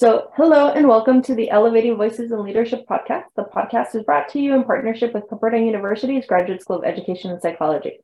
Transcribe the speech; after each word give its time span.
So, 0.00 0.30
hello 0.36 0.68
and 0.68 0.86
welcome 0.86 1.22
to 1.22 1.34
the 1.34 1.50
Elevating 1.50 1.96
Voices 1.96 2.30
in 2.30 2.44
Leadership 2.44 2.86
podcast. 2.88 3.24
The 3.34 3.46
podcast 3.52 3.96
is 3.96 4.04
brought 4.04 4.28
to 4.28 4.38
you 4.38 4.54
in 4.54 4.62
partnership 4.62 5.12
with 5.12 5.26
Pepperdine 5.28 5.66
University's 5.66 6.24
Graduate 6.24 6.62
School 6.62 6.76
of 6.76 6.84
Education 6.84 7.32
and 7.32 7.42
Psychology. 7.42 7.98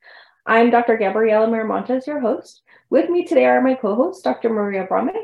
I'm 0.44 0.70
Dr. 0.70 0.96
Gabriela 0.96 1.46
Miramontes, 1.46 2.08
your 2.08 2.18
host. 2.18 2.62
With 2.90 3.10
me 3.10 3.24
today 3.24 3.44
are 3.44 3.60
my 3.60 3.74
co 3.74 3.94
hosts, 3.94 4.22
Dr. 4.22 4.50
Maria 4.50 4.86
Brahme, 4.88 5.14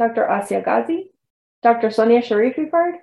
Dr. 0.00 0.24
Asya 0.24 0.64
Ghazi, 0.64 1.12
Dr. 1.62 1.92
Sonia 1.92 2.22
Sharififard, 2.22 2.94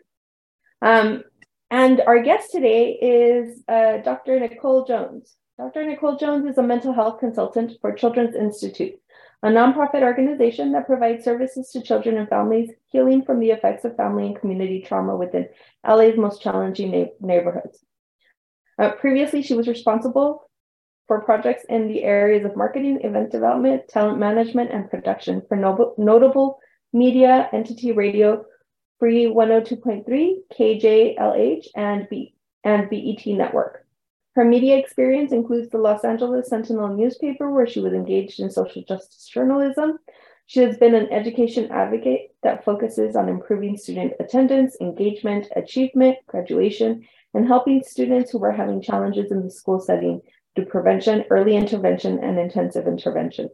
um, 0.82 1.24
and 1.72 2.02
our 2.02 2.22
guest 2.22 2.52
today 2.52 2.92
is 2.92 3.64
uh, 3.70 4.00
Dr. 4.00 4.38
Nicole 4.38 4.84
Jones. 4.84 5.34
Dr. 5.58 5.86
Nicole 5.86 6.18
Jones 6.18 6.46
is 6.46 6.58
a 6.58 6.62
mental 6.62 6.92
health 6.92 7.22
consultant 7.22 7.72
for 7.80 7.94
Children's 7.94 8.36
Institute, 8.36 8.96
a 9.44 9.48
nonprofit 9.48 10.02
organization 10.04 10.72
that 10.72 10.88
provides 10.88 11.26
services 11.26 11.70
to 11.72 11.82
children 11.82 12.18
and 12.18 12.30
families 12.30 12.72
healing 12.88 13.24
from 13.24 13.40
the 13.40 13.52
effects 13.52 13.84
of 13.84 13.96
family 13.98 14.28
and 14.28 14.40
community 14.40 14.82
trauma 14.82 15.16
within 15.16 15.50
LA's 15.88 16.18
most 16.18 16.42
challenging 16.42 16.92
na- 16.92 17.12
neighborhoods. 17.20 17.84
Uh, 18.80 18.92
previously, 18.92 19.42
she 19.42 19.54
was 19.54 19.68
responsible 19.68 20.50
for 21.08 21.22
projects 21.22 21.66
in 21.68 21.90
the 21.90 22.04
areas 22.04 22.46
of 22.46 22.56
marketing, 22.56 23.02
event 23.04 23.32
development, 23.32 23.88
talent 23.90 24.18
management, 24.18 24.72
and 24.72 24.90
production 24.90 25.42
for 25.48 25.58
no- 25.58 25.94
notable 25.98 26.60
media 26.94 27.50
entity 27.52 27.92
radio 27.92 28.46
Free 29.00 29.26
102.3, 29.26 30.44
KJLH, 30.58 31.68
and, 31.76 32.08
B- 32.10 32.36
and 32.64 32.90
BET 32.90 33.28
Network. 33.28 33.83
Her 34.36 34.44
media 34.44 34.78
experience 34.78 35.32
includes 35.32 35.70
the 35.70 35.78
Los 35.78 36.04
Angeles 36.04 36.50
Sentinel 36.50 36.90
newspaper, 36.90 37.52
where 37.52 37.68
she 37.68 37.80
was 37.80 37.94
engaged 37.94 38.40
in 38.40 38.50
social 38.50 38.84
justice 38.84 39.28
journalism. 39.28 40.00
She 40.48 40.62
has 40.62 40.78
been 40.78 40.96
an 40.96 41.12
education 41.12 41.72
advocate 41.72 42.34
that 42.42 42.66
focuses 42.66 43.16
on 43.16 43.30
improving 43.30 43.78
student 43.78 44.14
attendance, 44.20 44.76
engagement, 44.82 45.48
achievement, 45.56 46.18
graduation, 46.26 47.08
and 47.36 47.48
helping 47.48 47.84
students 47.84 48.32
who 48.32 48.44
are 48.44 48.52
having 48.52 48.82
challenges 48.82 49.32
in 49.32 49.44
the 49.44 49.52
school 49.52 49.80
setting 49.80 50.22
do 50.56 50.66
prevention, 50.66 51.26
early 51.30 51.56
intervention, 51.56 52.20
and 52.20 52.40
intensive 52.40 52.88
intervention. 52.88 53.50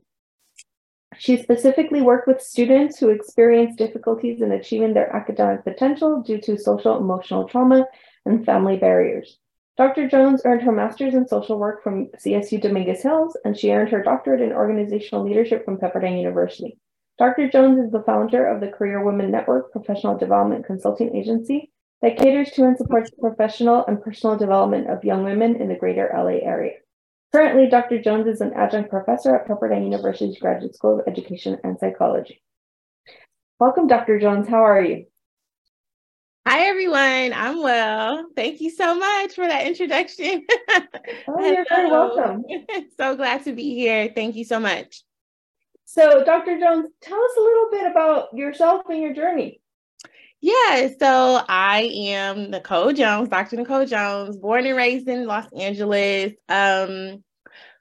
She 1.17 1.35
specifically 1.35 2.01
worked 2.01 2.27
with 2.27 2.41
students 2.41 2.97
who 2.97 3.09
experience 3.09 3.75
difficulties 3.75 4.41
in 4.41 4.53
achieving 4.53 4.93
their 4.93 5.13
academic 5.13 5.65
potential 5.65 6.21
due 6.21 6.39
to 6.41 6.57
social 6.57 6.97
emotional 6.97 7.49
trauma 7.49 7.85
and 8.25 8.45
family 8.45 8.77
barriers. 8.77 9.37
Dr. 9.79 10.09
Jones 10.09 10.41
earned 10.43 10.61
her 10.63 10.73
master's 10.73 11.13
in 11.13 11.25
social 11.25 11.57
work 11.57 11.81
from 11.81 12.07
CSU 12.07 12.61
Dominguez 12.61 13.01
Hills, 13.01 13.37
and 13.45 13.57
she 13.57 13.71
earned 13.71 13.87
her 13.91 14.03
doctorate 14.03 14.41
in 14.41 14.51
organizational 14.51 15.23
leadership 15.23 15.63
from 15.63 15.77
Pepperdine 15.77 16.17
University. 16.17 16.77
Dr. 17.17 17.49
Jones 17.49 17.79
is 17.79 17.89
the 17.89 18.03
founder 18.03 18.45
of 18.45 18.59
the 18.59 18.67
Career 18.67 19.01
Women 19.01 19.31
Network 19.31 19.71
professional 19.71 20.17
development 20.17 20.65
consulting 20.65 21.15
agency 21.15 21.71
that 22.01 22.17
caters 22.17 22.51
to 22.51 22.65
and 22.65 22.77
supports 22.77 23.09
the 23.09 23.21
professional 23.21 23.85
and 23.85 24.03
personal 24.03 24.35
development 24.35 24.89
of 24.89 25.05
young 25.05 25.23
women 25.23 25.55
in 25.55 25.69
the 25.69 25.75
greater 25.75 26.11
LA 26.13 26.45
area. 26.45 26.73
Currently, 27.31 27.69
Dr. 27.69 28.01
Jones 28.01 28.27
is 28.27 28.41
an 28.41 28.51
adjunct 28.55 28.89
professor 28.89 29.33
at 29.33 29.47
Pepperdine 29.47 29.85
University's 29.85 30.39
Graduate 30.39 30.75
School 30.75 30.99
of 30.99 31.07
Education 31.07 31.57
and 31.63 31.79
Psychology. 31.79 32.41
Welcome, 33.61 33.87
Dr. 33.87 34.19
Jones. 34.19 34.49
How 34.49 34.61
are 34.61 34.83
you? 34.83 35.05
Hi, 36.47 36.61
everyone. 36.67 37.33
I'm 37.33 37.61
well. 37.61 38.25
Thank 38.35 38.61
you 38.61 38.69
so 38.69 38.95
much 38.95 39.33
for 39.33 39.47
that 39.47 39.67
introduction. 39.67 40.45
Oh, 41.27 41.39
you're 41.39 41.65
very 41.69 41.91
welcome. 41.91 42.43
so 42.97 43.15
glad 43.15 43.43
to 43.43 43.53
be 43.53 43.75
here. 43.75 44.11
Thank 44.15 44.35
you 44.35 44.45
so 44.45 44.59
much. 44.59 45.03
So, 45.85 46.23
Dr. 46.23 46.59
Jones, 46.59 46.87
tell 47.01 47.21
us 47.21 47.31
a 47.37 47.41
little 47.41 47.67
bit 47.71 47.91
about 47.91 48.33
yourself 48.33 48.83
and 48.89 49.01
your 49.01 49.13
journey. 49.13 49.61
Yeah, 50.41 50.87
so 50.97 51.43
I 51.49 51.89
am 51.93 52.51
Nicole 52.51 52.93
Jones, 52.93 53.27
Dr. 53.27 53.57
Nicole 53.57 53.85
Jones, 53.85 54.37
born 54.37 54.65
and 54.65 54.77
raised 54.77 55.09
in 55.09 55.25
Los 55.25 55.51
Angeles. 55.51 56.33
Um, 56.47 57.23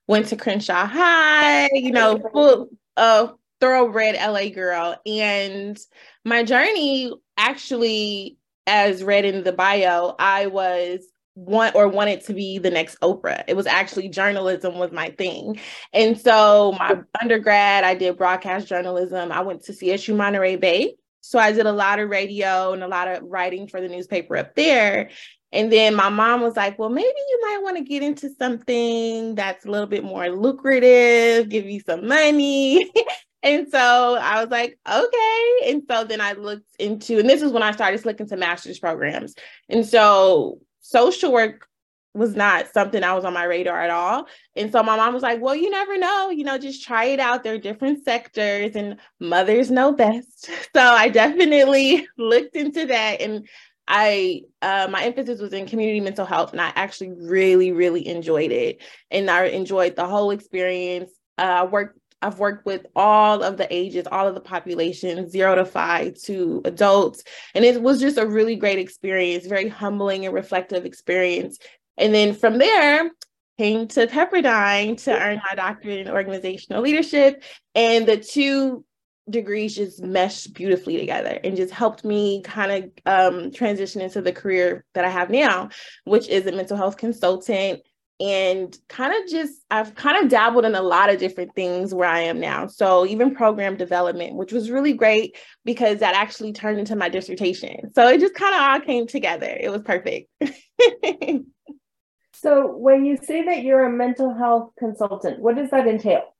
went 0.08 0.26
to 0.28 0.36
Crenshaw 0.36 0.86
High, 0.86 1.68
you 1.72 1.92
know, 1.92 2.18
full 2.32 2.70
uh 2.96 3.28
thoroughbred 3.60 4.16
LA 4.16 4.48
girl. 4.48 4.96
And 5.06 5.78
my 6.24 6.42
journey 6.42 7.12
actually 7.36 8.37
as 8.68 9.02
read 9.02 9.24
in 9.24 9.42
the 9.42 9.52
bio, 9.52 10.14
I 10.18 10.46
was 10.46 11.00
want 11.34 11.74
or 11.74 11.88
wanted 11.88 12.24
to 12.24 12.34
be 12.34 12.58
the 12.58 12.70
next 12.70 13.00
Oprah. 13.00 13.44
It 13.46 13.56
was 13.56 13.66
actually 13.66 14.08
journalism 14.08 14.78
was 14.78 14.92
my 14.92 15.10
thing. 15.10 15.58
And 15.92 16.18
so 16.18 16.74
my 16.78 17.00
undergrad, 17.20 17.84
I 17.84 17.94
did 17.94 18.18
broadcast 18.18 18.66
journalism. 18.66 19.32
I 19.32 19.40
went 19.40 19.62
to 19.64 19.72
CSU 19.72 20.16
Monterey 20.16 20.56
Bay. 20.56 20.96
So 21.20 21.38
I 21.38 21.52
did 21.52 21.66
a 21.66 21.72
lot 21.72 21.98
of 21.98 22.08
radio 22.08 22.72
and 22.72 22.82
a 22.82 22.88
lot 22.88 23.08
of 23.08 23.22
writing 23.22 23.68
for 23.68 23.80
the 23.80 23.88
newspaper 23.88 24.36
up 24.36 24.54
there. 24.54 25.10
And 25.52 25.72
then 25.72 25.94
my 25.94 26.08
mom 26.08 26.42
was 26.42 26.56
like, 26.56 26.78
well, 26.78 26.90
maybe 26.90 27.06
you 27.06 27.40
might 27.42 27.62
want 27.62 27.78
to 27.78 27.84
get 27.84 28.02
into 28.02 28.28
something 28.38 29.34
that's 29.34 29.64
a 29.64 29.70
little 29.70 29.86
bit 29.86 30.04
more 30.04 30.28
lucrative, 30.28 31.48
give 31.48 31.66
you 31.66 31.80
some 31.80 32.06
money. 32.06 32.90
And 33.42 33.68
so 33.70 34.16
I 34.20 34.40
was 34.42 34.50
like, 34.50 34.78
okay. 34.88 35.70
And 35.70 35.82
so 35.88 36.04
then 36.04 36.20
I 36.20 36.32
looked 36.32 36.74
into, 36.78 37.18
and 37.18 37.28
this 37.28 37.42
is 37.42 37.52
when 37.52 37.62
I 37.62 37.72
started 37.72 38.04
looking 38.04 38.28
to 38.28 38.36
master's 38.36 38.78
programs. 38.78 39.34
And 39.68 39.86
so 39.86 40.60
social 40.80 41.32
work 41.32 41.68
was 42.14 42.34
not 42.34 42.72
something 42.72 43.04
I 43.04 43.14
was 43.14 43.24
on 43.24 43.34
my 43.34 43.44
radar 43.44 43.80
at 43.80 43.90
all. 43.90 44.26
And 44.56 44.72
so 44.72 44.82
my 44.82 44.96
mom 44.96 45.14
was 45.14 45.22
like, 45.22 45.40
well, 45.40 45.54
you 45.54 45.70
never 45.70 45.96
know, 45.98 46.30
you 46.30 46.42
know, 46.42 46.58
just 46.58 46.84
try 46.84 47.04
it 47.04 47.20
out. 47.20 47.44
There 47.44 47.54
are 47.54 47.58
different 47.58 48.04
sectors 48.04 48.74
and 48.74 48.96
mothers 49.20 49.70
know 49.70 49.92
best. 49.92 50.50
So 50.74 50.82
I 50.82 51.08
definitely 51.08 52.06
looked 52.18 52.54
into 52.54 52.86
that. 52.86 53.20
And 53.20 53.48
I 53.88 54.42
uh, 54.60 54.86
my 54.90 55.02
emphasis 55.02 55.40
was 55.40 55.52
in 55.52 55.66
community 55.66 56.00
mental 56.00 56.26
health, 56.26 56.52
and 56.52 56.60
I 56.60 56.72
actually 56.76 57.10
really, 57.10 57.72
really 57.72 58.06
enjoyed 58.06 58.52
it. 58.52 58.82
And 59.10 59.30
I 59.30 59.46
enjoyed 59.46 59.96
the 59.96 60.06
whole 60.06 60.30
experience. 60.30 61.10
Uh, 61.38 61.42
I 61.42 61.64
worked 61.64 61.98
I've 62.20 62.38
worked 62.38 62.66
with 62.66 62.86
all 62.96 63.42
of 63.42 63.56
the 63.56 63.72
ages, 63.72 64.06
all 64.10 64.26
of 64.26 64.34
the 64.34 64.40
population, 64.40 65.28
zero 65.28 65.54
to 65.54 65.64
five 65.64 66.14
to 66.22 66.62
adults. 66.64 67.22
And 67.54 67.64
it 67.64 67.80
was 67.80 68.00
just 68.00 68.18
a 68.18 68.26
really 68.26 68.56
great 68.56 68.78
experience, 68.78 69.46
very 69.46 69.68
humbling 69.68 70.24
and 70.24 70.34
reflective 70.34 70.84
experience. 70.84 71.58
And 71.96 72.14
then 72.14 72.34
from 72.34 72.58
there, 72.58 73.10
came 73.58 73.88
to 73.88 74.06
Pepperdine 74.06 75.02
to 75.02 75.20
earn 75.20 75.40
my 75.48 75.56
doctorate 75.56 75.98
in 75.98 76.08
organizational 76.08 76.80
leadership. 76.80 77.42
And 77.74 78.06
the 78.06 78.16
two 78.16 78.84
degrees 79.28 79.74
just 79.74 80.02
meshed 80.02 80.54
beautifully 80.54 80.96
together 80.96 81.38
and 81.42 81.56
just 81.56 81.72
helped 81.72 82.04
me 82.04 82.40
kind 82.42 82.72
of 83.06 83.34
um, 83.34 83.50
transition 83.50 84.00
into 84.00 84.22
the 84.22 84.32
career 84.32 84.84
that 84.94 85.04
I 85.04 85.10
have 85.10 85.28
now, 85.28 85.70
which 86.04 86.28
is 86.28 86.46
a 86.46 86.52
mental 86.52 86.76
health 86.76 86.96
consultant 86.96 87.82
and 88.20 88.76
kind 88.88 89.14
of 89.14 89.30
just 89.30 89.64
I've 89.70 89.94
kind 89.94 90.22
of 90.22 90.30
dabbled 90.30 90.64
in 90.64 90.74
a 90.74 90.82
lot 90.82 91.10
of 91.10 91.18
different 91.18 91.54
things 91.54 91.94
where 91.94 92.08
I 92.08 92.20
am 92.20 92.40
now. 92.40 92.66
So 92.66 93.06
even 93.06 93.34
program 93.34 93.76
development, 93.76 94.34
which 94.34 94.52
was 94.52 94.70
really 94.70 94.92
great 94.92 95.36
because 95.64 96.00
that 96.00 96.14
actually 96.14 96.52
turned 96.52 96.80
into 96.80 96.96
my 96.96 97.08
dissertation. 97.08 97.92
So 97.94 98.08
it 98.08 98.20
just 98.20 98.34
kind 98.34 98.54
of 98.54 98.60
all 98.60 98.80
came 98.80 99.06
together. 99.06 99.46
It 99.48 99.70
was 99.70 99.82
perfect. 99.82 100.28
so 102.32 102.76
when 102.76 103.04
you 103.04 103.18
say 103.22 103.44
that 103.44 103.62
you're 103.62 103.86
a 103.86 103.90
mental 103.90 104.34
health 104.34 104.72
consultant, 104.78 105.38
what 105.40 105.56
does 105.56 105.70
that 105.70 105.86
entail? 105.86 106.34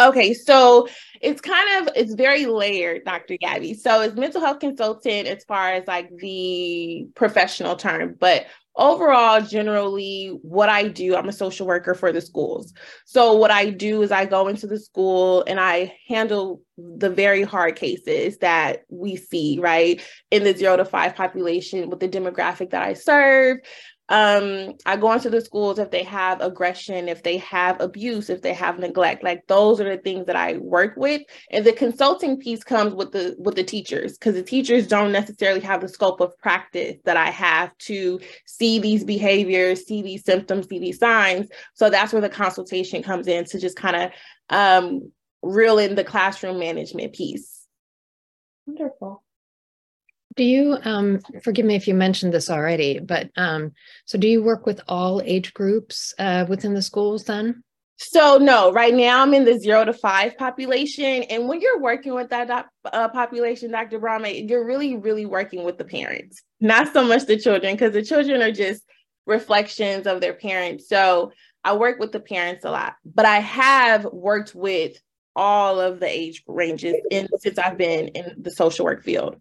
Okay, 0.00 0.34
so 0.34 0.88
it's 1.20 1.40
kind 1.40 1.88
of 1.88 1.94
it's 1.94 2.14
very 2.14 2.46
layered, 2.46 3.04
Dr. 3.04 3.36
Gabby. 3.36 3.74
So 3.74 4.00
it's 4.02 4.16
mental 4.16 4.40
health 4.40 4.58
consultant 4.58 5.28
as 5.28 5.44
far 5.44 5.72
as 5.72 5.86
like 5.86 6.10
the 6.16 7.06
professional 7.14 7.76
term, 7.76 8.16
but 8.18 8.46
overall 8.76 9.40
generally 9.40 10.38
what 10.42 10.68
i 10.68 10.88
do 10.88 11.14
i'm 11.14 11.28
a 11.28 11.32
social 11.32 11.66
worker 11.66 11.94
for 11.94 12.12
the 12.12 12.20
schools. 12.20 12.72
So 13.04 13.34
what 13.34 13.50
i 13.50 13.70
do 13.70 14.02
is 14.02 14.10
i 14.10 14.24
go 14.24 14.48
into 14.48 14.66
the 14.66 14.78
school 14.78 15.44
and 15.46 15.60
i 15.60 15.96
handle 16.08 16.60
the 16.76 17.10
very 17.10 17.42
hard 17.42 17.76
cases 17.76 18.38
that 18.38 18.84
we 18.88 19.16
see 19.16 19.58
right? 19.60 20.02
In 20.30 20.42
the 20.42 20.56
zero 20.56 20.76
to 20.76 20.84
five 20.84 21.14
population 21.14 21.88
with 21.88 22.00
the 22.00 22.08
demographic 22.08 22.70
that 22.70 22.82
i 22.82 22.94
serve 22.94 23.58
um 24.10 24.74
i 24.84 24.96
go 24.96 25.10
into 25.12 25.30
the 25.30 25.40
schools 25.40 25.78
if 25.78 25.90
they 25.90 26.02
have 26.02 26.38
aggression 26.42 27.08
if 27.08 27.22
they 27.22 27.38
have 27.38 27.80
abuse 27.80 28.28
if 28.28 28.42
they 28.42 28.52
have 28.52 28.78
neglect. 28.78 29.24
Like 29.24 29.46
those 29.46 29.80
are 29.80 29.88
the 29.88 30.02
things 30.02 30.26
that 30.26 30.36
i 30.36 30.58
work 30.58 30.94
with. 30.98 31.22
And 31.50 31.64
the 31.64 31.72
consulting 31.72 32.38
piece 32.38 32.62
comes 32.62 32.94
with 32.94 33.12
the 33.12 33.34
with 33.38 33.54
the 33.54 33.64
teachers 33.64 34.18
because 34.18 34.34
the 34.34 34.42
teachers 34.42 34.86
don't 34.86 35.10
necessarily 35.10 35.60
have 35.60 35.80
the 35.80 35.88
scope 35.88 36.20
of 36.20 36.36
practice 36.36 36.96
that 37.04 37.16
i 37.16 37.30
have 37.30 37.76
to 37.78 38.20
see 38.44 38.78
these 38.78 39.04
behaviors 39.04 39.86
see 39.86 40.02
these 40.02 40.24
symptoms 40.24 40.68
see 40.68 40.78
these 40.78 40.98
signs. 40.98 41.48
So 41.72 41.88
that's 41.88 42.12
where 42.12 42.22
the 42.22 42.28
consultation 42.28 43.02
comes 43.02 43.26
in 43.26 43.46
to 43.46 43.58
just 43.58 43.76
kind 43.76 43.96
of 43.96 44.10
um 44.50 45.12
reel 45.42 45.78
in 45.78 45.94
the 45.94 46.04
classroom 46.04 46.58
management 46.58 47.14
piece. 47.14 47.66
Wonderful 48.66 49.23
do 50.36 50.44
you, 50.44 50.78
um, 50.84 51.20
forgive 51.42 51.64
me 51.64 51.76
if 51.76 51.86
you 51.86 51.94
mentioned 51.94 52.34
this 52.34 52.50
already, 52.50 52.98
but 52.98 53.30
um, 53.36 53.72
so 54.04 54.18
do 54.18 54.26
you 54.26 54.42
work 54.42 54.66
with 54.66 54.80
all 54.88 55.22
age 55.24 55.54
groups 55.54 56.14
uh, 56.18 56.46
within 56.48 56.74
the 56.74 56.82
schools 56.82 57.24
then? 57.24 57.62
So 57.96 58.38
no, 58.38 58.72
right 58.72 58.92
now 58.92 59.22
I'm 59.22 59.34
in 59.34 59.44
the 59.44 59.58
zero 59.58 59.84
to 59.84 59.92
five 59.92 60.36
population, 60.36 61.22
and 61.24 61.48
when 61.48 61.60
you're 61.60 61.80
working 61.80 62.12
with 62.12 62.30
that 62.30 62.66
uh, 62.84 63.08
population, 63.08 63.70
Dr. 63.70 64.00
Brahme, 64.00 64.26
you're 64.48 64.66
really, 64.66 64.96
really 64.96 65.26
working 65.26 65.62
with 65.62 65.78
the 65.78 65.84
parents, 65.84 66.42
not 66.60 66.92
so 66.92 67.04
much 67.04 67.26
the 67.26 67.38
children, 67.38 67.74
because 67.74 67.92
the 67.92 68.02
children 68.02 68.42
are 68.42 68.50
just 68.50 68.82
reflections 69.26 70.06
of 70.08 70.20
their 70.20 70.34
parents. 70.34 70.88
So 70.88 71.32
I 71.62 71.76
work 71.76 72.00
with 72.00 72.10
the 72.10 72.20
parents 72.20 72.64
a 72.64 72.70
lot, 72.70 72.94
but 73.04 73.26
I 73.26 73.38
have 73.38 74.04
worked 74.04 74.54
with 74.54 75.00
all 75.36 75.80
of 75.80 76.00
the 76.00 76.08
age 76.08 76.42
ranges 76.46 76.96
in 77.10 77.28
since 77.38 77.58
I've 77.58 77.78
been 77.78 78.08
in 78.08 78.42
the 78.42 78.50
social 78.50 78.84
work 78.84 79.04
field. 79.04 79.36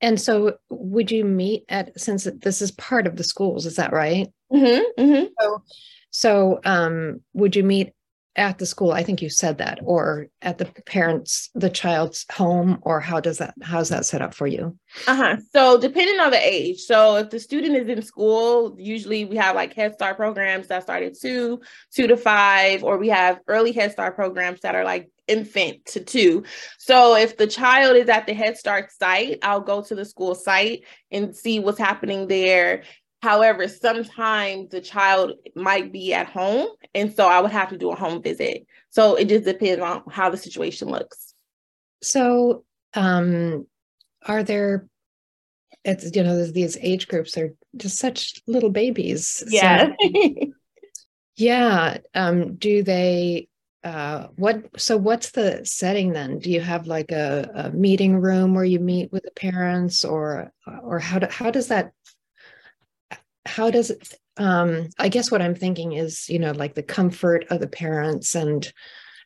And 0.00 0.20
so, 0.20 0.56
would 0.70 1.10
you 1.10 1.24
meet 1.24 1.64
at 1.68 1.98
since 2.00 2.26
this 2.40 2.62
is 2.62 2.70
part 2.72 3.06
of 3.06 3.16
the 3.16 3.24
schools? 3.24 3.66
Is 3.66 3.76
that 3.76 3.92
right? 3.92 4.28
Mm-hmm, 4.52 5.02
mm-hmm. 5.02 5.26
So, 5.38 5.62
so 6.10 6.60
um, 6.64 7.20
would 7.34 7.54
you 7.54 7.62
meet 7.62 7.92
at 8.36 8.58
the 8.58 8.66
school? 8.66 8.92
I 8.92 9.02
think 9.02 9.20
you 9.20 9.28
said 9.28 9.58
that, 9.58 9.78
or 9.82 10.28
at 10.40 10.58
the 10.58 10.64
parents, 10.86 11.50
the 11.54 11.68
child's 11.68 12.24
home, 12.32 12.78
or 12.82 13.00
how 13.00 13.20
does 13.20 13.38
that? 13.38 13.54
How's 13.62 13.90
that 13.90 14.06
set 14.06 14.22
up 14.22 14.34
for 14.34 14.46
you? 14.46 14.78
Uh 15.06 15.16
huh. 15.16 15.36
So 15.52 15.78
depending 15.78 16.18
on 16.20 16.30
the 16.30 16.40
age. 16.42 16.80
So 16.80 17.16
if 17.16 17.30
the 17.30 17.40
student 17.40 17.76
is 17.76 17.88
in 17.88 18.02
school, 18.02 18.76
usually 18.78 19.24
we 19.24 19.36
have 19.36 19.54
like 19.54 19.74
Head 19.74 19.94
Start 19.94 20.16
programs 20.16 20.68
that 20.68 20.84
start 20.84 21.02
at 21.02 21.18
two, 21.18 21.60
two 21.94 22.06
to 22.06 22.16
five, 22.16 22.82
or 22.84 22.98
we 22.98 23.08
have 23.08 23.40
early 23.46 23.72
Head 23.72 23.92
Start 23.92 24.14
programs 24.14 24.60
that 24.60 24.74
are 24.74 24.84
like 24.84 25.10
infant 25.30 25.84
to 25.86 26.00
two. 26.00 26.44
So 26.78 27.16
if 27.16 27.36
the 27.36 27.46
child 27.46 27.96
is 27.96 28.08
at 28.08 28.26
the 28.26 28.34
Head 28.34 28.56
Start 28.56 28.90
site, 28.92 29.38
I'll 29.42 29.60
go 29.60 29.82
to 29.82 29.94
the 29.94 30.04
school 30.04 30.34
site 30.34 30.84
and 31.10 31.34
see 31.34 31.60
what's 31.60 31.78
happening 31.78 32.26
there. 32.26 32.82
However, 33.22 33.68
sometimes 33.68 34.70
the 34.70 34.80
child 34.80 35.32
might 35.54 35.92
be 35.92 36.14
at 36.14 36.26
home, 36.26 36.68
and 36.94 37.14
so 37.14 37.26
I 37.26 37.40
would 37.40 37.50
have 37.50 37.68
to 37.68 37.78
do 37.78 37.90
a 37.90 37.96
home 37.96 38.22
visit. 38.22 38.66
So 38.88 39.14
it 39.16 39.28
just 39.28 39.44
depends 39.44 39.82
on 39.82 40.02
how 40.10 40.30
the 40.30 40.38
situation 40.38 40.88
looks. 40.88 41.34
So, 42.02 42.64
um, 42.94 43.66
are 44.26 44.42
there? 44.42 44.86
It's 45.84 46.14
you 46.14 46.22
know 46.22 46.46
these 46.46 46.78
age 46.80 47.08
groups 47.08 47.36
are 47.36 47.54
just 47.76 47.98
such 47.98 48.40
little 48.46 48.70
babies. 48.70 49.44
Yeah. 49.48 49.90
So, 50.00 50.10
yeah. 51.36 51.98
Um, 52.14 52.56
do 52.56 52.82
they 52.82 53.48
uh, 53.82 54.28
what 54.36 54.62
so 54.78 54.96
what's 54.96 55.30
the 55.30 55.64
setting 55.64 56.12
then 56.12 56.38
do 56.38 56.50
you 56.50 56.60
have 56.60 56.86
like 56.86 57.12
a, 57.12 57.50
a, 57.54 57.70
meeting 57.70 58.16
room 58.20 58.54
where 58.54 58.64
you 58.64 58.78
meet 58.78 59.10
with 59.10 59.22
the 59.22 59.30
parents 59.30 60.04
or 60.04 60.52
or 60.82 60.98
how 60.98 61.18
do, 61.18 61.26
how 61.30 61.50
does 61.50 61.68
that 61.68 61.92
how 63.46 63.70
does 63.70 63.90
it 63.90 64.14
um 64.36 64.88
i 64.98 65.08
guess 65.08 65.30
what 65.30 65.40
i'm 65.40 65.54
thinking 65.54 65.92
is 65.92 66.28
you 66.28 66.38
know 66.38 66.52
like 66.52 66.74
the 66.74 66.82
comfort 66.82 67.46
of 67.48 67.58
the 67.58 67.68
parents 67.68 68.34
and 68.34 68.70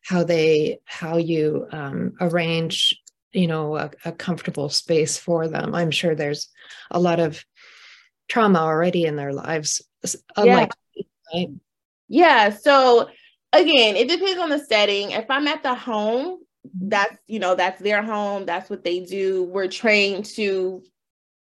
how 0.05 0.23
they 0.23 0.79
how 0.85 1.17
you 1.17 1.67
um 1.73 2.13
arrange 2.21 2.97
you 3.33 3.49
know 3.49 3.77
a, 3.77 3.91
a 4.05 4.13
comfortable 4.13 4.69
space 4.69 5.19
for 5.19 5.49
them 5.49 5.75
i'm 5.75 5.91
sure 5.91 6.15
there's 6.15 6.49
a 6.93 7.01
lot 7.01 7.19
of 7.19 7.45
trauma 8.29 8.61
already 8.61 9.05
in 9.05 9.17
their 9.17 9.33
lives 9.33 9.83
unlike 10.37 10.71
yeah. 10.95 11.03
Right? 11.35 11.49
yeah 12.09 12.51
so 12.51 13.09
again, 13.55 13.97
it 13.97 14.09
depends 14.09 14.41
on 14.41 14.51
the 14.51 14.59
setting. 14.59 15.13
If 15.13 15.31
I'm 15.31 15.49
at 15.49 15.63
the 15.63 15.75
home, 15.75 16.39
that's 16.81 17.17
you 17.27 17.39
know 17.39 17.55
that's 17.55 17.81
their 17.83 18.03
home 18.03 18.47
that's 18.47 18.71
what 18.71 18.85
they 18.85 19.01
do 19.01 19.45
we're 19.45 19.69
trained 19.69 20.25
to 20.25 20.83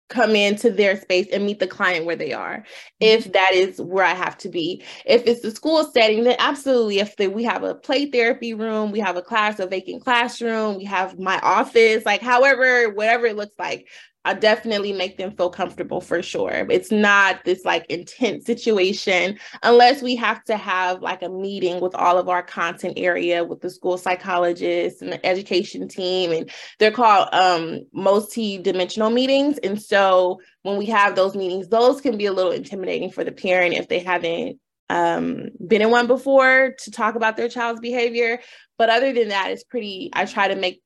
come 0.08 0.36
into 0.36 0.70
their 0.70 1.00
space 1.00 1.28
and 1.32 1.46
meet 1.46 1.60
the 1.60 1.68
client 1.68 2.06
where 2.06 2.16
they 2.16 2.32
are 2.34 2.64
if 3.00 3.24
mm-hmm. 3.24 3.32
that 3.32 3.52
is 3.54 3.82
where 3.82 4.06
i 4.06 4.14
have 4.14 4.38
to 4.38 4.50
be 4.50 4.84
if 5.06 5.26
it's 5.26 5.42
the 5.42 5.52
school 5.52 5.84
setting 5.94 6.24
then 6.24 6.36
absolutely 6.40 7.00
if 7.00 7.16
the, 7.18 7.28
we 7.28 7.44
have 7.44 7.64
a 7.64 7.76
play 7.76 8.06
therapy 8.06 8.54
room 8.54 8.92
we 8.92 9.00
have 9.00 9.16
a 9.16 9.22
class 9.22 9.60
a 9.60 9.68
vacant 9.68 10.04
classroom 10.04 10.78
we 10.78 10.84
have 10.84 11.20
my 11.20 11.40
office 11.40 12.06
like 12.06 12.22
however 12.22 12.90
whatever 12.90 13.26
it 13.26 13.36
looks 13.36 13.56
like 13.58 13.88
I 14.25 14.33
definitely 14.33 14.92
make 14.92 15.18
them 15.18 15.36
feel 15.36 15.51
comfortable 15.51 16.01
for 16.01 16.22
sure. 16.24 16.68
It's 16.69 16.92
not 16.92 17.44
this 17.45 17.63
like 17.63 17.86
intense 17.89 18.45
situation 18.45 19.38
unless 19.62 20.01
we 20.01 20.16
have 20.16 20.44
to 20.45 20.57
have 20.57 21.01
like 21.01 21.22
a 21.22 21.30
meeting 21.30 21.80
with 21.80 21.94
all 21.94 22.18
of 22.18 22.27
our 22.27 22.42
content 22.42 22.95
area 22.98 23.44
with 23.44 23.62
the 23.62 23.69
school 23.69 23.98
psychologists 24.00 25.01
and 25.04 25.13
the 25.13 25.25
education 25.25 25.88
team. 25.88 26.31
And 26.31 26.50
they're 26.80 26.92
called 26.92 27.30
um, 27.33 27.81
multi-dimensional 27.94 29.12
meetings. 29.12 29.60
And 29.60 29.80
so 29.81 30.42
when 30.63 30.77
we 30.77 30.88
have 30.88 31.16
those 31.16 31.36
meetings, 31.36 31.68
those 31.68 32.01
can 32.01 32.18
be 32.18 32.25
a 32.25 32.33
little 32.33 32.51
intimidating 32.51 33.12
for 33.12 33.24
the 33.24 33.31
parent 33.31 33.75
if 33.75 33.88
they 33.88 34.00
haven't 34.00 34.60
um, 34.89 35.50
been 35.66 35.81
in 35.81 35.92
one 35.92 36.07
before 36.07 36.75
to 36.80 36.92
talk 36.92 37.16
about 37.16 37.38
their 37.38 37.50
child's 37.50 37.80
behavior. 37.80 38.39
But 38.77 38.89
other 38.89 39.13
than 39.13 39.30
that, 39.30 39.51
it's 39.51 39.63
pretty, 39.63 40.10
I 40.13 40.25
try 40.25 40.48
to 40.48 40.56
make 40.56 40.81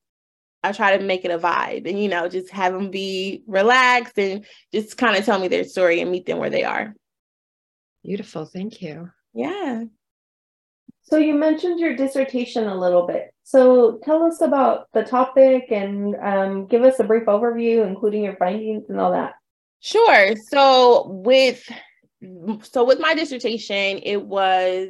I 0.63 0.71
try 0.71 0.97
to 0.97 1.03
make 1.03 1.23
it 1.23 1.31
a 1.31 1.39
vibe 1.39 1.87
and, 1.87 2.01
you 2.01 2.09
know, 2.09 2.27
just 2.27 2.51
have 2.51 2.73
them 2.73 2.91
be 2.91 3.43
relaxed 3.47 4.17
and 4.17 4.45
just 4.73 4.97
kind 4.97 5.15
of 5.15 5.25
tell 5.25 5.39
me 5.39 5.47
their 5.47 5.63
story 5.63 6.01
and 6.01 6.11
meet 6.11 6.25
them 6.25 6.37
where 6.37 6.49
they 6.49 6.63
are. 6.63 6.93
Beautiful. 8.03 8.45
Thank 8.45 8.81
you. 8.81 9.09
Yeah. 9.33 9.83
So 11.01 11.17
you 11.17 11.33
mentioned 11.33 11.79
your 11.79 11.95
dissertation 11.95 12.67
a 12.67 12.77
little 12.77 13.07
bit. 13.07 13.33
So 13.43 13.99
tell 14.03 14.23
us 14.23 14.41
about 14.41 14.87
the 14.93 15.03
topic 15.03 15.71
and 15.71 16.15
um, 16.17 16.67
give 16.67 16.83
us 16.83 16.99
a 16.99 17.03
brief 17.03 17.25
overview, 17.25 17.87
including 17.87 18.23
your 18.23 18.35
findings 18.35 18.89
and 18.89 18.99
all 18.99 19.11
that. 19.11 19.33
Sure. 19.79 20.35
So 20.49 21.07
with 21.07 21.63
so 22.63 22.83
with 22.83 22.99
my 22.99 23.15
dissertation, 23.15 24.01
it 24.03 24.21
was 24.21 24.89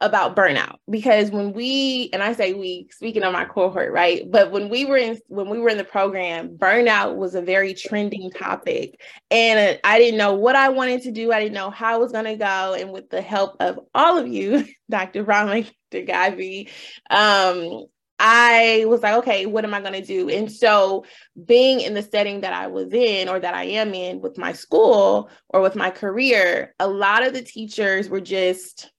about 0.00 0.36
burnout 0.36 0.76
because 0.90 1.30
when 1.30 1.52
we 1.52 2.10
and 2.12 2.22
I 2.22 2.32
say 2.34 2.52
we 2.52 2.88
speaking 2.90 3.22
of 3.22 3.32
my 3.32 3.44
cohort, 3.44 3.92
right? 3.92 4.28
But 4.28 4.50
when 4.50 4.68
we 4.68 4.84
were 4.84 4.96
in 4.96 5.18
when 5.28 5.48
we 5.48 5.58
were 5.58 5.68
in 5.68 5.78
the 5.78 5.84
program, 5.84 6.56
burnout 6.58 7.16
was 7.16 7.34
a 7.34 7.40
very 7.40 7.74
trending 7.74 8.30
topic 8.30 9.00
and 9.30 9.78
I 9.84 9.98
didn't 9.98 10.18
know 10.18 10.34
what 10.34 10.56
I 10.56 10.68
wanted 10.68 11.02
to 11.02 11.12
do. 11.12 11.32
I 11.32 11.40
didn't 11.40 11.54
know 11.54 11.70
how 11.70 11.94
I 11.94 11.98
was 11.98 12.12
going 12.12 12.24
to 12.24 12.36
go 12.36 12.74
and 12.74 12.92
with 12.92 13.08
the 13.08 13.22
help 13.22 13.56
of 13.60 13.78
all 13.94 14.18
of 14.18 14.26
you, 14.26 14.66
Dr. 14.90 15.22
Brown, 15.22 15.64
Dr. 15.90 16.04
Gabby, 16.04 16.68
um 17.10 17.86
I 18.18 18.84
was 18.86 19.02
like, 19.02 19.16
okay, 19.16 19.44
what 19.44 19.64
am 19.64 19.74
I 19.74 19.80
going 19.80 19.94
to 19.94 20.00
do? 20.00 20.30
And 20.30 20.50
so, 20.50 21.04
being 21.44 21.80
in 21.80 21.94
the 21.94 22.02
setting 22.02 22.42
that 22.42 22.52
I 22.52 22.68
was 22.68 22.92
in 22.92 23.28
or 23.28 23.40
that 23.40 23.54
I 23.54 23.64
am 23.64 23.92
in 23.92 24.20
with 24.20 24.38
my 24.38 24.52
school 24.52 25.28
or 25.48 25.60
with 25.60 25.74
my 25.74 25.90
career, 25.90 26.74
a 26.78 26.86
lot 26.86 27.26
of 27.26 27.32
the 27.32 27.42
teachers 27.42 28.08
were 28.08 28.20
just 28.20 28.92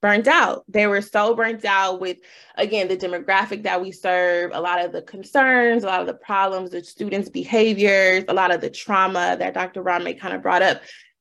burnt 0.00 0.28
out. 0.28 0.64
They 0.68 0.86
were 0.86 1.02
so 1.02 1.34
burnt 1.34 1.64
out 1.64 2.00
with, 2.00 2.18
again, 2.56 2.88
the 2.88 2.96
demographic 2.96 3.62
that 3.64 3.80
we 3.80 3.92
serve, 3.92 4.50
a 4.54 4.60
lot 4.60 4.84
of 4.84 4.92
the 4.92 5.02
concerns, 5.02 5.84
a 5.84 5.86
lot 5.86 6.00
of 6.00 6.06
the 6.06 6.14
problems, 6.14 6.70
the 6.70 6.82
students' 6.82 7.28
behaviors, 7.28 8.24
a 8.28 8.34
lot 8.34 8.54
of 8.54 8.60
the 8.60 8.70
trauma 8.70 9.36
that 9.38 9.54
Dr. 9.54 9.82
Brahme 9.82 10.14
kind 10.14 10.34
of 10.34 10.42
brought 10.42 10.62
up. 10.62 10.80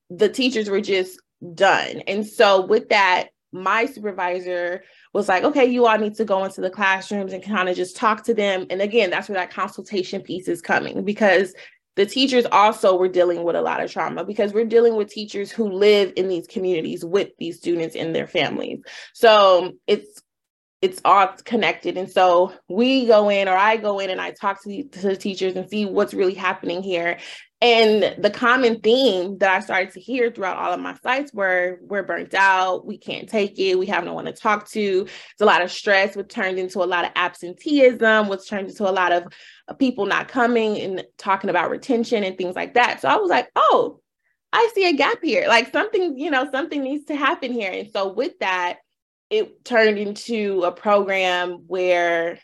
The 0.09 0.29
teachers 0.29 0.69
were 0.69 0.81
just 0.81 1.19
done. 1.53 2.01
And 2.07 2.25
so, 2.25 2.65
with 2.65 2.89
that, 2.89 3.29
my 3.51 3.85
supervisor 3.85 4.83
was 5.13 5.27
like, 5.27 5.43
okay, 5.43 5.65
you 5.65 5.85
all 5.85 5.97
need 5.97 6.15
to 6.15 6.25
go 6.25 6.43
into 6.43 6.61
the 6.61 6.69
classrooms 6.69 7.33
and 7.33 7.43
kind 7.43 7.69
of 7.69 7.75
just 7.75 7.95
talk 7.95 8.23
to 8.25 8.33
them. 8.33 8.65
And 8.69 8.81
again, 8.81 9.09
that's 9.09 9.29
where 9.29 9.37
that 9.37 9.51
consultation 9.51 10.21
piece 10.21 10.47
is 10.47 10.61
coming 10.61 11.03
because 11.03 11.53
the 11.97 12.05
teachers 12.05 12.45
also 12.51 12.95
were 12.95 13.07
dealing 13.07 13.43
with 13.43 13.55
a 13.55 13.61
lot 13.61 13.83
of 13.83 13.91
trauma 13.91 14.23
because 14.23 14.53
we're 14.53 14.65
dealing 14.65 14.95
with 14.95 15.09
teachers 15.09 15.51
who 15.51 15.69
live 15.69 16.13
in 16.15 16.27
these 16.27 16.45
communities 16.45 17.03
with 17.03 17.29
these 17.39 17.57
students 17.57 17.95
and 17.95 18.15
their 18.15 18.27
families. 18.27 18.79
So 19.13 19.73
it's 19.87 20.21
it's 20.79 21.01
all 21.03 21.29
connected. 21.43 21.97
And 21.97 22.09
so 22.09 22.53
we 22.69 23.07
go 23.07 23.29
in, 23.29 23.47
or 23.47 23.57
I 23.57 23.77
go 23.77 23.97
in 23.97 24.11
and 24.11 24.21
I 24.21 24.29
talk 24.29 24.61
to 24.61 24.69
the, 24.69 24.83
to 24.83 25.01
the 25.01 25.17
teachers 25.17 25.55
and 25.55 25.67
see 25.67 25.87
what's 25.87 26.13
really 26.13 26.35
happening 26.35 26.83
here. 26.83 27.17
And 27.59 28.15
the 28.23 28.29
common 28.29 28.81
theme 28.81 29.39
that 29.39 29.49
I 29.49 29.61
started 29.61 29.91
to 29.93 29.99
hear 29.99 30.29
throughout 30.29 30.57
all 30.57 30.73
of 30.73 30.79
my 30.79 30.93
sites 31.01 31.33
were 31.33 31.79
we're 31.81 32.03
burnt 32.03 32.35
out, 32.35 32.85
we 32.85 32.99
can't 32.99 33.27
take 33.27 33.57
it, 33.57 33.79
we 33.79 33.87
have 33.87 34.03
no 34.03 34.13
one 34.13 34.25
to 34.25 34.31
talk 34.31 34.69
to. 34.69 35.07
It's 35.07 35.41
a 35.41 35.45
lot 35.45 35.63
of 35.63 35.71
stress, 35.71 36.15
which 36.15 36.29
turned 36.29 36.59
into 36.59 36.83
a 36.83 36.85
lot 36.85 37.05
of 37.05 37.11
absenteeism, 37.15 38.27
which 38.27 38.47
turned 38.47 38.69
into 38.69 38.87
a 38.87 38.91
lot 38.91 39.11
of 39.11 39.25
uh, 39.67 39.73
people 39.73 40.05
not 40.05 40.27
coming 40.27 40.79
and 40.79 41.03
talking 41.17 41.49
about 41.49 41.71
retention 41.71 42.23
and 42.23 42.37
things 42.37 42.55
like 42.55 42.75
that. 42.75 43.01
So 43.01 43.09
I 43.09 43.15
was 43.15 43.29
like, 43.31 43.49
oh, 43.55 44.01
I 44.53 44.69
see 44.75 44.87
a 44.87 44.93
gap 44.93 45.17
here. 45.23 45.47
Like 45.47 45.71
something, 45.71 46.15
you 46.17 46.29
know, 46.29 46.47
something 46.51 46.83
needs 46.83 47.05
to 47.05 47.15
happen 47.15 47.51
here. 47.51 47.71
And 47.71 47.89
so 47.89 48.13
with 48.13 48.37
that, 48.39 48.77
it 49.31 49.65
turned 49.65 49.97
into 49.97 50.61
a 50.63 50.71
program 50.71 51.63
where 51.65 52.39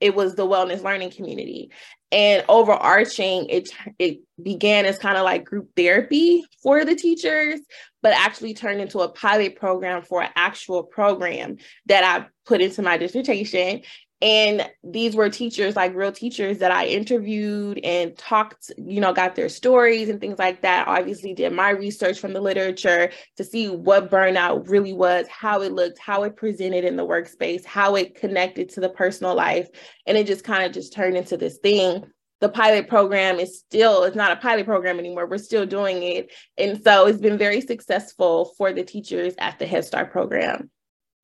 it 0.00 0.14
was 0.14 0.34
the 0.34 0.46
wellness 0.46 0.82
learning 0.82 1.10
community. 1.10 1.70
And 2.10 2.42
overarching 2.48 3.46
it 3.50 3.68
it 3.98 4.20
began 4.42 4.86
as 4.86 4.98
kind 4.98 5.18
of 5.18 5.24
like 5.24 5.44
group 5.44 5.68
therapy 5.76 6.42
for 6.62 6.84
the 6.84 6.94
teachers 6.94 7.60
but 8.00 8.12
actually 8.12 8.54
turned 8.54 8.80
into 8.80 9.00
a 9.00 9.08
pilot 9.08 9.56
program 9.56 10.02
for 10.02 10.22
an 10.22 10.30
actual 10.34 10.84
program 10.84 11.58
that 11.84 12.04
i 12.04 12.26
put 12.46 12.62
into 12.62 12.80
my 12.80 12.96
dissertation 12.96 13.82
And 14.20 14.68
these 14.82 15.14
were 15.14 15.30
teachers, 15.30 15.76
like 15.76 15.94
real 15.94 16.10
teachers 16.10 16.58
that 16.58 16.72
I 16.72 16.86
interviewed 16.86 17.78
and 17.84 18.18
talked, 18.18 18.72
you 18.76 19.00
know, 19.00 19.12
got 19.12 19.36
their 19.36 19.48
stories 19.48 20.08
and 20.08 20.20
things 20.20 20.40
like 20.40 20.62
that. 20.62 20.88
Obviously, 20.88 21.34
did 21.34 21.52
my 21.52 21.70
research 21.70 22.18
from 22.18 22.32
the 22.32 22.40
literature 22.40 23.12
to 23.36 23.44
see 23.44 23.68
what 23.68 24.10
burnout 24.10 24.68
really 24.68 24.92
was, 24.92 25.28
how 25.28 25.62
it 25.62 25.72
looked, 25.72 26.00
how 26.00 26.24
it 26.24 26.36
presented 26.36 26.84
in 26.84 26.96
the 26.96 27.06
workspace, 27.06 27.64
how 27.64 27.94
it 27.94 28.16
connected 28.16 28.68
to 28.70 28.80
the 28.80 28.88
personal 28.88 29.36
life. 29.36 29.68
And 30.06 30.18
it 30.18 30.26
just 30.26 30.42
kind 30.42 30.64
of 30.64 30.72
just 30.72 30.92
turned 30.92 31.16
into 31.16 31.36
this 31.36 31.58
thing 31.58 32.04
the 32.40 32.48
pilot 32.48 32.88
program 32.88 33.40
is 33.40 33.58
still 33.58 34.04
it's 34.04 34.14
not 34.14 34.30
a 34.30 34.36
pilot 34.36 34.64
program 34.64 35.00
anymore 35.00 35.26
we're 35.26 35.38
still 35.38 35.66
doing 35.66 36.02
it 36.04 36.32
and 36.56 36.80
so 36.82 37.06
it's 37.06 37.20
been 37.20 37.36
very 37.36 37.60
successful 37.60 38.52
for 38.56 38.72
the 38.72 38.84
teachers 38.84 39.34
at 39.38 39.58
the 39.58 39.66
head 39.66 39.84
start 39.84 40.12
program 40.12 40.70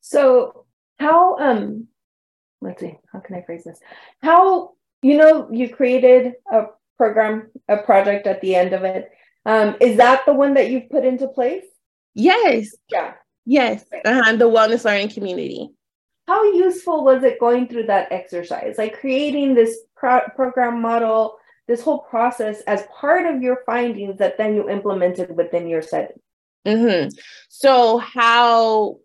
so 0.01 0.67
how 0.99 1.39
um 1.39 1.87
let's 2.65 2.81
see. 2.81 2.97
How 3.13 3.21
can 3.21 3.37
i 3.37 3.43
phrase 3.43 3.65
this? 3.65 3.79
How 4.23 4.73
you 5.03 5.17
know 5.19 5.49
you 5.53 5.69
created 5.69 6.35
a 6.51 6.65
program 6.97 7.51
a 7.69 7.77
project 7.79 8.27
at 8.27 8.41
the 8.41 8.55
end 8.55 8.73
of 8.73 8.85
it. 8.85 9.11
Um 9.47 9.77
is 9.81 9.99
that 9.99 10.27
the 10.27 10.33
one 10.33 10.55
that 10.55 10.71
you've 10.71 10.91
put 10.91 11.05
into 11.05 11.29
place? 11.29 11.65
Yes. 12.15 12.75
Yeah. 12.91 13.15
Yes. 13.45 13.85
Uh-huh. 14.05 14.37
the 14.37 14.49
wellness 14.49 14.85
learning 14.85 15.11
community. 15.11 15.69
How 16.27 16.43
useful 16.53 17.05
was 17.05 17.23
it 17.23 17.39
going 17.39 17.69
through 17.69 17.87
that 17.87 18.11
exercise? 18.11 18.77
Like 18.79 18.99
creating 18.99 19.55
this 19.55 19.79
pro- 19.95 20.29
program 20.35 20.81
model 20.81 21.37
this 21.67 21.83
whole 21.83 22.01
process 22.01 22.61
as 22.63 22.87
part 23.01 23.27
of 23.27 23.43
your 23.43 23.63
findings 23.65 24.19
that 24.19 24.37
then 24.37 24.55
you 24.55 24.69
implemented 24.69 25.35
within 25.37 25.69
your 25.69 25.83
setting. 25.83 26.17
Mm-hmm. 26.67 27.11
so 27.51 27.99
how 27.99 28.97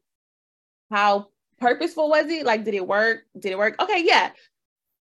how 0.89 1.27
purposeful 1.59 2.09
was 2.09 2.27
it? 2.27 2.45
Like 2.45 2.63
did 2.63 2.73
it 2.73 2.87
work? 2.87 3.21
Did 3.37 3.51
it 3.51 3.57
work? 3.57 3.81
Okay 3.81 4.03
yeah. 4.05 4.31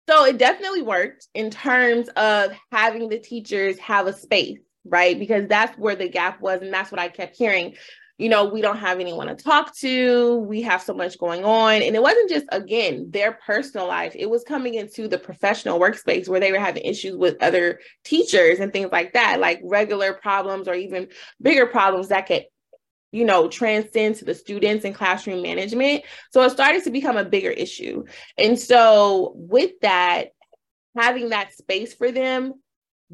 So 0.09 0.25
it 0.25 0.37
definitely 0.37 0.81
worked 0.81 1.27
in 1.33 1.51
terms 1.51 2.09
of 2.09 2.51
having 2.71 3.07
the 3.07 3.19
teachers 3.19 3.77
have 3.79 4.07
a 4.07 4.13
space 4.13 4.57
right? 4.85 5.17
Because 5.17 5.47
that's 5.47 5.77
where 5.77 5.95
the 5.95 6.09
gap 6.09 6.41
was 6.41 6.61
and 6.61 6.73
that's 6.73 6.91
what 6.91 6.99
i 6.99 7.07
kept 7.07 7.35
hearing. 7.35 7.75
You 8.17 8.29
know, 8.29 8.45
we 8.45 8.61
don't 8.61 8.77
have 8.77 8.99
anyone 8.99 9.27
to 9.27 9.35
talk 9.35 9.75
to. 9.77 10.37
We 10.37 10.61
have 10.61 10.83
so 10.83 10.93
much 10.93 11.17
going 11.17 11.43
on. 11.43 11.81
And 11.81 11.95
it 11.95 12.03
wasn't 12.03 12.29
just, 12.29 12.45
again, 12.51 13.09
their 13.09 13.31
personal 13.31 13.87
life, 13.87 14.13
it 14.15 14.29
was 14.29 14.43
coming 14.43 14.75
into 14.75 15.07
the 15.07 15.17
professional 15.17 15.79
workspace 15.79 16.29
where 16.29 16.39
they 16.39 16.51
were 16.51 16.59
having 16.59 16.83
issues 16.83 17.17
with 17.17 17.41
other 17.41 17.79
teachers 18.03 18.59
and 18.59 18.71
things 18.71 18.89
like 18.91 19.13
that, 19.13 19.39
like 19.39 19.59
regular 19.63 20.13
problems 20.13 20.67
or 20.67 20.75
even 20.75 21.07
bigger 21.41 21.65
problems 21.65 22.09
that 22.09 22.27
could 22.27 22.45
you 23.11 23.25
know, 23.25 23.47
transcend 23.47 24.15
to 24.15 24.25
the 24.25 24.33
students 24.33 24.85
and 24.85 24.95
classroom 24.95 25.41
management. 25.41 26.03
So 26.31 26.41
it 26.43 26.51
started 26.51 26.83
to 26.85 26.91
become 26.91 27.17
a 27.17 27.25
bigger 27.25 27.51
issue. 27.51 28.05
And 28.37 28.57
so 28.57 29.33
with 29.35 29.71
that, 29.81 30.29
having 30.97 31.29
that 31.29 31.53
space 31.53 31.93
for 31.93 32.11
them 32.11 32.53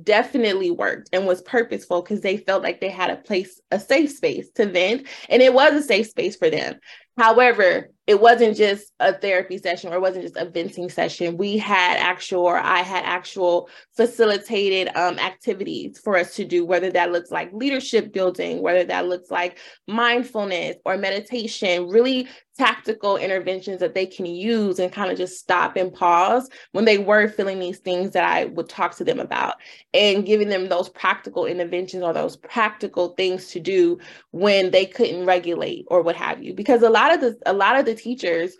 definitely 0.01 0.71
worked 0.71 1.09
and 1.13 1.25
was 1.25 1.41
purposeful 1.41 2.01
because 2.01 2.21
they 2.21 2.37
felt 2.37 2.63
like 2.63 2.79
they 2.79 2.89
had 2.89 3.09
a 3.09 3.15
place, 3.15 3.59
a 3.71 3.79
safe 3.79 4.11
space 4.11 4.49
to 4.55 4.67
vent. 4.67 5.07
And 5.29 5.41
it 5.41 5.53
was 5.53 5.73
a 5.73 5.81
safe 5.81 6.07
space 6.07 6.35
for 6.35 6.49
them. 6.49 6.79
However, 7.17 7.89
it 8.07 8.21
wasn't 8.21 8.55
just 8.55 8.93
a 9.01 9.13
therapy 9.13 9.57
session 9.57 9.91
or 9.91 9.97
it 9.97 10.01
wasn't 10.01 10.23
just 10.23 10.37
a 10.37 10.49
venting 10.49 10.89
session. 10.89 11.35
We 11.35 11.57
had 11.57 11.97
actual, 11.97 12.41
or 12.43 12.57
I 12.57 12.79
had 12.79 13.03
actual 13.03 13.69
facilitated 13.97 14.95
um, 14.95 15.19
activities 15.19 15.99
for 15.99 16.15
us 16.15 16.33
to 16.37 16.45
do, 16.45 16.65
whether 16.65 16.89
that 16.91 17.11
looks 17.11 17.31
like 17.31 17.51
leadership 17.51 18.13
building, 18.13 18.61
whether 18.61 18.85
that 18.85 19.07
looks 19.07 19.29
like 19.29 19.59
mindfulness 19.87 20.77
or 20.85 20.97
meditation, 20.97 21.89
really 21.89 22.29
tactical 22.57 23.17
interventions 23.17 23.79
that 23.79 23.93
they 23.93 24.05
can 24.05 24.25
use 24.25 24.79
and 24.79 24.91
kind 24.91 25.11
of 25.11 25.17
just 25.17 25.39
stop 25.39 25.75
and 25.75 25.93
pause 25.93 26.49
when 26.71 26.85
they 26.85 26.97
were 26.97 27.27
feeling 27.27 27.59
these 27.59 27.77
things 27.79 28.11
that 28.11 28.23
I 28.23 28.45
would 28.45 28.67
talk 28.67 28.95
to 28.95 29.03
them 29.03 29.19
about 29.19 29.55
and 29.93 30.25
giving 30.25 30.49
them 30.49 30.67
those 30.67 30.89
practical 30.89 31.45
interventions 31.45 32.03
or 32.03 32.13
those 32.13 32.35
practical 32.35 33.09
things 33.09 33.47
to 33.49 33.59
do 33.59 33.99
when 34.31 34.71
they 34.71 34.85
couldn't 34.85 35.25
regulate 35.25 35.85
or 35.87 36.01
what 36.01 36.15
have 36.15 36.41
you 36.41 36.53
because 36.53 36.81
a 36.81 36.89
lot 36.89 37.13
of 37.13 37.21
the 37.21 37.37
a 37.45 37.53
lot 37.53 37.79
of 37.79 37.85
the 37.85 37.95
teachers 37.97 38.55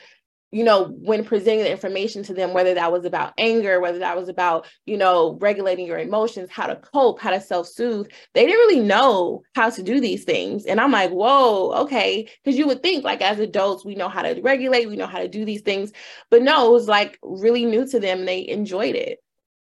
you 0.51 0.63
know, 0.63 0.85
when 1.01 1.25
presenting 1.25 1.65
the 1.65 1.71
information 1.71 2.23
to 2.23 2.33
them, 2.33 2.53
whether 2.53 2.73
that 2.73 2.91
was 2.91 3.03
about 3.03 3.33
anger, 3.37 3.81
whether 3.81 3.99
that 3.99 4.15
was 4.15 4.29
about, 4.29 4.65
you 4.85 4.95
know, 4.95 5.37
regulating 5.41 5.85
your 5.85 5.99
emotions, 5.99 6.49
how 6.49 6.67
to 6.67 6.77
cope, 6.77 7.19
how 7.19 7.31
to 7.31 7.41
self 7.41 7.67
soothe, 7.67 8.07
they 8.33 8.45
didn't 8.45 8.59
really 8.59 8.79
know 8.79 9.43
how 9.55 9.69
to 9.69 9.83
do 9.83 9.99
these 9.99 10.23
things. 10.23 10.65
And 10.65 10.79
I'm 10.79 10.91
like, 10.91 11.11
whoa, 11.11 11.73
okay. 11.83 12.29
Because 12.43 12.57
you 12.57 12.65
would 12.67 12.81
think, 12.81 13.03
like, 13.03 13.21
as 13.21 13.39
adults, 13.39 13.83
we 13.83 13.95
know 13.95 14.07
how 14.07 14.21
to 14.21 14.39
regulate, 14.41 14.87
we 14.87 14.95
know 14.95 15.07
how 15.07 15.19
to 15.19 15.27
do 15.27 15.43
these 15.43 15.61
things. 15.61 15.91
But 16.31 16.43
no, 16.43 16.67
it 16.67 16.71
was 16.71 16.87
like 16.87 17.19
really 17.21 17.65
new 17.65 17.85
to 17.87 17.99
them. 17.99 18.25
They 18.25 18.47
enjoyed 18.47 18.95
it. 18.95 19.19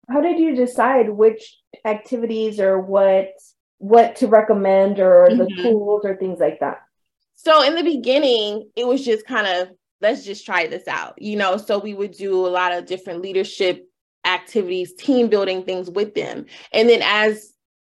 How 0.07 0.21
did 0.21 0.37
you 0.37 0.55
decide 0.55 1.09
which 1.09 1.57
activities 1.83 2.59
or 2.59 2.79
what 2.79 3.29
what 3.79 4.17
to 4.17 4.27
recommend 4.27 4.99
or 4.99 5.27
mm-hmm. 5.29 5.39
the 5.39 5.63
tools 5.63 6.01
or 6.05 6.15
things 6.15 6.39
like 6.39 6.59
that? 6.59 6.84
So 7.35 7.63
in 7.63 7.75
the 7.75 7.83
beginning, 7.83 8.69
it 8.75 8.87
was 8.87 9.03
just 9.03 9.25
kind 9.25 9.47
of 9.47 9.69
let's 10.01 10.25
just 10.25 10.45
try 10.45 10.67
this 10.67 10.87
out, 10.87 11.21
you 11.21 11.35
know. 11.35 11.57
So 11.57 11.79
we 11.79 11.93
would 11.93 12.11
do 12.11 12.45
a 12.45 12.49
lot 12.49 12.71
of 12.71 12.85
different 12.85 13.21
leadership 13.21 13.87
activities, 14.25 14.93
team 14.93 15.29
building 15.29 15.63
things 15.63 15.89
with 15.89 16.15
them. 16.15 16.45
And 16.71 16.89
then 16.89 17.01
as 17.03 17.53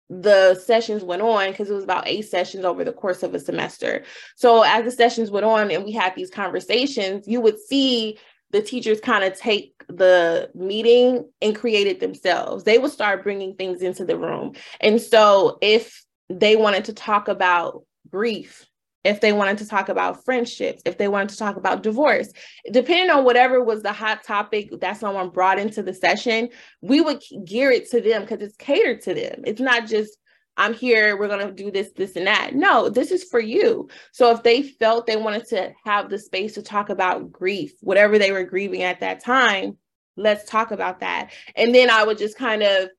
the 0.10 0.56
sessions 0.56 1.04
went 1.04 1.22
on, 1.22 1.52
because 1.52 1.70
it 1.70 1.74
was 1.74 1.84
about 1.84 2.08
eight 2.08 2.24
sessions 2.24 2.64
over 2.64 2.84
the 2.84 2.94
course 2.94 3.24
of 3.24 3.34
a 3.34 3.40
semester. 3.40 4.04
So 4.36 4.62
as 4.64 4.86
the 4.86 4.92
sessions 4.92 5.32
went 5.32 5.46
on 5.46 5.70
and 5.72 5.84
we 5.84 5.92
had 5.92 6.16
these 6.16 6.30
conversations, 6.30 7.28
you 7.28 7.42
would 7.42 7.60
see 7.60 8.18
the 8.52 8.62
teachers 8.62 9.02
kind 9.02 9.26
of 9.26 9.38
take 9.38 9.74
the 9.90 10.50
meeting 10.56 11.30
and 11.42 11.56
create 11.56 11.88
it 11.88 12.00
themselves. 12.00 12.64
They 12.64 12.78
would 12.78 12.92
start 12.92 13.24
bringing 13.24 13.56
things 13.56 13.82
into 13.82 14.06
the 14.06 14.18
room. 14.18 14.54
And 14.80 15.02
so 15.02 15.58
if 15.62 16.06
they 16.30 16.56
wanted 16.56 16.86
to 16.86 16.94
talk 16.94 17.28
about 17.28 17.84
grief, 18.10 18.67
if 19.08 19.22
they 19.22 19.32
wanted 19.32 19.58
to 19.58 19.68
talk 19.68 19.88
about 19.88 20.26
friendships, 20.26 20.82
if 20.86 20.98
they 20.98 21.08
wanted 21.08 21.30
to 21.30 21.38
talk 21.38 21.56
about 21.56 21.82
divorce, 21.82 22.32
depending 22.72 23.10
on 23.10 23.24
whatever 23.24 23.64
was 23.64 23.82
the 23.82 23.94
hot 23.94 24.24
topic 24.24 24.70
that 24.82 24.98
someone 24.98 25.30
brought 25.30 25.58
into 25.58 25.82
the 25.82 25.94
session, 25.94 26.50
we 26.82 27.00
would 27.00 27.24
gear 27.46 27.72
it 27.72 27.90
to 27.90 28.02
them 28.02 28.22
because 28.22 28.42
it's 28.42 28.58
catered 28.58 29.02
to 29.02 29.14
them. 29.14 29.44
It's 29.46 29.62
not 29.62 29.88
just, 29.88 30.18
I'm 30.58 30.74
here, 30.74 31.18
we're 31.18 31.30
going 31.30 31.48
to 31.48 31.54
do 31.54 31.72
this, 31.72 31.92
this, 31.96 32.18
and 32.18 32.28
that. 32.28 32.54
No, 32.54 32.90
this 32.90 33.12
is 33.12 33.24
for 33.24 33.40
you. 33.40 33.88
So 34.12 34.32
if 34.32 34.44
they 34.44 34.62
felt 34.62 35.08
they 35.08 35.16
wanted 35.16 35.48
to 35.50 35.72
have 35.86 36.10
the 36.10 36.20
space 36.20 36.56
to 36.56 36.62
talk 36.62 36.90
about 36.90 37.32
grief, 37.32 37.74
whatever 37.80 38.20
they 38.20 38.34
were 38.34 38.44
grieving 38.44 38.84
at 38.84 39.00
that 39.00 39.24
time, 39.24 39.78
let's 40.18 40.50
talk 40.50 40.72
about 40.72 41.00
that. 41.00 41.32
And 41.56 41.74
then 41.74 41.90
I 41.90 42.04
would 42.04 42.18
just 42.18 42.38
kind 42.38 42.62
of 42.62 42.90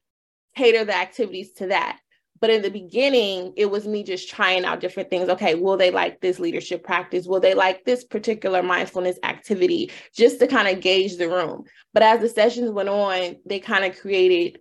cater 0.56 0.84
the 0.84 0.96
activities 0.96 1.52
to 1.54 1.66
that. 1.66 1.98
But 2.40 2.50
in 2.50 2.62
the 2.62 2.70
beginning, 2.70 3.52
it 3.56 3.70
was 3.70 3.86
me 3.86 4.02
just 4.02 4.28
trying 4.28 4.64
out 4.64 4.80
different 4.80 5.10
things. 5.10 5.28
Okay, 5.28 5.54
will 5.54 5.76
they 5.76 5.90
like 5.90 6.20
this 6.20 6.38
leadership 6.38 6.84
practice? 6.84 7.26
Will 7.26 7.40
they 7.40 7.54
like 7.54 7.84
this 7.84 8.04
particular 8.04 8.62
mindfulness 8.62 9.18
activity? 9.22 9.90
Just 10.14 10.38
to 10.40 10.46
kind 10.46 10.68
of 10.68 10.82
gauge 10.82 11.16
the 11.16 11.28
room. 11.28 11.64
But 11.92 12.02
as 12.02 12.20
the 12.20 12.28
sessions 12.28 12.70
went 12.70 12.88
on, 12.88 13.36
they 13.44 13.60
kind 13.60 13.84
of 13.84 13.98
created 13.98 14.60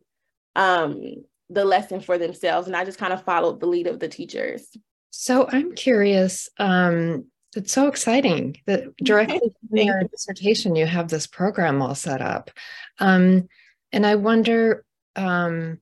um, 0.55 1.01
the 1.49 1.65
lesson 1.65 2.01
for 2.01 2.17
themselves. 2.17 2.67
And 2.67 2.75
I 2.75 2.83
just 2.83 2.97
kind 2.97 3.13
of 3.13 3.23
followed 3.23 3.59
the 3.59 3.67
lead 3.67 3.87
of 3.87 3.99
the 3.99 4.07
teachers. 4.07 4.69
So 5.11 5.47
I'm 5.51 5.73
curious. 5.73 6.49
Um, 6.57 7.25
it's 7.55 7.71
so 7.71 7.87
exciting 7.87 8.57
that 8.65 8.95
directly 9.03 9.39
from 9.39 9.77
your 9.77 10.03
dissertation, 10.03 10.75
you 10.75 10.85
have 10.85 11.09
this 11.09 11.27
program 11.27 11.81
all 11.81 11.95
set 11.95 12.21
up. 12.21 12.51
Um, 12.99 13.47
and 13.91 14.05
I 14.05 14.15
wonder, 14.15 14.85
um, 15.15 15.79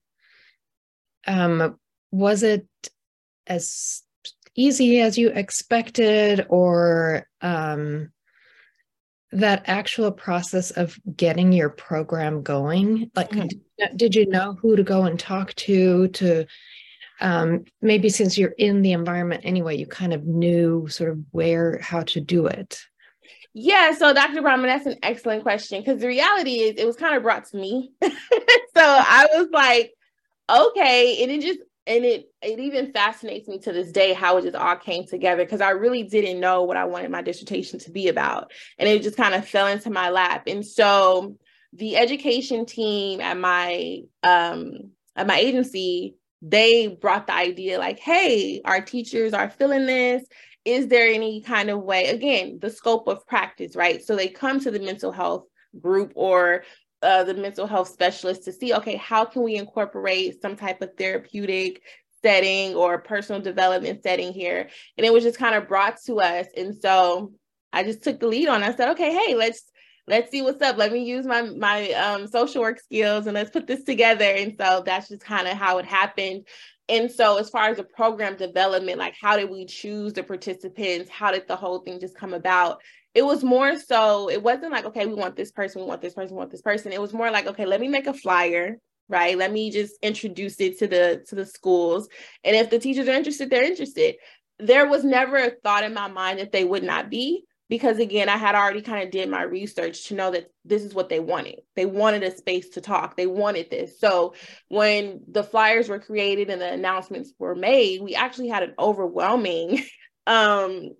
um, 1.28 1.78
was 2.16 2.44
it 2.44 2.68
as 3.48 4.04
easy 4.56 5.02
as 5.02 5.18
you 5.18 5.30
expected 5.30 6.46
or 6.50 7.28
um, 7.42 8.12
that 9.32 9.64
actual 9.66 10.12
process 10.12 10.72
of 10.72 10.98
getting 11.16 11.52
your 11.52 11.70
program 11.70 12.42
going 12.42 13.12
like 13.16 13.30
mm-hmm. 13.32 13.96
did 13.98 14.16
you 14.16 14.26
know 14.28 14.58
who 14.62 14.76
to 14.76 14.84
go 14.84 15.04
and 15.04 15.20
talk 15.20 15.54
to 15.56 16.08
to 16.10 16.46
um, 17.20 17.66
maybe 17.82 18.10
since 18.10 18.38
you're 18.38 18.56
in 18.58 18.82
the 18.82 18.94
environment 18.94 19.42
anyway 19.44 19.76
you 19.76 19.86
kind 19.86 20.14
of 20.14 20.26
knew 20.26 20.88
sort 20.88 21.12
of 21.12 21.20
where 21.32 21.80
how 21.80 22.02
to 22.02 22.22
do 22.22 22.48
it 22.48 22.80
yeah, 23.58 23.94
so 23.94 24.14
Dr. 24.14 24.42
Brahme, 24.42 24.64
that's 24.64 24.86
an 24.86 24.98
excellent 25.02 25.44
question 25.44 25.80
because 25.80 26.02
the 26.02 26.08
reality 26.08 26.60
is 26.60 26.76
it 26.76 26.86
was 26.86 26.98
kind 26.98 27.16
of 27.16 27.24
brought 27.24 27.46
to 27.46 27.58
me. 27.58 27.90
so 28.04 28.12
I 28.76 29.30
was 29.34 29.48
like, 29.50 29.94
okay, 30.50 31.24
and 31.24 31.32
it 31.32 31.42
just 31.42 31.60
and 31.88 32.04
it 32.04 32.32
it 32.42 32.60
even 32.60 32.92
fascinates 32.92 33.48
me 33.48 33.60
to 33.60 33.72
this 33.72 33.92
day 33.92 34.14
how 34.14 34.38
it 34.38 34.44
just 34.44 34.56
all 34.56 34.76
came 34.76 35.06
together 35.06 35.44
because 35.44 35.62
I 35.62 35.72
really 35.72 36.04
didn't 36.04 36.40
know 36.40 36.64
what 36.64 36.78
I 36.78 36.86
wanted 36.86 37.12
my 37.12 37.22
dissertation 37.22 37.80
to 37.80 37.92
be 37.92 38.08
about. 38.08 38.52
And 38.78 38.90
it 38.90 39.04
just 39.04 39.18
kind 39.18 39.36
of 39.36 39.48
fell 39.48 39.68
into 39.68 39.90
my 39.90 40.10
lap. 40.10 40.44
And 40.48 40.66
so 40.66 41.38
the 41.74 41.98
education 41.98 42.66
team 42.66 43.22
at 43.22 43.38
my 43.38 44.02
um 44.24 44.92
at 45.16 45.28
my 45.28 45.38
agency, 45.38 46.16
they 46.42 46.88
brought 46.88 47.28
the 47.28 47.34
idea 47.34 47.80
like, 47.80 48.00
hey, 48.00 48.62
our 48.66 48.82
teachers 48.82 49.34
are 49.34 49.50
feeling 49.50 49.86
this. 49.86 50.24
Is 50.66 50.88
there 50.88 51.08
any 51.08 51.42
kind 51.42 51.70
of 51.70 51.84
way, 51.84 52.08
again, 52.08 52.58
the 52.60 52.72
scope 52.72 53.08
of 53.08 53.26
practice, 53.28 53.76
right? 53.76 54.04
So 54.04 54.16
they 54.16 54.28
come 54.28 54.60
to 54.62 54.72
the 54.72 54.80
mental 54.80 55.12
health 55.12 55.46
group 55.80 56.14
or 56.16 56.64
uh, 57.06 57.24
the 57.24 57.34
mental 57.34 57.68
health 57.68 57.88
specialist 57.90 58.44
to 58.46 58.52
see, 58.52 58.74
okay, 58.74 58.96
how 58.96 59.24
can 59.26 59.44
we 59.44 59.56
incorporate 59.56 60.42
some 60.42 60.56
type 60.56 60.82
of 60.82 60.96
therapeutic 60.98 61.82
setting 62.22 62.76
or 62.76 62.98
personal 62.98 63.42
development 63.42 64.02
setting 64.04 64.34
here? 64.34 64.70
And 64.98 65.06
it 65.06 65.14
was 65.14 65.24
just 65.24 65.38
kind 65.38 65.56
of 65.56 65.68
brought 65.68 65.98
to 66.08 66.20
us. 66.20 66.48
And 66.58 66.76
so 66.76 67.34
I 67.72 67.84
just 67.84 68.04
took 68.04 68.20
the 68.20 68.28
lead 68.28 68.48
on. 68.48 68.64
I 68.64 68.76
said, 68.76 68.90
okay, 68.92 69.14
hey, 69.14 69.36
let's 69.36 69.72
let's 70.08 70.32
see 70.32 70.42
what's 70.42 70.62
up. 70.62 70.78
Let 70.78 70.92
me 70.92 71.04
use 71.04 71.26
my 71.26 71.44
my 71.44 71.92
um, 71.92 72.28
social 72.28 72.62
work 72.62 72.80
skills 72.80 73.28
and 73.28 73.36
let's 73.36 73.52
put 73.52 73.68
this 73.68 73.84
together. 73.84 74.26
And 74.26 74.56
so 74.60 74.84
that's 74.86 75.10
just 75.10 75.22
kind 75.22 75.48
of 75.48 75.56
how 75.58 75.78
it 75.78 75.86
happened. 75.86 76.48
And 76.88 77.12
so, 77.12 77.38
as 77.38 77.50
far 77.50 77.70
as 77.70 77.78
the 77.78 77.84
program 77.84 78.38
development, 78.38 79.00
like 79.00 79.16
how 79.20 79.38
did 79.38 79.50
we 79.50 79.66
choose 79.66 80.14
the 80.14 80.24
participants? 80.24 81.10
How 81.10 81.32
did 81.32 81.48
the 81.48 81.56
whole 81.56 81.80
thing 81.80 82.00
just 82.00 82.16
come 82.16 82.34
about? 82.34 82.82
It 83.16 83.26
was 83.26 83.44
more 83.44 83.80
so, 83.80 84.30
it 84.30 84.44
wasn't 84.44 84.74
like, 84.74 84.86
okay, 84.86 85.06
we 85.06 85.16
want 85.16 85.36
this 85.36 85.52
person, 85.52 85.82
we 85.82 85.88
want 85.88 86.02
this 86.02 86.14
person, 86.14 86.36
we 86.36 86.40
want 86.40 86.52
this 86.52 86.62
person. 86.62 86.92
It 86.92 87.02
was 87.02 87.14
more 87.14 87.32
like, 87.32 87.48
okay, 87.48 87.66
let 87.66 87.82
me 87.82 87.88
make 87.88 88.08
a 88.08 88.14
flyer, 88.14 88.78
right? 89.10 89.38
Let 89.38 89.52
me 89.52 89.72
just 89.72 89.96
introduce 90.02 90.60
it 90.60 90.78
to 90.80 90.88
the 90.88 91.24
to 91.30 91.36
the 91.36 91.46
schools. 91.46 92.10
And 92.44 92.56
if 92.56 92.70
the 92.70 92.80
teachers 92.80 93.08
are 93.08 93.14
interested, 93.14 93.50
they're 93.50 93.64
interested. 93.64 94.16
There 94.60 94.88
was 94.88 95.04
never 95.04 95.38
a 95.38 95.52
thought 95.64 95.84
in 95.84 95.94
my 95.94 96.10
mind 96.10 96.40
that 96.40 96.52
they 96.52 96.66
would 96.66 96.84
not 96.84 97.10
be 97.10 97.46
because 97.70 97.98
again 98.00 98.30
i 98.30 98.38
had 98.38 98.56
already 98.56 98.82
kind 98.82 99.04
of 99.04 99.12
did 99.12 99.30
my 99.30 99.42
research 99.42 100.06
to 100.06 100.14
know 100.14 100.32
that 100.32 100.52
this 100.64 100.84
is 100.84 100.94
what 100.94 101.10
they 101.10 101.20
wanted 101.20 101.62
they 101.76 101.86
wanted 101.86 102.24
a 102.24 102.36
space 102.36 102.70
to 102.70 102.82
talk 102.82 103.16
they 103.16 103.28
wanted 103.28 103.70
this 103.70 104.00
so 104.00 104.34
when 104.70 105.22
the 105.32 105.44
flyers 105.44 105.90
were 105.90 106.00
created 106.00 106.50
and 106.50 106.62
the 106.62 106.72
announcements 106.72 107.34
were 107.40 107.56
made 107.56 108.02
we 108.02 108.16
actually 108.16 108.48
had 108.48 108.64
an 108.64 108.74
overwhelming 108.78 109.84
um 110.28 110.92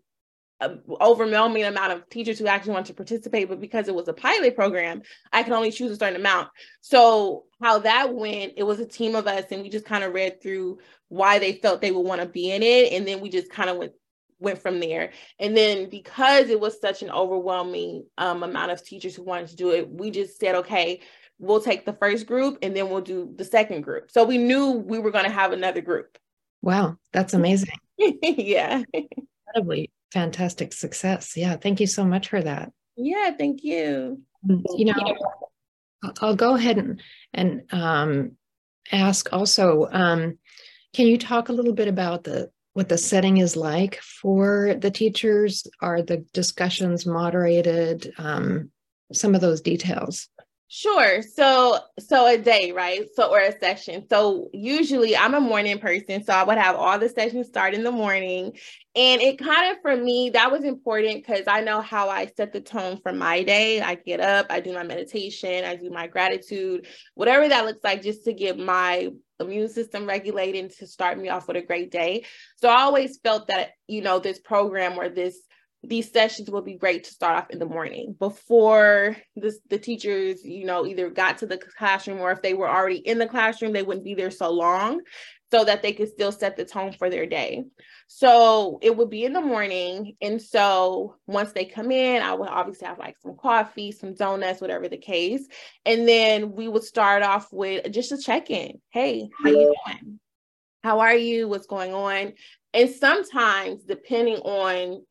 overwhelming 1.02 1.64
amount 1.64 1.92
of 1.92 2.08
teachers 2.10 2.40
who 2.40 2.48
actually 2.48 2.74
want 2.74 2.86
to 2.86 2.94
participate 2.94 3.50
but 3.50 3.60
because 3.60 3.88
it 3.88 3.96
was 3.96 4.08
a 4.08 4.14
pilot 4.14 4.56
program 4.56 5.02
i 5.34 5.44
could 5.44 5.54
only 5.54 5.72
choose 5.72 5.92
a 5.92 5.96
certain 5.96 6.20
amount 6.20 6.48
so 6.82 7.44
how 7.62 7.80
that 7.80 8.14
went 8.14 8.54
it 8.58 8.64
was 8.64 8.80
a 8.80 8.86
team 8.86 9.16
of 9.16 9.28
us 9.28 9.46
and 9.52 9.62
we 9.62 9.70
just 9.70 9.86
kind 9.86 10.04
of 10.04 10.14
read 10.14 10.42
through 10.42 10.78
why 11.10 11.40
they 11.40 11.54
felt 11.54 11.82
they 11.82 11.92
would 11.92 12.06
want 12.06 12.22
to 12.22 12.28
be 12.28 12.52
in 12.52 12.64
it 12.64 12.94
and 12.94 13.08
then 13.08 13.22
we 13.22 13.30
just 13.30 13.50
kind 13.50 13.70
of 13.70 13.78
went 13.78 13.92
went 14.40 14.62
from 14.62 14.80
there. 14.80 15.12
And 15.40 15.56
then 15.56 15.90
because 15.90 16.50
it 16.50 16.60
was 16.60 16.80
such 16.80 17.02
an 17.02 17.10
overwhelming 17.10 18.06
um, 18.18 18.44
amount 18.44 18.72
of 18.72 18.84
teachers 18.84 19.16
who 19.16 19.24
wanted 19.24 19.48
to 19.50 19.56
do 19.56 19.72
it, 19.72 19.90
we 19.90 20.12
just 20.12 20.40
said, 20.40 20.56
okay, 20.56 21.02
we'll 21.40 21.62
take 21.62 21.86
the 21.86 21.94
first 21.94 22.26
group 22.26 22.60
and 22.62 22.76
then 22.76 22.90
we'll 22.90 23.02
do 23.02 23.34
the 23.36 23.46
second 23.46 23.82
group. 23.82 24.12
So 24.12 24.24
we 24.24 24.38
knew 24.38 24.72
we 24.72 25.00
were 25.00 25.12
going 25.12 25.26
to 25.26 25.32
have 25.32 25.52
another 25.52 25.82
group. 25.82 26.18
Wow, 26.62 26.98
that's 27.12 27.34
amazing. 27.34 27.78
yeah. 27.98 28.84
Incredibly 28.94 29.92
fantastic 30.16 30.72
success. 30.72 31.36
Yeah, 31.36 31.58
thank 31.58 31.82
you 31.82 31.88
so 31.88 32.06
much 32.06 32.30
for 32.30 32.42
that. 32.42 32.72
Yeah, 32.96 33.32
thank 33.38 33.66
you. 33.66 34.22
You 34.48 34.86
know, 34.86 35.18
I'll 36.22 36.38
go 36.38 36.56
ahead 36.56 36.78
and, 36.78 37.02
and 37.34 37.64
um, 37.74 38.38
ask 38.94 39.34
also 39.34 39.90
um, 39.92 40.38
can 40.94 41.08
you 41.08 41.18
talk 41.18 41.50
a 41.50 41.54
little 41.54 41.74
bit 41.74 41.90
about 41.90 42.24
the 42.24 42.50
what 42.72 42.88
the 42.88 42.98
setting 42.98 43.38
is 43.38 43.58
like 43.58 44.00
for 44.02 44.76
the 44.80 44.92
teachers? 44.92 45.68
Are 45.82 46.02
the 46.02 46.26
discussions 46.34 47.06
moderated? 47.06 48.14
Um, 48.18 48.72
some 49.12 49.36
of 49.36 49.42
those 49.42 49.62
details. 49.62 50.30
Sure. 50.68 51.22
So 51.22 51.78
so 52.00 52.26
a 52.26 52.38
day, 52.40 52.72
right? 52.72 53.08
So 53.16 53.30
or 53.32 53.40
a 53.40 53.58
session. 53.60 54.04
So 54.10 54.50
usually 54.52 55.16
I'm 55.16 55.36
a 55.36 55.40
morning 55.40 55.78
person, 55.78 56.24
so 56.24 56.34
I 56.34 56.44
would 56.44 56.58
have 56.58 56.76
all 56.76 56.98
the 56.98 57.08
sessions 57.08 57.48
start 57.48 57.76
in 57.76 57.84
the 57.84 57.92
morning. 57.92 58.54
And 58.96 59.22
it 59.22 59.38
kind 59.38 59.72
of 59.72 59.82
for 59.84 59.96
me 59.96 60.32
that 60.32 60.52
was 60.52 60.64
important 60.64 61.24
cuz 61.26 61.44
I 61.48 61.62
know 61.62 61.82
how 61.82 62.10
I 62.10 62.26
set 62.36 62.52
the 62.52 62.62
tone 62.62 63.00
for 63.04 63.14
my 63.14 63.44
day. 63.44 63.80
I 63.82 63.94
get 63.96 64.20
up, 64.20 64.48
I 64.50 64.60
do 64.60 64.74
my 64.74 64.84
meditation, 64.84 65.64
I 65.66 65.76
do 65.76 65.92
my 65.92 66.08
gratitude, 66.08 66.88
whatever 67.14 67.48
that 67.48 67.66
looks 67.66 67.84
like 67.84 68.02
just 68.02 68.26
to 68.26 68.34
get 68.34 68.58
my 68.58 69.10
immune 69.40 69.70
system 69.70 70.08
regulating 70.08 70.70
to 70.70 70.88
start 70.88 71.20
me 71.20 71.30
off 71.30 71.48
with 71.48 71.58
a 71.58 71.62
great 71.62 71.92
day. 71.92 72.26
So 72.56 72.70
I 72.70 72.82
always 72.82 73.20
felt 73.20 73.48
that, 73.48 73.72
you 73.88 74.02
know, 74.02 74.18
this 74.18 74.40
program 74.40 74.98
or 74.98 75.10
this 75.10 75.38
these 75.88 76.12
sessions 76.12 76.50
would 76.50 76.66
be 76.66 76.78
great 76.78 77.04
to 77.06 77.12
start 77.12 77.38
off 77.38 77.50
in 77.50 77.60
the 77.60 77.66
morning 77.66 78.16
before 78.18 79.18
this, 79.36 79.60
the 79.70 79.78
teachers, 79.78 80.44
you 80.44 80.66
know, 80.66 80.86
either 80.86 81.10
got 81.10 81.40
to 81.40 81.48
the 81.48 81.58
classroom 81.58 82.20
or 82.20 82.32
if 82.32 82.42
they 82.42 82.54
were 82.54 82.70
already 82.70 82.98
in 82.98 83.18
the 83.20 83.28
classroom, 83.28 83.74
they 83.74 83.84
wouldn't 83.84 84.06
be 84.06 84.16
there 84.16 84.32
so 84.32 84.52
long 84.52 85.02
so 85.52 85.64
that 85.64 85.82
they 85.82 85.94
could 85.94 86.10
still 86.10 86.32
set 86.32 86.58
the 86.58 86.66
tone 86.66 86.92
for 86.92 87.10
their 87.10 87.26
day. 87.26 87.64
So 88.08 88.80
it 88.82 88.96
would 88.96 89.10
be 89.10 89.26
in 89.26 89.34
the 89.34 89.42
morning. 89.42 90.16
And 90.22 90.42
so 90.42 91.16
once 91.28 91.52
they 91.54 91.66
come 91.66 91.92
in, 91.92 92.22
I 92.22 92.34
would 92.34 92.50
obviously 92.50 92.88
have 92.88 93.00
like 93.00 93.16
some 93.22 93.38
coffee, 93.38 93.92
some 93.92 94.16
donuts, 94.16 94.62
whatever 94.62 94.88
the 94.88 94.98
case. 94.98 95.48
And 95.86 96.08
then 96.08 96.54
we 96.54 96.68
would 96.68 96.84
start 96.84 97.24
off 97.24 97.52
with 97.52 97.92
just 97.92 98.12
a 98.12 98.18
check-in. 98.18 98.82
Hey, 98.90 99.30
how 99.42 99.50
you 99.50 99.76
doing? 99.86 100.20
How 100.84 101.00
are 101.00 101.16
you? 101.16 101.48
What's 101.48 101.68
going 101.68 101.94
on? 101.94 102.34
And 102.74 102.90
sometimes 102.90 103.84
depending 103.84 104.38
on 104.38 105.06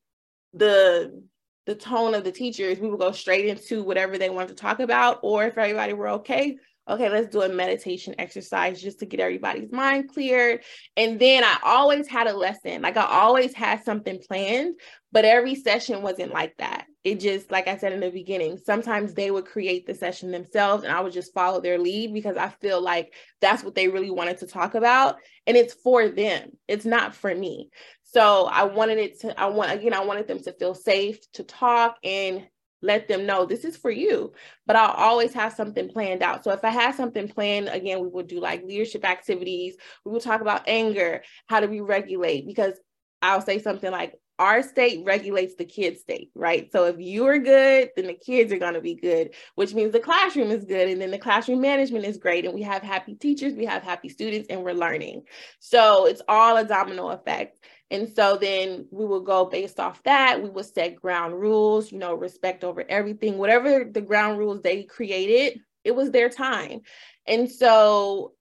the 0.55 1.23
the 1.67 1.75
tone 1.75 2.15
of 2.15 2.25
the 2.25 2.33
teachers, 2.33 2.79
we 2.79 2.91
would 2.91 3.01
go 3.01 3.13
straight 3.13 3.47
into 3.47 3.83
whatever 3.83 4.19
they 4.19 4.29
wanted 4.29 4.49
to 4.49 4.55
talk 4.55 4.81
about, 4.81 5.21
or 5.23 5.45
if 5.45 5.57
everybody 5.57 5.95
were 5.95 6.09
okay, 6.09 6.59
okay, 6.89 7.09
let's 7.09 7.29
do 7.29 7.43
a 7.43 7.49
meditation 7.49 8.15
exercise 8.19 8.83
just 8.83 8.99
to 8.99 9.07
get 9.07 9.21
everybody's 9.21 9.73
mind 9.73 10.11
cleared. 10.13 10.63
And 10.97 11.19
then 11.19 11.43
I 11.43 11.57
always 11.65 12.07
had 12.07 12.27
a 12.27 12.37
lesson, 12.37 12.83
like 12.83 12.97
I 12.97 13.07
always 13.07 13.55
had 13.55 13.83
something 13.85 14.21
planned, 14.29 14.75
but 15.11 15.25
every 15.25 15.55
session 15.55 16.03
wasn't 16.03 16.33
like 16.33 16.57
that. 16.59 16.87
It 17.03 17.21
just, 17.21 17.51
like 17.51 17.69
I 17.69 17.77
said 17.77 17.93
in 17.93 18.01
the 18.01 18.11
beginning, 18.11 18.59
sometimes 18.59 19.15
they 19.15 19.31
would 19.31 19.47
create 19.47 19.87
the 19.87 19.95
session 19.95 20.31
themselves 20.31 20.85
and 20.85 20.93
I 20.93 21.01
would 21.01 21.13
just 21.13 21.35
follow 21.35 21.61
their 21.61 21.79
lead 21.79 22.13
because 22.13 22.37
I 22.37 22.49
feel 22.49 22.81
like 22.83 23.15
that's 23.41 23.63
what 23.63 23.75
they 23.75 23.89
really 23.89 24.11
wanted 24.11 24.39
to 24.39 24.47
talk 24.47 24.75
about. 24.75 25.17
And 25.47 25.57
it's 25.57 25.75
for 25.75 26.09
them, 26.09 26.51
it's 26.69 26.87
not 26.87 27.15
for 27.15 27.35
me. 27.35 27.71
So 28.15 28.45
I 28.47 28.63
wanted 28.63 28.99
it 28.99 29.21
to, 29.23 29.39
I 29.39 29.47
want, 29.47 29.73
again, 29.73 29.93
I 29.93 30.05
wanted 30.05 30.29
them 30.29 30.39
to 30.45 30.53
feel 30.53 30.75
safe 30.75 31.21
to 31.33 31.43
talk 31.43 31.97
and 32.05 32.47
let 32.81 33.09
them 33.09 33.27
know 33.27 33.45
this 33.45 33.65
is 33.65 33.77
for 33.77 33.91
you. 33.91 34.33
But 34.67 34.77
I'll 34.77 34.93
always 34.93 35.33
have 35.33 35.53
something 35.53 35.89
planned 35.89 36.23
out. 36.23 36.45
So 36.45 36.53
if 36.53 36.63
I 36.63 36.71
had 36.71 36.95
something 36.95 37.27
planned, 37.27 37.69
again, 37.69 38.01
we 38.01 38.07
would 38.07 38.29
do 38.29 38.39
like 38.39 38.63
leadership 38.63 39.05
activities. 39.05 39.77
We 40.05 40.13
would 40.13 40.23
talk 40.23 40.43
about 40.43 40.69
anger. 40.69 41.25
How 41.49 41.59
do 41.59 41.67
we 41.67 41.81
regulate? 41.81 42.47
Because 42.47 42.75
I'll 43.21 43.41
say 43.41 43.59
something 43.59 43.91
like, 43.91 44.15
our 44.39 44.63
state 44.63 45.05
regulates 45.05 45.55
the 45.55 45.65
kid 45.65 45.99
state, 45.99 46.31
right? 46.35 46.71
So 46.73 46.87
if 46.87 46.99
you 46.99 47.27
are 47.27 47.39
good, 47.39 47.91
then 47.97 48.07
the 48.07 48.15
kids 48.15 48.53
are 48.53 48.59
going 48.59 48.75
to 48.75 48.81
be 48.81 48.95
good, 48.95 49.35
which 49.55 49.75
means 49.75 49.93
the 49.93 50.01
classroom 50.01 50.51
is 50.51 50.65
good. 50.65 50.89
And 50.89 51.01
then 51.01 51.11
the 51.11 51.19
classroom 51.19 51.61
management 51.61 52.05
is 52.05 52.19
great. 52.19 52.45
And 52.45 52.55
we 52.55 52.63
have 52.63 52.83
happy 52.83 53.15
teachers, 53.15 53.55
we 53.55 53.65
have 53.67 53.83
happy 53.83 54.09
students, 54.09 54.49
and 54.51 54.63
we're 54.63 54.73
learning. 54.73 55.23
So 55.61 56.07
it's 56.07 56.23
all 56.29 56.57
a 56.57 56.65
domino 56.65 57.09
effect. 57.09 57.61
And 57.91 58.09
so 58.09 58.37
then 58.37 58.87
we 58.91 59.05
will 59.05 59.21
go 59.21 59.45
based 59.45 59.79
off 59.79 60.03
that. 60.03 60.43
We 60.43 60.51
will 60.51 60.65
set 60.65 60.97
ground 60.97 61.35
rules, 61.35 61.93
you 61.93 61.99
know, 61.99 62.15
respect 62.15 62.65
over 62.65 62.85
everything, 62.89 63.39
whatever 63.39 63.85
the 63.85 64.01
ground 64.01 64.39
rules 64.39 64.63
they 64.63 64.83
created, 64.83 65.61
it 65.85 65.95
was 65.95 66.11
their 66.11 66.29
time. 66.29 66.81
And 67.27 67.51
so 67.51 68.34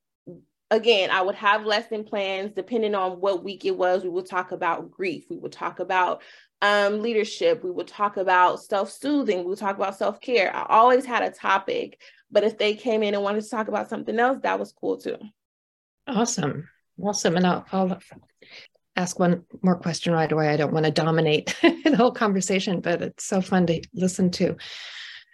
again, 0.73 1.11
I 1.11 1.21
would 1.21 1.35
have 1.35 1.65
lesson 1.65 2.03
plans 2.03 2.51
depending 2.53 2.95
on 2.95 3.21
what 3.21 3.43
week 3.43 3.63
it 3.63 3.77
was. 3.77 4.03
We 4.03 4.09
would 4.09 4.25
talk 4.25 4.51
about 4.51 4.91
grief. 4.91 5.25
We 5.29 5.37
would 5.37 5.51
talk 5.51 5.79
about 5.79 6.21
um, 6.61 7.01
leadership. 7.01 7.63
We 7.63 7.71
would 7.71 7.87
talk 7.87 8.17
about 8.17 8.61
self 8.61 8.91
soothing. 8.91 9.39
We 9.39 9.45
would 9.45 9.59
talk 9.59 9.75
about 9.75 9.97
self 9.97 10.19
care. 10.19 10.53
I 10.55 10.65
always 10.67 11.05
had 11.05 11.23
a 11.23 11.29
topic, 11.29 12.01
but 12.31 12.43
if 12.43 12.57
they 12.57 12.73
came 12.73 13.03
in 13.03 13.13
and 13.13 13.23
wanted 13.23 13.43
to 13.43 13.49
talk 13.49 13.67
about 13.67 13.89
something 13.89 14.19
else, 14.19 14.39
that 14.43 14.59
was 14.59 14.71
cool 14.71 14.97
too. 14.97 15.17
Awesome. 16.07 16.67
Awesome. 17.01 17.37
And 17.37 17.45
I'll, 17.45 17.65
I'll 17.71 17.99
ask 18.95 19.19
one 19.19 19.43
more 19.61 19.75
question 19.75 20.13
right 20.13 20.31
away. 20.31 20.49
I 20.49 20.57
don't 20.57 20.73
want 20.73 20.85
to 20.85 20.91
dominate 20.91 21.55
the 21.61 21.95
whole 21.95 22.11
conversation, 22.11 22.81
but 22.81 23.01
it's 23.01 23.25
so 23.25 23.41
fun 23.41 23.67
to 23.67 23.81
listen 23.93 24.31
to. 24.31 24.55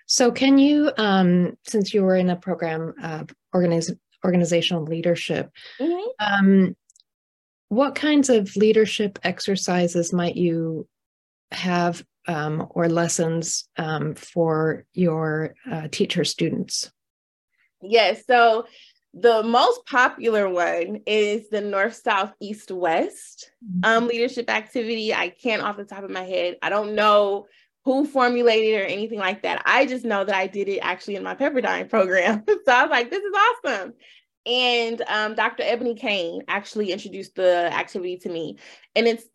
So, 0.08 0.32
can 0.32 0.58
you, 0.58 0.92
um, 0.98 1.56
since 1.68 1.94
you 1.94 2.02
were 2.04 2.16
in 2.16 2.32
a 2.32 2.36
program, 2.36 2.96
uh, 3.02 3.26
organize, 3.54 3.92
organizational 4.24 4.84
leadership, 4.84 5.52
mm-hmm. 5.80 6.10
um, 6.20 6.76
what 7.70 7.96
kinds 7.96 8.30
of 8.30 8.56
leadership 8.56 9.20
exercises 9.24 10.12
might 10.12 10.36
you 10.36 10.88
have 11.52 12.04
um, 12.28 12.68
or 12.72 12.90
lessons 12.90 13.68
um, 13.78 14.16
for 14.16 14.86
your 14.94 15.56
uh, 15.70 15.88
teacher 15.92 16.24
students? 16.24 16.92
Yes. 17.82 18.26
So, 18.26 18.66
the 19.14 19.42
most 19.42 19.88
popular 19.88 20.48
one 20.48 21.02
is 21.08 21.50
the 21.50 21.62
North, 21.62 21.96
South, 21.96 22.32
East, 22.40 22.70
West 22.70 23.52
um, 23.84 24.04
mm-hmm. 24.04 24.08
leadership 24.08 24.52
activity. 24.52 25.14
I 25.14 25.30
can't 25.30 25.64
off 25.64 25.78
the 25.78 25.84
top 25.84 26.04
of 26.04 26.12
my 26.12 26.24
head. 26.24 26.58
I 26.62 26.70
don't 26.70 26.94
know 26.94 27.48
who 27.86 28.06
formulated 28.06 28.82
or 28.82 28.86
anything 28.86 29.20
like 29.20 29.44
that. 29.44 29.62
I 29.66 29.86
just 29.86 30.06
know 30.06 30.24
that 30.24 30.36
I 30.36 30.48
did 30.48 30.68
it 30.68 30.80
actually 30.80 31.16
in 31.16 31.24
my 31.24 31.36
Pepperdine 31.36 31.90
program. 31.90 32.44
so 32.48 32.72
I 32.72 32.84
was 32.84 32.92
like, 32.92 33.10
this 33.10 33.24
is 33.24 33.34
awesome. 33.36 33.94
And 34.46 35.02
um, 35.08 35.36
Dr. 35.36 35.64
Ebony 35.64 35.96
Kane 35.96 36.44
actually 36.48 36.92
introduced 36.92 37.36
the 37.36 37.72
activity 37.74 38.18
to 38.18 38.30
me. 38.30 38.58
And 38.96 39.08
it's 39.08 39.26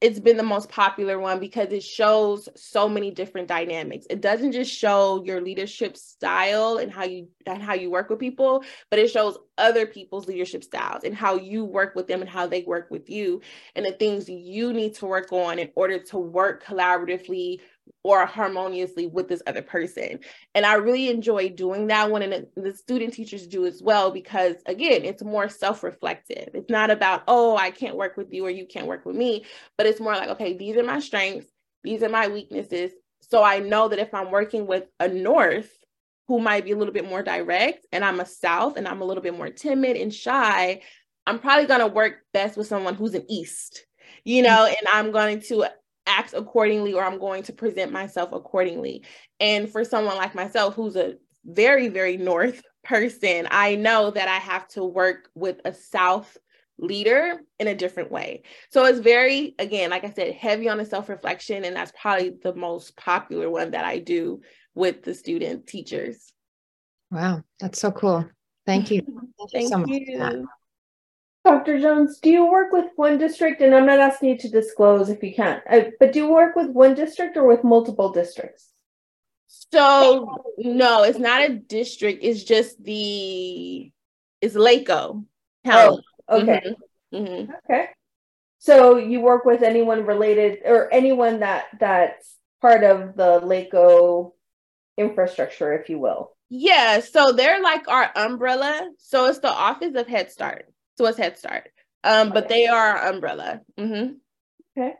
it's 0.00 0.20
been 0.20 0.36
the 0.36 0.42
most 0.42 0.68
popular 0.68 1.18
one 1.18 1.40
because 1.40 1.72
it 1.72 1.82
shows 1.82 2.48
so 2.54 2.88
many 2.88 3.10
different 3.10 3.48
dynamics. 3.48 4.06
It 4.10 4.20
doesn't 4.20 4.52
just 4.52 4.70
show 4.70 5.22
your 5.24 5.40
leadership 5.40 5.96
style 5.96 6.76
and 6.76 6.92
how 6.92 7.04
you 7.04 7.28
and 7.46 7.62
how 7.62 7.74
you 7.74 7.90
work 7.90 8.10
with 8.10 8.18
people, 8.18 8.64
but 8.90 8.98
it 8.98 9.10
shows 9.10 9.38
other 9.58 9.86
people's 9.86 10.26
leadership 10.26 10.64
styles 10.64 11.04
and 11.04 11.14
how 11.14 11.36
you 11.36 11.64
work 11.64 11.94
with 11.94 12.06
them 12.06 12.20
and 12.20 12.28
how 12.28 12.46
they 12.46 12.62
work 12.62 12.90
with 12.90 13.08
you 13.08 13.40
and 13.74 13.86
the 13.86 13.92
things 13.92 14.28
you 14.28 14.72
need 14.72 14.94
to 14.94 15.06
work 15.06 15.32
on 15.32 15.58
in 15.58 15.70
order 15.74 15.98
to 15.98 16.18
work 16.18 16.64
collaboratively 16.64 17.60
or 18.04 18.26
harmoniously 18.26 19.06
with 19.06 19.28
this 19.28 19.42
other 19.46 19.62
person. 19.62 20.18
And 20.54 20.66
I 20.66 20.74
really 20.74 21.08
enjoy 21.08 21.50
doing 21.50 21.86
that 21.86 22.10
one. 22.10 22.22
And 22.22 22.46
the 22.56 22.72
student 22.72 23.14
teachers 23.14 23.46
do 23.46 23.64
as 23.64 23.80
well, 23.82 24.10
because 24.10 24.56
again, 24.66 25.04
it's 25.04 25.22
more 25.22 25.48
self 25.48 25.82
reflective. 25.82 26.48
It's 26.54 26.70
not 26.70 26.90
about, 26.90 27.22
oh, 27.28 27.56
I 27.56 27.70
can't 27.70 27.96
work 27.96 28.16
with 28.16 28.32
you 28.32 28.44
or 28.44 28.50
you 28.50 28.66
can't 28.66 28.86
work 28.86 29.06
with 29.06 29.16
me, 29.16 29.44
but 29.78 29.86
it's 29.86 30.00
more 30.00 30.14
like, 30.14 30.30
okay, 30.30 30.56
these 30.56 30.76
are 30.76 30.82
my 30.82 30.98
strengths, 30.98 31.46
these 31.84 32.02
are 32.02 32.08
my 32.08 32.28
weaknesses. 32.28 32.92
So 33.20 33.42
I 33.42 33.60
know 33.60 33.88
that 33.88 34.00
if 34.00 34.12
I'm 34.12 34.30
working 34.30 34.66
with 34.66 34.84
a 34.98 35.08
North, 35.08 35.70
who 36.28 36.38
might 36.38 36.64
be 36.64 36.72
a 36.72 36.76
little 36.76 36.94
bit 36.94 37.08
more 37.08 37.22
direct, 37.22 37.86
and 37.92 38.04
I'm 38.04 38.20
a 38.20 38.26
South 38.26 38.76
and 38.76 38.86
I'm 38.86 39.02
a 39.02 39.04
little 39.04 39.22
bit 39.22 39.36
more 39.36 39.50
timid 39.50 39.96
and 39.96 40.12
shy, 40.12 40.80
I'm 41.26 41.38
probably 41.38 41.66
going 41.66 41.80
to 41.80 41.86
work 41.86 42.20
best 42.32 42.56
with 42.56 42.66
someone 42.66 42.94
who's 42.94 43.14
an 43.14 43.26
East, 43.28 43.86
you 44.24 44.42
know, 44.42 44.66
mm. 44.66 44.68
and 44.68 44.86
I'm 44.92 45.12
going 45.12 45.40
to 45.42 45.66
act 46.12 46.34
accordingly 46.34 46.92
or 46.92 47.02
I'm 47.04 47.18
going 47.18 47.42
to 47.44 47.52
present 47.52 47.92
myself 47.92 48.32
accordingly. 48.32 49.04
And 49.40 49.70
for 49.70 49.84
someone 49.84 50.16
like 50.16 50.34
myself, 50.34 50.74
who's 50.74 50.96
a 50.96 51.14
very, 51.44 51.88
very 51.88 52.16
North 52.16 52.62
person, 52.84 53.48
I 53.50 53.76
know 53.76 54.10
that 54.10 54.28
I 54.28 54.36
have 54.36 54.68
to 54.68 54.84
work 54.84 55.30
with 55.34 55.60
a 55.64 55.72
South 55.72 56.36
leader 56.78 57.40
in 57.58 57.68
a 57.68 57.74
different 57.74 58.10
way. 58.10 58.42
So 58.70 58.84
it's 58.84 58.98
very, 58.98 59.54
again, 59.58 59.90
like 59.90 60.04
I 60.04 60.10
said, 60.10 60.34
heavy 60.34 60.68
on 60.68 60.78
the 60.78 60.84
self 60.84 61.08
reflection. 61.08 61.64
And 61.64 61.76
that's 61.76 61.92
probably 62.00 62.34
the 62.42 62.54
most 62.54 62.96
popular 62.96 63.48
one 63.48 63.70
that 63.72 63.84
I 63.84 63.98
do 63.98 64.40
with 64.74 65.02
the 65.02 65.14
student 65.14 65.66
teachers. 65.66 66.32
Wow, 67.10 67.42
that's 67.60 67.80
so 67.80 67.90
cool. 67.92 68.28
Thank 68.66 68.90
you. 68.90 69.02
Thank, 69.52 69.70
Thank 69.70 69.88
you. 69.88 70.18
So 70.18 70.30
you. 70.32 70.48
Dr. 71.44 71.80
Jones, 71.80 72.18
do 72.20 72.30
you 72.30 72.46
work 72.46 72.72
with 72.72 72.86
one 72.96 73.18
district? 73.18 73.60
And 73.62 73.74
I'm 73.74 73.86
not 73.86 73.98
asking 73.98 74.30
you 74.30 74.38
to 74.38 74.48
disclose 74.48 75.08
if 75.08 75.22
you 75.22 75.34
can't, 75.34 75.62
but 75.98 76.12
do 76.12 76.20
you 76.20 76.28
work 76.28 76.54
with 76.54 76.68
one 76.68 76.94
district 76.94 77.36
or 77.36 77.46
with 77.46 77.64
multiple 77.64 78.12
districts? 78.12 78.68
So 79.72 80.54
no, 80.58 81.02
it's 81.02 81.18
not 81.18 81.42
a 81.42 81.54
district. 81.54 82.20
It's 82.22 82.44
just 82.44 82.82
the 82.82 83.90
it's 84.40 84.54
LACOE 84.54 85.24
County. 85.64 86.02
Oh, 86.28 86.40
okay. 86.40 86.62
Mm-hmm. 87.12 87.16
Mm-hmm. 87.16 87.52
Okay. 87.70 87.88
So 88.58 88.96
you 88.96 89.20
work 89.20 89.44
with 89.44 89.62
anyone 89.62 90.06
related 90.06 90.60
or 90.64 90.92
anyone 90.92 91.40
that 91.40 91.64
that's 91.78 92.36
part 92.60 92.84
of 92.84 93.16
the 93.16 93.40
LACOE 93.40 94.32
infrastructure, 94.96 95.72
if 95.72 95.88
you 95.88 95.98
will. 95.98 96.30
Yeah. 96.48 97.00
So 97.00 97.32
they're 97.32 97.60
like 97.60 97.88
our 97.88 98.10
umbrella. 98.14 98.88
So 98.98 99.26
it's 99.26 99.40
the 99.40 99.50
Office 99.50 99.96
of 99.96 100.06
Head 100.06 100.30
Start. 100.30 100.66
So 100.98 101.06
it's 101.06 101.18
Head 101.18 101.38
Start. 101.38 101.70
Um, 102.04 102.30
but 102.30 102.48
they 102.48 102.66
are 102.66 103.06
umbrella. 103.06 103.60
Mm-hmm. 103.78 104.14
Okay. 104.76 104.94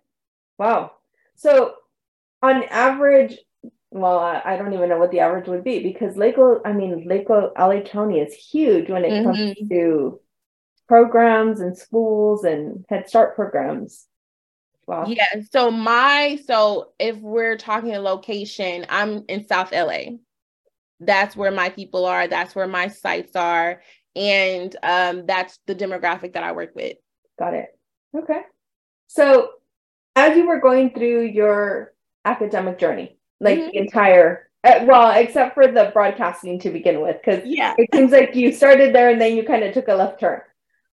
Wow. 0.58 0.92
So 1.34 1.74
on 2.42 2.62
average, 2.64 3.38
well, 3.90 4.18
I, 4.18 4.56
don't 4.56 4.72
even 4.72 4.88
know 4.88 4.98
what 4.98 5.10
the 5.10 5.20
average 5.20 5.48
would 5.48 5.64
be 5.64 5.82
because 5.82 6.16
LACOE, 6.16 6.60
I 6.64 6.72
mean, 6.72 7.06
LACOE 7.08 7.52
LA 7.58 7.80
County 7.82 8.20
is 8.20 8.34
huge 8.34 8.88
when 8.88 9.04
it 9.04 9.10
mm-hmm. 9.10 9.24
comes 9.24 9.68
to 9.68 10.20
programs 10.88 11.60
and 11.60 11.76
schools 11.76 12.44
and 12.44 12.84
Head 12.88 13.08
Start 13.08 13.34
programs. 13.34 14.06
Wow. 14.86 15.06
Yeah. 15.06 15.26
So 15.50 15.70
my 15.70 16.38
so 16.46 16.92
if 16.98 17.16
we're 17.18 17.56
talking 17.56 17.94
a 17.94 18.00
location, 18.00 18.86
I'm 18.88 19.24
in 19.28 19.46
South 19.46 19.72
LA. 19.72 20.16
That's 21.00 21.36
where 21.36 21.50
my 21.50 21.68
people 21.68 22.04
are. 22.04 22.26
That's 22.26 22.54
where 22.54 22.66
my 22.66 22.88
sites 22.88 23.36
are 23.36 23.80
and 24.14 24.74
um, 24.82 25.26
that's 25.26 25.58
the 25.66 25.74
demographic 25.74 26.34
that 26.34 26.42
I 26.42 26.52
work 26.52 26.74
with. 26.74 26.96
Got 27.38 27.54
it. 27.54 27.68
Okay. 28.16 28.42
So, 29.06 29.50
as 30.16 30.36
you 30.36 30.46
were 30.46 30.60
going 30.60 30.90
through 30.90 31.22
your 31.26 31.92
academic 32.24 32.78
journey, 32.78 33.18
like 33.40 33.58
mm-hmm. 33.58 33.70
the 33.70 33.78
entire, 33.78 34.50
uh, 34.64 34.84
well, 34.86 35.10
except 35.18 35.54
for 35.54 35.66
the 35.66 35.90
broadcasting 35.92 36.58
to 36.60 36.70
begin 36.70 37.00
with, 37.00 37.16
because 37.22 37.42
yeah, 37.46 37.74
it 37.78 37.88
seems 37.94 38.12
like 38.12 38.34
you 38.34 38.52
started 38.52 38.94
there 38.94 39.10
and 39.10 39.20
then 39.20 39.36
you 39.36 39.44
kind 39.44 39.64
of 39.64 39.72
took 39.72 39.88
a 39.88 39.94
left 39.94 40.20
turn. 40.20 40.40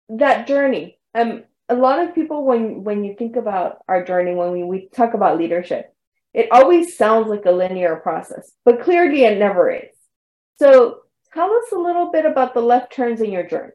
That 0.09 0.47
journey, 0.47 0.99
um, 1.15 1.45
a 1.69 1.75
lot 1.75 2.01
of 2.01 2.15
people 2.15 2.45
when 2.45 2.85
when 2.85 3.05
you 3.05 3.15
think 3.17 3.37
about 3.37 3.79
our 3.89 4.05
journey, 4.05 4.35
when 4.35 4.53
we, 4.53 4.65
we 4.65 4.89
talk 4.89 5.15
about 5.15 5.39
leadership, 5.39 5.95
it 6.35 6.49
always 6.51 6.97
sounds 6.97 7.29
like 7.29 7.47
a 7.47 7.53
linear 7.53 7.97
process, 7.97 8.53
but 8.65 8.83
clearly 8.83 9.25
it 9.25 9.39
never 9.39 9.71
is. 9.71 9.91
So 10.59 10.99
Tell 11.35 11.51
us 11.51 11.73
a 11.73 11.79
little 11.79 12.13
bit 12.13 12.27
about 12.27 12.55
the 12.55 12.61
left 12.61 12.93
turns 12.93 13.21
in 13.21 13.33
your 13.33 13.47
journey. 13.47 13.73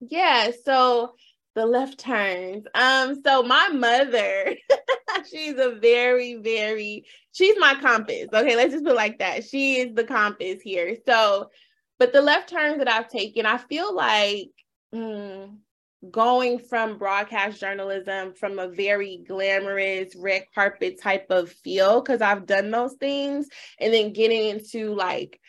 Yeah, 0.00 0.50
so 0.64 1.14
the 1.54 1.66
left 1.66 1.98
turns. 1.98 2.66
Um, 2.74 3.20
so 3.22 3.42
my 3.42 3.68
mother, 3.68 4.56
she's 5.30 5.58
a 5.58 5.72
very, 5.80 6.36
very, 6.36 7.04
she's 7.32 7.56
my 7.58 7.74
compass. 7.74 8.28
Okay, 8.32 8.56
let's 8.56 8.72
just 8.72 8.84
put 8.84 8.96
like 8.96 9.18
that. 9.18 9.44
She 9.44 9.80
is 9.80 9.94
the 9.94 10.04
compass 10.04 10.62
here. 10.62 10.96
So, 11.06 11.50
but 11.98 12.14
the 12.14 12.22
left 12.22 12.48
turns 12.48 12.78
that 12.78 12.88
I've 12.88 13.08
taken, 13.08 13.44
I 13.44 13.58
feel 13.58 13.94
like 13.94 14.50
mm, 14.94 15.54
going 16.10 16.58
from 16.58 16.98
broadcast 16.98 17.60
journalism 17.60 18.32
from 18.34 18.58
a 18.58 18.68
very 18.68 19.22
glamorous 19.26 20.14
red 20.16 20.44
carpet 20.54 21.00
type 21.00 21.26
of 21.30 21.50
feel, 21.50 22.00
because 22.00 22.22
I've 22.22 22.46
done 22.46 22.70
those 22.70 22.94
things, 22.94 23.48
and 23.80 23.92
then 23.92 24.12
getting 24.12 24.48
into 24.48 24.94
like 24.94 25.40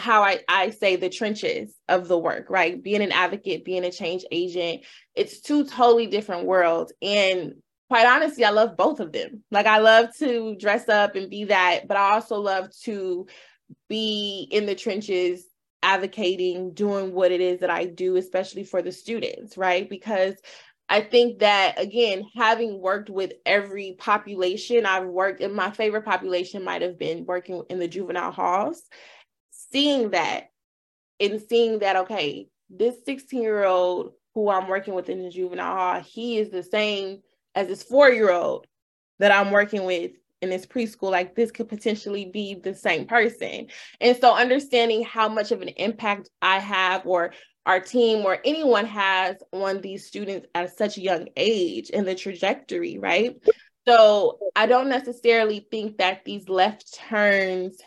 how 0.00 0.22
I, 0.22 0.40
I 0.48 0.70
say 0.70 0.96
the 0.96 1.08
trenches 1.08 1.74
of 1.88 2.08
the 2.08 2.18
work, 2.18 2.46
right? 2.48 2.82
Being 2.82 3.02
an 3.02 3.12
advocate, 3.12 3.64
being 3.64 3.84
a 3.84 3.90
change 3.90 4.24
agent, 4.30 4.82
it's 5.14 5.40
two 5.40 5.64
totally 5.64 6.06
different 6.06 6.46
worlds. 6.46 6.92
And 7.02 7.54
quite 7.88 8.06
honestly, 8.06 8.44
I 8.44 8.50
love 8.50 8.76
both 8.76 9.00
of 9.00 9.12
them. 9.12 9.42
Like 9.50 9.66
I 9.66 9.78
love 9.78 10.08
to 10.18 10.56
dress 10.56 10.88
up 10.88 11.16
and 11.16 11.30
be 11.30 11.44
that, 11.44 11.86
but 11.86 11.96
I 11.96 12.12
also 12.14 12.36
love 12.36 12.70
to 12.84 13.26
be 13.88 14.48
in 14.50 14.66
the 14.66 14.74
trenches 14.74 15.46
advocating, 15.82 16.72
doing 16.72 17.12
what 17.12 17.30
it 17.30 17.40
is 17.40 17.60
that 17.60 17.70
I 17.70 17.84
do, 17.84 18.16
especially 18.16 18.64
for 18.64 18.82
the 18.82 18.92
students, 18.92 19.56
right? 19.56 19.88
Because 19.88 20.34
I 20.88 21.00
think 21.00 21.38
that 21.40 21.78
again, 21.78 22.24
having 22.36 22.80
worked 22.80 23.10
with 23.10 23.32
every 23.46 23.96
population, 23.98 24.86
I've 24.86 25.06
worked 25.06 25.40
in 25.40 25.54
my 25.54 25.70
favorite 25.70 26.04
population 26.04 26.64
might 26.64 26.82
have 26.82 26.98
been 26.98 27.24
working 27.26 27.62
in 27.70 27.78
the 27.78 27.88
juvenile 27.88 28.32
halls 28.32 28.82
seeing 29.74 30.10
that 30.10 30.50
and 31.18 31.40
seeing 31.40 31.80
that, 31.80 31.96
okay, 31.96 32.48
this 32.70 32.94
16 33.04 33.42
year 33.42 33.64
old 33.64 34.12
who 34.34 34.48
I'm 34.48 34.68
working 34.68 34.94
with 34.94 35.08
in 35.08 35.22
the 35.22 35.30
juvenile 35.30 35.76
hall, 35.76 36.00
he 36.00 36.38
is 36.38 36.50
the 36.50 36.62
same 36.62 37.22
as 37.56 37.66
this 37.66 37.82
four 37.82 38.08
year 38.08 38.32
old 38.32 38.66
that 39.18 39.32
I'm 39.32 39.50
working 39.50 39.84
with 39.84 40.12
in 40.42 40.50
this 40.50 40.64
preschool. 40.64 41.10
Like 41.10 41.34
this 41.34 41.50
could 41.50 41.68
potentially 41.68 42.26
be 42.26 42.54
the 42.54 42.74
same 42.74 43.06
person. 43.06 43.66
And 44.00 44.16
so 44.16 44.34
understanding 44.34 45.04
how 45.04 45.28
much 45.28 45.50
of 45.50 45.60
an 45.60 45.68
impact 45.70 46.30
I 46.40 46.60
have 46.60 47.04
or 47.04 47.32
our 47.66 47.80
team 47.80 48.24
or 48.24 48.38
anyone 48.44 48.86
has 48.86 49.36
on 49.52 49.80
these 49.80 50.06
students 50.06 50.46
at 50.54 50.76
such 50.76 50.98
a 50.98 51.02
young 51.02 51.28
age 51.36 51.90
and 51.92 52.06
the 52.06 52.14
trajectory, 52.14 52.98
right? 52.98 53.36
So 53.88 54.38
I 54.54 54.66
don't 54.66 54.88
necessarily 54.88 55.66
think 55.70 55.98
that 55.98 56.24
these 56.24 56.48
left 56.48 56.94
turns 56.94 57.78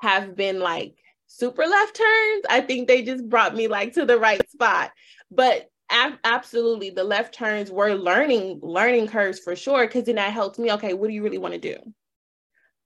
have 0.00 0.36
been 0.36 0.60
like 0.60 0.96
super 1.26 1.64
left 1.66 1.96
turns. 1.96 2.44
I 2.50 2.60
think 2.60 2.88
they 2.88 3.02
just 3.02 3.28
brought 3.28 3.54
me 3.54 3.68
like 3.68 3.94
to 3.94 4.04
the 4.04 4.18
right 4.18 4.48
spot. 4.50 4.90
But 5.30 5.70
ab- 5.90 6.18
absolutely, 6.24 6.90
the 6.90 7.04
left 7.04 7.34
turns 7.34 7.70
were 7.70 7.94
learning 7.94 8.60
learning 8.62 9.08
curves 9.08 9.38
for 9.38 9.54
sure. 9.54 9.86
Because 9.86 10.04
then 10.04 10.16
that 10.16 10.32
helped 10.32 10.58
me. 10.58 10.72
Okay, 10.72 10.94
what 10.94 11.08
do 11.08 11.14
you 11.14 11.22
really 11.22 11.38
want 11.38 11.54
to 11.54 11.60
do? 11.60 11.76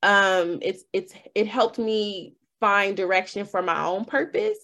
Um, 0.02 0.58
it's 0.60 0.84
it's 0.92 1.14
it 1.34 1.46
helped 1.46 1.78
me 1.78 2.34
find 2.60 2.96
direction 2.96 3.46
for 3.46 3.62
my 3.62 3.84
own 3.84 4.04
purpose. 4.04 4.58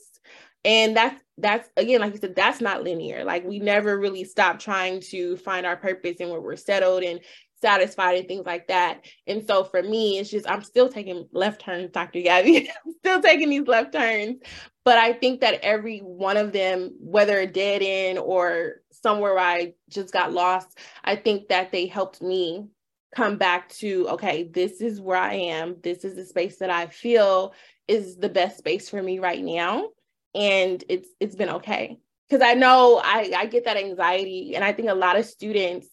And 0.64 0.96
that's 0.96 1.22
that's 1.38 1.68
again, 1.76 2.00
like 2.00 2.12
you 2.12 2.18
said, 2.18 2.36
that's 2.36 2.60
not 2.60 2.82
linear. 2.82 3.24
Like 3.24 3.44
we 3.44 3.58
never 3.58 3.98
really 3.98 4.24
stop 4.24 4.58
trying 4.58 5.00
to 5.10 5.36
find 5.38 5.64
our 5.64 5.76
purpose 5.76 6.16
and 6.20 6.30
where 6.30 6.40
we're 6.40 6.56
settled 6.56 7.02
and 7.02 7.20
satisfied 7.60 8.18
and 8.18 8.28
things 8.28 8.46
like 8.46 8.68
that. 8.68 9.04
And 9.26 9.46
so 9.46 9.64
for 9.64 9.82
me, 9.82 10.18
it's 10.18 10.30
just 10.30 10.48
I'm 10.48 10.62
still 10.62 10.88
taking 10.88 11.28
left 11.32 11.60
turns, 11.62 11.90
Dr. 11.90 12.20
Gabby. 12.20 12.70
I'm 12.86 12.92
still 12.98 13.22
taking 13.22 13.50
these 13.50 13.66
left 13.66 13.92
turns. 13.92 14.38
But 14.84 14.98
I 14.98 15.12
think 15.12 15.40
that 15.40 15.60
every 15.62 15.98
one 15.98 16.36
of 16.36 16.52
them, 16.52 16.94
whether 16.98 17.38
a 17.38 17.46
dead 17.46 17.82
end 17.82 18.18
or 18.18 18.82
somewhere 18.90 19.34
where 19.34 19.44
I 19.44 19.74
just 19.88 20.12
got 20.12 20.32
lost, 20.32 20.78
I 21.04 21.16
think 21.16 21.48
that 21.48 21.72
they 21.72 21.86
helped 21.86 22.22
me 22.22 22.66
come 23.14 23.36
back 23.36 23.68
to 23.68 24.08
okay, 24.10 24.44
this 24.44 24.80
is 24.80 25.00
where 25.00 25.18
I 25.18 25.34
am. 25.34 25.76
This 25.82 26.04
is 26.04 26.16
the 26.16 26.24
space 26.24 26.58
that 26.58 26.70
I 26.70 26.86
feel 26.86 27.54
is 27.88 28.16
the 28.16 28.28
best 28.28 28.58
space 28.58 28.88
for 28.88 29.02
me 29.02 29.18
right 29.18 29.42
now. 29.42 29.88
And 30.34 30.82
it's 30.88 31.08
it's 31.18 31.36
been 31.36 31.50
okay. 31.50 31.98
Because 32.28 32.46
I 32.46 32.54
know 32.54 33.00
I, 33.02 33.32
I 33.36 33.46
get 33.46 33.64
that 33.64 33.76
anxiety. 33.76 34.54
And 34.54 34.64
I 34.64 34.72
think 34.72 34.88
a 34.88 34.94
lot 34.94 35.18
of 35.18 35.26
students 35.26 35.88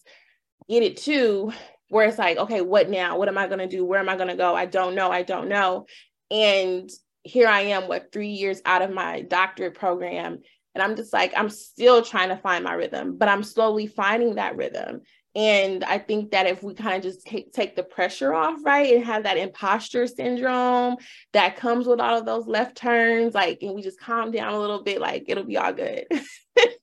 get 0.68 0.82
it 0.82 0.96
too, 0.96 1.52
where 1.88 2.06
it's 2.06 2.18
like, 2.18 2.36
okay, 2.36 2.60
what 2.60 2.90
now? 2.90 3.18
What 3.18 3.28
am 3.28 3.38
I 3.38 3.46
going 3.46 3.58
to 3.60 3.66
do? 3.66 3.84
Where 3.84 4.00
am 4.00 4.08
I 4.08 4.16
going 4.16 4.28
to 4.28 4.36
go? 4.36 4.54
I 4.54 4.66
don't 4.66 4.94
know. 4.94 5.10
I 5.10 5.22
don't 5.22 5.48
know. 5.48 5.86
And 6.30 6.90
here 7.22 7.48
I 7.48 7.60
am, 7.60 7.88
what, 7.88 8.12
three 8.12 8.28
years 8.28 8.60
out 8.64 8.82
of 8.82 8.92
my 8.92 9.22
doctorate 9.22 9.74
program. 9.74 10.38
And 10.74 10.82
I'm 10.82 10.96
just 10.96 11.12
like, 11.12 11.32
I'm 11.36 11.48
still 11.48 12.02
trying 12.02 12.28
to 12.28 12.36
find 12.36 12.64
my 12.64 12.74
rhythm, 12.74 13.16
but 13.16 13.28
I'm 13.28 13.42
slowly 13.42 13.86
finding 13.86 14.36
that 14.36 14.56
rhythm. 14.56 15.00
And 15.34 15.84
I 15.84 15.98
think 15.98 16.32
that 16.32 16.46
if 16.46 16.62
we 16.62 16.74
kind 16.74 16.96
of 16.96 17.02
just 17.02 17.26
take, 17.26 17.52
take 17.52 17.76
the 17.76 17.82
pressure 17.82 18.34
off, 18.34 18.58
right, 18.64 18.94
and 18.94 19.04
have 19.04 19.22
that 19.24 19.36
imposter 19.36 20.06
syndrome 20.06 20.96
that 21.32 21.56
comes 21.56 21.86
with 21.86 22.00
all 22.00 22.18
of 22.18 22.26
those 22.26 22.46
left 22.46 22.76
turns, 22.76 23.34
like, 23.34 23.58
and 23.62 23.74
we 23.74 23.82
just 23.82 24.00
calm 24.00 24.30
down 24.30 24.52
a 24.52 24.58
little 24.58 24.82
bit, 24.82 25.00
like, 25.00 25.24
it'll 25.28 25.44
be 25.44 25.56
all 25.56 25.72
good. 25.72 26.06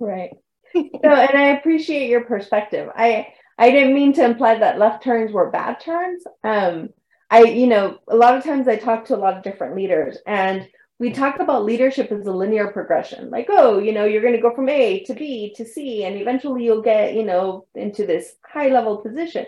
right. 0.00 0.32
So, 0.74 0.80
and 1.02 1.38
I 1.38 1.56
appreciate 1.56 2.08
your 2.08 2.24
perspective. 2.24 2.90
I, 2.94 3.28
I 3.58 3.70
didn't 3.70 3.94
mean 3.94 4.12
to 4.14 4.24
imply 4.24 4.58
that 4.58 4.78
left 4.78 5.02
turns 5.02 5.32
were 5.32 5.50
bad 5.50 5.80
turns. 5.80 6.24
Um, 6.44 6.90
I, 7.30 7.44
you 7.44 7.66
know, 7.66 7.98
a 8.08 8.16
lot 8.16 8.36
of 8.36 8.44
times 8.44 8.68
I 8.68 8.76
talk 8.76 9.06
to 9.06 9.16
a 9.16 9.18
lot 9.18 9.36
of 9.36 9.42
different 9.42 9.76
leaders 9.76 10.18
and 10.26 10.68
we 11.00 11.10
talk 11.10 11.40
about 11.40 11.64
leadership 11.64 12.12
as 12.12 12.26
a 12.26 12.32
linear 12.32 12.68
progression. 12.68 13.30
Like, 13.30 13.46
oh, 13.48 13.78
you 13.78 13.92
know, 13.92 14.04
you're 14.04 14.20
going 14.20 14.34
to 14.34 14.40
go 14.40 14.54
from 14.54 14.68
A 14.68 15.02
to 15.04 15.14
B 15.14 15.54
to 15.56 15.64
C, 15.64 16.04
and 16.04 16.16
eventually 16.16 16.62
you'll 16.62 16.82
get, 16.82 17.14
you 17.14 17.24
know, 17.24 17.66
into 17.74 18.04
this 18.04 18.34
high 18.44 18.68
level 18.68 18.98
position. 18.98 19.46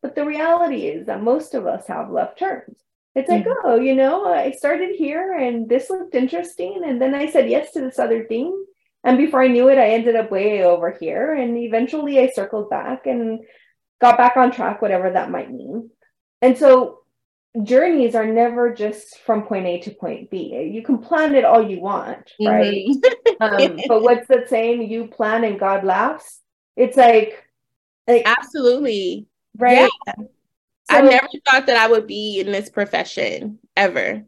But 0.00 0.14
the 0.14 0.24
reality 0.24 0.86
is 0.86 1.06
that 1.06 1.22
most 1.22 1.54
of 1.54 1.66
us 1.66 1.86
have 1.88 2.10
left 2.10 2.38
turns. 2.38 2.76
It's 3.14 3.28
like, 3.28 3.44
mm-hmm. 3.44 3.66
oh, 3.66 3.76
you 3.76 3.94
know, 3.94 4.24
I 4.24 4.52
started 4.52 4.96
here 4.96 5.34
and 5.36 5.68
this 5.68 5.90
looked 5.90 6.14
interesting. 6.14 6.82
And 6.84 7.00
then 7.00 7.14
I 7.14 7.30
said 7.30 7.48
yes 7.48 7.72
to 7.72 7.80
this 7.80 7.98
other 7.98 8.24
thing. 8.24 8.64
And 9.04 9.18
before 9.18 9.42
I 9.42 9.48
knew 9.48 9.68
it, 9.68 9.78
I 9.78 9.90
ended 9.90 10.16
up 10.16 10.30
way 10.30 10.64
over 10.64 10.96
here. 10.98 11.34
And 11.34 11.58
eventually 11.58 12.18
I 12.18 12.30
circled 12.30 12.70
back 12.70 13.06
and 13.06 13.40
got 14.00 14.16
back 14.16 14.36
on 14.36 14.50
track, 14.50 14.80
whatever 14.80 15.10
that 15.10 15.30
might 15.30 15.52
mean. 15.52 15.90
And 16.40 16.56
so 16.56 17.00
journeys 17.62 18.14
are 18.14 18.26
never 18.26 18.74
just 18.74 19.18
from 19.20 19.42
point 19.42 19.66
A 19.66 19.80
to 19.80 19.90
point 19.92 20.30
B. 20.30 20.70
You 20.72 20.82
can 20.82 20.98
plan 20.98 21.34
it 21.34 21.44
all 21.44 21.68
you 21.68 21.80
want, 21.80 22.32
right? 22.40 22.86
Mm-hmm. 22.86 23.34
um, 23.40 23.80
but 23.86 24.02
what's 24.02 24.26
the 24.26 24.44
saying? 24.48 24.90
You 24.90 25.08
plan 25.08 25.44
and 25.44 25.60
God 25.60 25.84
laughs. 25.84 26.40
It's 26.76 26.96
like, 26.96 27.44
like 28.08 28.22
absolutely 28.24 29.26
right. 29.56 29.90
Yeah. 30.06 30.14
So, 30.16 30.98
I 30.98 31.00
never 31.00 31.28
thought 31.48 31.66
that 31.66 31.76
I 31.76 31.90
would 31.90 32.06
be 32.06 32.40
in 32.40 32.52
this 32.52 32.68
profession 32.68 33.58
ever. 33.76 34.24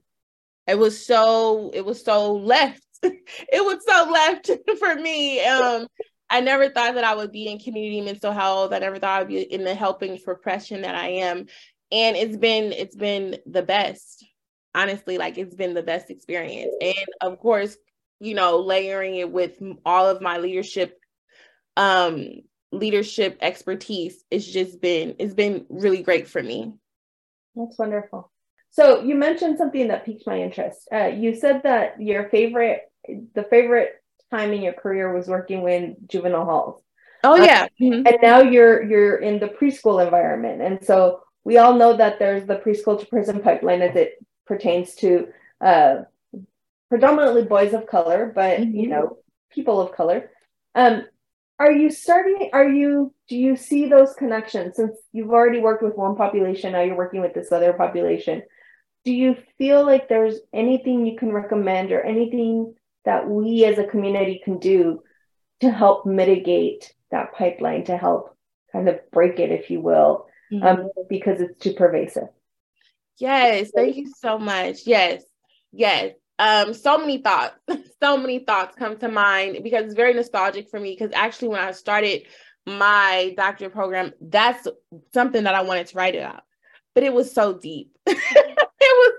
It 0.67 0.79
was 0.79 1.05
so 1.05 1.71
it 1.75 1.85
was 1.85 2.03
so 2.03 2.35
left 2.35 2.86
it 3.03 3.65
was 3.65 3.85
so 3.87 4.11
left 4.11 4.51
for 4.79 4.95
me. 4.95 5.45
Um, 5.45 5.87
I 6.29 6.41
never 6.41 6.69
thought 6.69 6.95
that 6.95 7.05
I 7.05 7.15
would 7.15 7.33
be 7.33 7.49
in 7.49 7.59
community 7.59 8.01
mental 8.01 8.33
health. 8.33 8.73
I 8.73 8.79
never 8.79 8.99
thought 8.99 9.23
I'd 9.23 9.29
be 9.29 9.41
in 9.41 9.65
the 9.65 9.75
helping 9.75 10.19
profession 10.19 10.83
that 10.83 10.95
I 10.95 11.09
am. 11.09 11.47
And 11.93 12.17
it's 12.17 12.37
been 12.37 12.73
it's 12.73 12.97
been 12.97 13.39
the 13.47 13.63
best. 13.63 14.25
Honestly, 14.75 15.19
like 15.19 15.39
it's 15.39 15.55
been 15.55 15.75
the 15.75 15.83
best 15.83 16.11
experience. 16.11 16.75
And 16.81 17.07
of 17.23 17.39
course, 17.39 17.77
you 18.21 18.35
know, 18.35 18.59
layering 18.59 19.17
it 19.17 19.31
with 19.31 19.61
all 19.85 20.09
of 20.09 20.21
my 20.21 20.39
leadership 20.39 20.99
um 21.77 22.27
leadership 22.73 23.39
expertise, 23.41 24.25
it's 24.31 24.47
just 24.47 24.81
been 24.81 25.15
it's 25.19 25.35
been 25.35 25.67
really 25.71 26.03
great 26.03 26.29
for 26.29 26.43
me. 26.43 26.75
That's 27.55 27.79
wonderful. 27.79 28.31
So 28.77 29.03
you 29.03 29.15
mentioned 29.15 29.57
something 29.57 29.89
that 29.89 30.05
piqued 30.05 30.27
my 30.27 30.39
interest. 30.39 30.87
Uh, 30.93 31.07
you 31.07 31.35
said 31.35 31.63
that 31.63 31.99
your 31.99 32.29
favorite, 32.29 32.83
the 33.09 33.45
favorite 33.45 33.93
time 34.31 34.53
in 34.53 34.61
your 34.61 34.75
career 34.75 35.15
was 35.15 35.29
working 35.29 35.63
with 35.63 35.97
juvenile 36.07 36.45
halls. 36.45 36.83
Oh 37.25 37.37
yeah, 37.37 37.63
uh, 37.63 37.69
mm-hmm. 37.81 38.07
and 38.07 38.19
now 38.21 38.41
you're 38.41 38.83
you're 38.83 39.17
in 39.17 39.41
the 39.41 39.49
preschool 39.49 40.05
environment, 40.05 40.61
and 40.61 40.85
so 40.85 41.23
we 41.43 41.57
all 41.57 41.75
know 41.75 41.97
that 41.97 42.19
there's 42.19 42.47
the 42.47 42.57
preschool 42.57 43.01
to 43.01 43.07
prison 43.07 43.41
pipeline 43.41 43.81
as 43.81 43.97
it 43.97 44.23
pertains 44.47 44.95
to 44.97 45.29
uh, 45.63 46.03
predominantly 46.91 47.45
boys 47.45 47.73
of 47.73 47.87
color, 47.87 48.31
but 48.35 48.61
mm-hmm. 48.61 48.77
you 48.77 48.89
know 48.89 49.17
people 49.51 49.81
of 49.81 49.93
color. 49.93 50.31
Um, 50.75 51.07
are 51.59 51.73
you 51.73 51.91
starting 51.91 52.51
are 52.53 52.69
you 52.69 53.15
do 53.27 53.37
you 53.39 53.57
see 53.57 53.87
those 53.87 54.13
connections 54.13 54.77
since 54.77 54.95
you've 55.13 55.31
already 55.31 55.61
worked 55.61 55.83
with 55.83 55.97
one 55.97 56.15
population 56.15 56.73
now 56.73 56.83
you're 56.83 56.95
working 56.95 57.23
with 57.23 57.33
this 57.33 57.51
other 57.51 57.73
population 57.73 58.43
do 59.07 59.13
you 59.13 59.37
feel 59.57 59.87
like 59.87 60.09
there's 60.09 60.41
anything 60.53 61.07
you 61.07 61.17
can 61.17 61.33
recommend 61.33 61.93
or 61.93 62.03
anything 62.03 62.75
that 63.05 63.29
we 63.29 63.65
as 63.65 63.79
a 63.79 63.87
community 63.87 64.43
can 64.45 64.59
do 64.59 65.01
to 65.61 65.71
help 65.71 66.05
mitigate 66.05 66.93
that 67.13 67.33
pipeline 67.33 67.85
to 67.85 67.97
help 67.97 68.37
kind 68.73 68.89
of 68.89 68.99
break 69.13 69.39
it 69.39 69.53
if 69.53 69.71
you 69.71 69.81
will 69.81 70.27
mm-hmm. 70.53 70.67
um, 70.67 70.91
because 71.09 71.41
it's 71.41 71.57
too 71.61 71.73
pervasive? 71.73 72.27
Yes 73.19 73.71
thank 73.75 73.97
you 73.97 74.13
so 74.19 74.39
much. 74.39 74.81
Yes 74.87 75.23
yes. 75.73 76.13
Um 76.41 76.75
so 76.75 76.99
many 76.99 77.19
thoughts 77.19 77.57
so 78.03 78.17
many 78.17 78.41
thoughts 78.41 78.75
come 78.77 78.99
to 78.99 79.09
mind 79.09 79.63
because 79.63 79.85
it's 79.85 79.95
very 79.95 80.15
nostalgic 80.15 80.69
for 80.69 80.81
me 80.81 80.97
because 80.99 81.15
actually 81.15 81.49
when 81.49 81.61
i 81.61 81.71
started 81.71 82.27
my 82.67 83.33
doctorate 83.37 83.73
program 83.73 84.13
that's 84.21 84.67
something 85.15 85.45
that 85.45 85.55
i 85.55 85.63
wanted 85.63 85.87
to 85.87 85.97
write 85.97 86.17
about 86.17 86.43
but 86.95 87.05
it 87.05 87.15
was 87.15 87.33
so 87.33 87.55
deep 87.55 87.97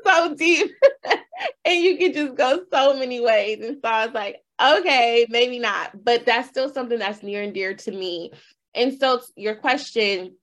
so 0.08 0.36
deep. 0.36 0.72
and 1.66 1.80
you 1.82 1.98
can 1.98 2.14
just 2.14 2.36
go 2.36 2.62
so 2.72 2.98
many 2.98 3.20
ways. 3.20 3.60
And 3.64 3.78
so 3.84 3.90
I 3.90 4.06
was 4.06 4.14
like, 4.14 4.38
okay, 4.62 5.26
maybe 5.30 5.60
not. 5.60 6.04
But 6.04 6.26
that's 6.26 6.50
still 6.50 6.74
something 6.74 7.00
that's 7.00 7.24
near 7.24 7.44
and 7.44 7.54
dear 7.54 7.74
to 7.74 7.92
me. 7.92 8.32
And 8.74 8.98
so 9.00 9.22
your 9.36 9.56
question, 9.56 10.36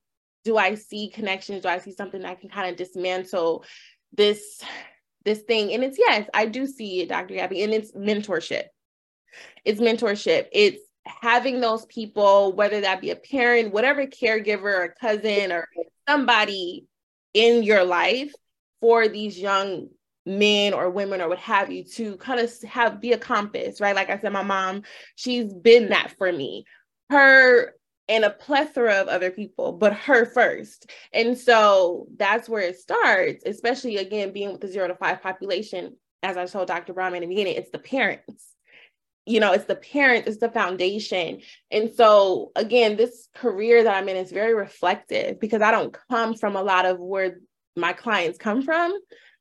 do 0.44 0.56
I 0.56 0.74
see 0.74 1.10
connections? 1.10 1.62
Do 1.62 1.68
I 1.68 1.78
see 1.78 1.92
something 1.92 2.22
that 2.22 2.40
can 2.40 2.50
kind 2.50 2.70
of 2.70 2.76
dismantle 2.76 3.64
this 4.12 4.62
this 5.24 5.40
thing? 5.40 5.72
And 5.72 5.82
it's 5.82 5.98
yes, 5.98 6.28
I 6.34 6.46
do 6.46 6.66
see 6.66 7.00
it, 7.00 7.08
Dr. 7.08 7.34
Gabby, 7.34 7.62
and 7.62 7.72
it's 7.72 7.92
mentorship. 7.92 8.64
It's 9.64 9.80
mentorship. 9.80 10.48
It's 10.52 10.80
having 11.06 11.60
those 11.60 11.86
people, 11.86 12.52
whether 12.52 12.80
that 12.82 13.00
be 13.00 13.10
a 13.10 13.16
parent, 13.16 13.72
whatever 13.72 14.06
caregiver 14.06 14.78
or 14.78 14.94
cousin 15.00 15.52
or 15.52 15.68
somebody 16.08 16.86
in 17.32 17.62
your 17.62 17.84
life 17.84 18.32
for 18.80 19.08
these 19.08 19.38
young 19.38 19.88
men 20.26 20.72
or 20.72 20.90
women 20.90 21.20
or 21.20 21.28
what 21.28 21.38
have 21.38 21.70
you 21.70 21.84
to 21.84 22.16
kind 22.16 22.40
of 22.40 22.50
have 22.62 23.00
be 23.00 23.12
a 23.12 23.18
compass, 23.18 23.80
right? 23.80 23.94
Like 23.94 24.10
I 24.10 24.18
said, 24.18 24.32
my 24.32 24.42
mom, 24.42 24.82
she's 25.16 25.52
been 25.52 25.90
that 25.90 26.14
for 26.16 26.32
me. 26.32 26.64
Her 27.10 27.74
and 28.08 28.24
a 28.24 28.30
plethora 28.30 28.94
of 28.94 29.08
other 29.08 29.30
people, 29.30 29.72
but 29.72 29.94
her 29.94 30.26
first. 30.26 30.90
And 31.12 31.38
so 31.38 32.06
that's 32.16 32.48
where 32.48 32.62
it 32.62 32.78
starts, 32.78 33.42
especially 33.46 33.96
again, 33.96 34.32
being 34.32 34.52
with 34.52 34.60
the 34.60 34.68
zero 34.68 34.88
to 34.88 34.94
five 34.94 35.22
population. 35.22 35.96
As 36.22 36.36
I 36.36 36.46
told 36.46 36.68
Dr. 36.68 36.94
Brown 36.94 37.14
in 37.14 37.22
the 37.22 37.26
beginning, 37.26 37.56
it's 37.56 37.70
the 37.70 37.78
parents. 37.78 38.46
You 39.26 39.40
know, 39.40 39.52
it's 39.52 39.64
the 39.64 39.76
parents, 39.76 40.28
it's 40.28 40.38
the 40.38 40.50
foundation. 40.50 41.40
And 41.70 41.90
so, 41.94 42.52
again, 42.56 42.96
this 42.96 43.28
career 43.34 43.82
that 43.82 43.94
I'm 43.94 44.08
in 44.08 44.16
is 44.16 44.30
very 44.30 44.54
reflective 44.54 45.40
because 45.40 45.62
I 45.62 45.70
don't 45.70 45.96
come 46.10 46.34
from 46.34 46.56
a 46.56 46.62
lot 46.62 46.84
of 46.84 46.98
where 46.98 47.40
my 47.76 47.92
clients 47.92 48.38
come 48.38 48.62
from. 48.62 48.92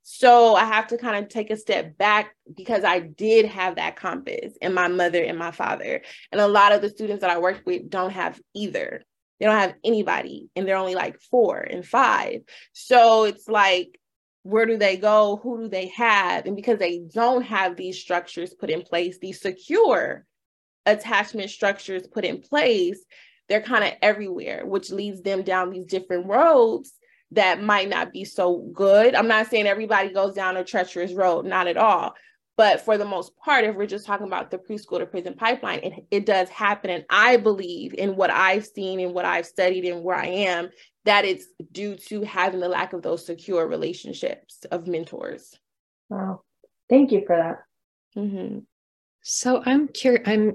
So 0.03 0.53
I 0.55 0.65
have 0.65 0.87
to 0.87 0.97
kind 0.97 1.23
of 1.23 1.29
take 1.29 1.49
a 1.49 1.57
step 1.57 1.97
back 1.97 2.35
because 2.53 2.83
I 2.83 2.99
did 2.99 3.45
have 3.45 3.77
that 3.77 3.95
compass 3.95 4.53
in 4.61 4.73
my 4.73 4.89
mother 4.89 5.23
and 5.23 5.37
my 5.37 5.51
father. 5.51 6.01
And 6.31 6.41
a 6.41 6.47
lot 6.47 6.73
of 6.73 6.81
the 6.81 6.89
students 6.89 7.21
that 7.21 7.29
I 7.29 7.39
work 7.39 7.61
with 7.65 7.89
don't 7.89 8.11
have 8.11 8.39
either. 8.53 9.03
They 9.39 9.45
don't 9.45 9.55
have 9.55 9.75
anybody 9.83 10.49
and 10.55 10.67
they're 10.67 10.75
only 10.75 10.95
like 10.95 11.19
four 11.21 11.57
and 11.57 11.85
five. 11.85 12.41
So 12.73 13.23
it's 13.23 13.47
like, 13.47 13.97
where 14.43 14.65
do 14.65 14.77
they 14.77 14.97
go? 14.97 15.39
Who 15.41 15.63
do 15.63 15.69
they 15.69 15.87
have? 15.87 16.45
And 16.45 16.55
because 16.57 16.79
they 16.79 16.99
don't 16.99 17.43
have 17.43 17.77
these 17.77 17.99
structures 17.99 18.53
put 18.53 18.69
in 18.69 18.81
place, 18.81 19.19
these 19.19 19.39
secure 19.39 20.25
attachment 20.85 21.49
structures 21.49 22.05
put 22.07 22.25
in 22.25 22.41
place, 22.41 23.03
they're 23.47 23.61
kind 23.61 23.85
of 23.85 23.93
everywhere, 24.01 24.65
which 24.65 24.91
leads 24.91 25.21
them 25.21 25.43
down 25.43 25.69
these 25.69 25.85
different 25.85 26.27
roads 26.27 26.91
that 27.33 27.61
might 27.61 27.89
not 27.89 28.11
be 28.11 28.25
so 28.25 28.69
good. 28.73 29.15
I'm 29.15 29.27
not 29.27 29.47
saying 29.47 29.67
everybody 29.67 30.09
goes 30.09 30.33
down 30.33 30.57
a 30.57 30.63
treacherous 30.63 31.13
road, 31.13 31.45
not 31.45 31.67
at 31.67 31.77
all. 31.77 32.15
But 32.55 32.81
for 32.81 32.99
the 32.99 33.05
most 33.05 33.35
part, 33.37 33.65
if 33.65 33.75
we're 33.75 33.87
just 33.87 34.05
talking 34.05 34.27
about 34.27 34.51
the 34.51 34.59
preschool 34.59 34.99
to 34.99 35.07
prison 35.07 35.33
pipeline, 35.33 35.79
it, 35.79 36.05
it 36.11 36.25
does 36.25 36.49
happen. 36.49 36.91
And 36.91 37.03
I 37.09 37.37
believe 37.37 37.95
in 37.95 38.15
what 38.15 38.29
I've 38.29 38.65
seen 38.65 38.99
and 38.99 39.13
what 39.13 39.25
I've 39.25 39.47
studied 39.47 39.85
and 39.85 40.03
where 40.03 40.15
I 40.15 40.27
am, 40.27 40.69
that 41.05 41.25
it's 41.25 41.47
due 41.71 41.95
to 42.09 42.21
having 42.21 42.59
the 42.59 42.69
lack 42.69 42.93
of 42.93 43.01
those 43.01 43.25
secure 43.25 43.67
relationships 43.67 44.65
of 44.71 44.87
mentors. 44.87 45.57
Wow. 46.09 46.41
Thank 46.89 47.11
you 47.11 47.23
for 47.25 47.35
that. 47.35 48.19
Mm-hmm. 48.19 48.59
So 49.23 49.63
I'm 49.65 49.87
curious, 49.87 50.27
I'm 50.27 50.53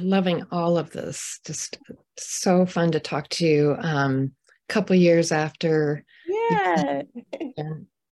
loving 0.00 0.44
all 0.50 0.76
of 0.76 0.90
this. 0.90 1.38
Just 1.46 1.78
so 2.16 2.66
fun 2.66 2.90
to 2.90 2.98
talk 2.98 3.28
to 3.28 3.46
you. 3.46 3.76
Um, 3.78 4.32
couple 4.68 4.96
years 4.96 5.32
after 5.32 6.04
yeah 6.26 7.02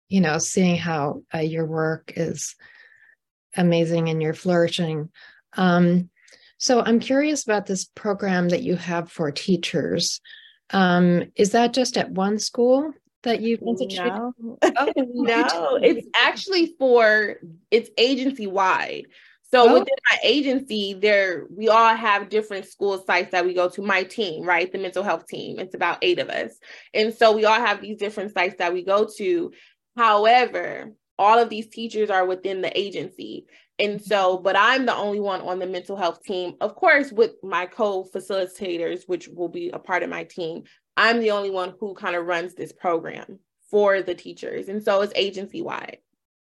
you 0.08 0.20
know 0.20 0.38
seeing 0.38 0.76
how 0.76 1.22
uh, 1.34 1.38
your 1.38 1.64
work 1.64 2.12
is 2.16 2.54
amazing 3.56 4.08
and 4.08 4.22
you're 4.22 4.34
flourishing 4.34 5.08
um 5.56 6.08
So 6.62 6.80
I'm 6.80 7.00
curious 7.00 7.42
about 7.42 7.66
this 7.66 7.86
program 7.86 8.50
that 8.50 8.62
you 8.62 8.76
have 8.76 9.10
for 9.10 9.32
teachers. 9.32 10.20
Um, 10.70 11.24
is 11.34 11.50
that 11.50 11.74
just 11.74 11.96
at 11.96 12.12
one 12.12 12.38
school 12.38 12.92
that 13.24 13.40
you've 13.40 13.62
instituted? 13.66 14.14
No, 14.14 14.32
oh, 14.78 14.92
no, 14.96 15.78
it's 15.82 16.06
actually 16.14 16.76
for 16.78 17.40
it's 17.72 17.90
agency 17.98 18.46
wide. 18.46 19.06
So 19.52 19.68
oh. 19.68 19.72
within 19.74 19.94
my 20.10 20.18
agency, 20.24 20.94
there 20.94 21.46
we 21.50 21.68
all 21.68 21.94
have 21.94 22.30
different 22.30 22.66
school 22.66 23.02
sites 23.06 23.32
that 23.32 23.44
we 23.44 23.52
go 23.54 23.68
to. 23.68 23.82
My 23.82 24.02
team, 24.02 24.44
right, 24.44 24.70
the 24.72 24.78
mental 24.78 25.02
health 25.02 25.26
team, 25.26 25.58
it's 25.58 25.74
about 25.74 25.98
eight 26.02 26.18
of 26.18 26.30
us, 26.30 26.58
and 26.94 27.12
so 27.12 27.32
we 27.32 27.44
all 27.44 27.60
have 27.60 27.80
these 27.80 27.98
different 27.98 28.32
sites 28.32 28.56
that 28.58 28.72
we 28.72 28.84
go 28.84 29.06
to. 29.18 29.52
However, 29.96 30.92
all 31.18 31.38
of 31.38 31.50
these 31.50 31.68
teachers 31.68 32.10
are 32.10 32.26
within 32.26 32.62
the 32.62 32.78
agency. 32.78 33.46
And 33.78 34.02
so, 34.02 34.38
but 34.38 34.56
I'm 34.56 34.86
the 34.86 34.94
only 34.94 35.20
one 35.20 35.40
on 35.40 35.58
the 35.58 35.66
mental 35.66 35.96
health 35.96 36.22
team, 36.22 36.54
of 36.60 36.74
course, 36.74 37.12
with 37.12 37.32
my 37.42 37.66
co 37.66 38.04
facilitators, 38.04 39.02
which 39.06 39.28
will 39.28 39.48
be 39.48 39.70
a 39.70 39.78
part 39.78 40.02
of 40.02 40.10
my 40.10 40.24
team. 40.24 40.64
I'm 40.96 41.20
the 41.20 41.30
only 41.30 41.50
one 41.50 41.74
who 41.80 41.94
kind 41.94 42.16
of 42.16 42.26
runs 42.26 42.54
this 42.54 42.72
program 42.72 43.38
for 43.70 44.02
the 44.02 44.14
teachers. 44.14 44.68
And 44.68 44.82
so 44.82 45.00
it's 45.00 45.12
agency 45.16 45.62
wide. 45.62 45.98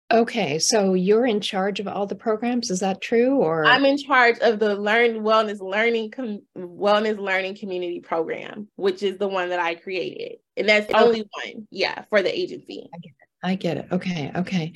Okay, 0.09 0.57
so 0.57 0.93
you're 0.93 1.25
in 1.25 1.41
charge 1.41 1.81
of 1.81 1.87
all 1.87 2.05
the 2.05 2.15
programs. 2.15 2.71
Is 2.71 2.79
that 2.79 3.01
true? 3.01 3.37
Or 3.37 3.65
I'm 3.65 3.83
in 3.83 3.97
charge 3.97 4.39
of 4.39 4.57
the 4.57 4.75
Learn 4.75 5.21
Wellness 5.21 5.59
Learning 5.59 6.11
Com- 6.11 6.43
Wellness 6.57 7.19
Learning 7.19 7.55
Community 7.57 7.99
Program, 7.99 8.69
which 8.77 9.03
is 9.03 9.17
the 9.17 9.27
one 9.27 9.49
that 9.49 9.59
I 9.59 9.75
created, 9.75 10.37
and 10.55 10.69
that's 10.69 10.87
the 10.87 10.97
only 10.97 11.27
one, 11.43 11.67
yeah, 11.71 12.05
for 12.09 12.21
the 12.21 12.33
agency. 12.33 12.87
I 12.93 12.97
get 12.99 13.09
it. 13.09 13.27
I 13.43 13.55
get 13.55 13.77
it. 13.77 13.87
Okay, 13.91 14.31
okay. 14.33 14.73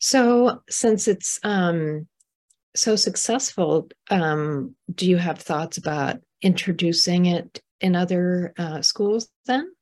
So 0.00 0.62
since 0.68 1.08
it's 1.08 1.40
um, 1.42 2.06
so 2.76 2.94
successful, 2.94 3.88
um, 4.10 4.76
do 4.94 5.08
you 5.08 5.16
have 5.16 5.38
thoughts 5.38 5.78
about 5.78 6.20
introducing 6.42 7.24
it 7.24 7.62
in 7.80 7.96
other 7.96 8.52
uh, 8.58 8.82
schools 8.82 9.28
then? 9.46 9.72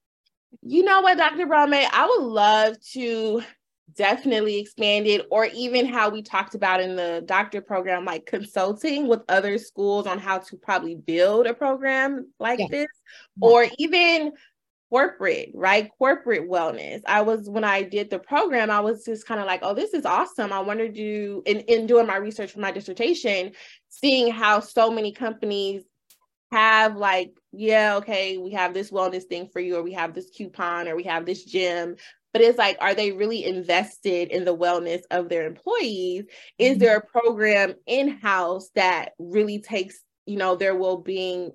You 0.62 0.84
know 0.84 1.00
what, 1.00 1.18
Dr. 1.18 1.46
Brahme, 1.46 1.74
I 1.74 2.06
would 2.06 2.24
love 2.24 2.76
to 2.92 3.42
definitely 3.94 4.58
expanded 4.58 5.22
or 5.30 5.46
even 5.46 5.86
how 5.86 6.08
we 6.08 6.22
talked 6.22 6.54
about 6.54 6.80
in 6.80 6.96
the 6.96 7.22
doctor 7.26 7.60
program, 7.60 8.04
like 8.04 8.26
consulting 8.26 9.06
with 9.06 9.22
other 9.28 9.58
schools 9.58 10.06
on 10.06 10.18
how 10.18 10.38
to 10.38 10.56
probably 10.56 10.94
build 10.94 11.46
a 11.46 11.54
program 11.54 12.30
like 12.38 12.58
yeah. 12.58 12.66
this, 12.70 12.88
or 13.40 13.66
even 13.78 14.32
corporate, 14.90 15.50
right? 15.54 15.90
Corporate 15.98 16.48
wellness. 16.48 17.00
I 17.06 17.22
was 17.22 17.48
when 17.48 17.64
I 17.64 17.82
did 17.82 18.10
the 18.10 18.18
program, 18.18 18.70
I 18.70 18.80
was 18.80 19.04
just 19.04 19.26
kind 19.26 19.40
of 19.40 19.46
like, 19.46 19.60
oh, 19.62 19.74
this 19.74 19.94
is 19.94 20.04
awesome. 20.04 20.52
I 20.52 20.60
wanted 20.60 20.94
to 20.94 21.42
in, 21.46 21.60
in 21.60 21.86
doing 21.86 22.06
my 22.06 22.16
research 22.16 22.52
for 22.52 22.60
my 22.60 22.72
dissertation, 22.72 23.52
seeing 23.88 24.32
how 24.32 24.60
so 24.60 24.90
many 24.90 25.12
companies 25.12 25.84
have 26.52 26.96
like, 26.96 27.32
yeah, 27.52 27.96
okay, 27.96 28.38
we 28.38 28.52
have 28.52 28.74
this 28.74 28.90
wellness 28.90 29.24
thing 29.24 29.48
for 29.48 29.60
you, 29.60 29.76
or 29.76 29.82
we 29.82 29.92
have 29.92 30.14
this 30.14 30.30
coupon, 30.30 30.88
or 30.88 30.96
we 30.96 31.04
have 31.04 31.26
this 31.26 31.44
gym. 31.44 31.96
But 32.36 32.44
it's 32.44 32.58
like, 32.58 32.76
are 32.82 32.94
they 32.94 33.12
really 33.12 33.46
invested 33.46 34.28
in 34.28 34.44
the 34.44 34.54
wellness 34.54 35.00
of 35.10 35.30
their 35.30 35.46
employees? 35.46 36.24
Is 36.58 36.72
mm-hmm. 36.72 36.80
there 36.80 36.98
a 36.98 37.06
program 37.06 37.76
in-house 37.86 38.68
that 38.74 39.12
really 39.18 39.58
takes, 39.58 39.98
you 40.26 40.36
know, 40.36 40.54
their 40.54 40.76
well-being 40.76 41.52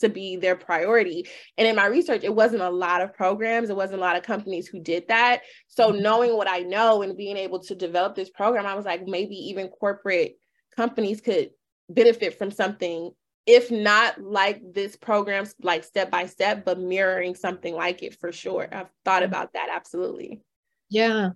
to 0.00 0.10
be 0.10 0.36
their 0.36 0.56
priority. 0.56 1.26
And 1.56 1.66
in 1.66 1.74
my 1.74 1.86
research, 1.86 2.22
it 2.22 2.34
wasn't 2.34 2.60
a 2.60 2.68
lot 2.68 3.00
of 3.00 3.14
programs, 3.14 3.70
it 3.70 3.76
wasn't 3.76 4.00
a 4.00 4.04
lot 4.04 4.16
of 4.16 4.22
companies 4.22 4.68
who 4.68 4.78
did 4.78 5.08
that. 5.08 5.40
So 5.68 5.90
mm-hmm. 5.90 6.02
knowing 6.02 6.36
what 6.36 6.50
I 6.50 6.58
know 6.58 7.00
and 7.00 7.16
being 7.16 7.38
able 7.38 7.60
to 7.60 7.74
develop 7.74 8.14
this 8.14 8.28
program, 8.28 8.66
I 8.66 8.74
was 8.74 8.84
like, 8.84 9.06
maybe 9.06 9.36
even 9.36 9.68
corporate 9.68 10.34
companies 10.76 11.22
could 11.22 11.48
benefit 11.88 12.36
from 12.36 12.50
something 12.50 13.10
if 13.54 13.70
not 13.70 14.20
like 14.20 14.60
this 14.72 14.96
program 14.96 15.44
like 15.62 15.84
step 15.84 16.10
by 16.10 16.26
step 16.26 16.64
but 16.64 16.78
mirroring 16.78 17.34
something 17.34 17.74
like 17.74 18.02
it 18.02 18.18
for 18.18 18.32
sure 18.32 18.68
i've 18.72 18.90
thought 19.04 19.22
mm-hmm. 19.22 19.32
about 19.32 19.52
that 19.52 19.68
absolutely 19.72 20.40
yeah 20.88 21.30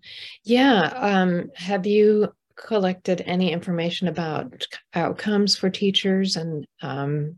yeah 0.45 0.81
um 0.97 1.51
have 1.55 1.87
you 1.87 2.33
collected 2.57 3.21
any 3.27 3.53
information 3.53 4.09
about 4.09 4.65
outcomes 4.95 5.57
for 5.57 5.71
teachers 5.71 6.37
and 6.37 6.67
um 6.83 7.37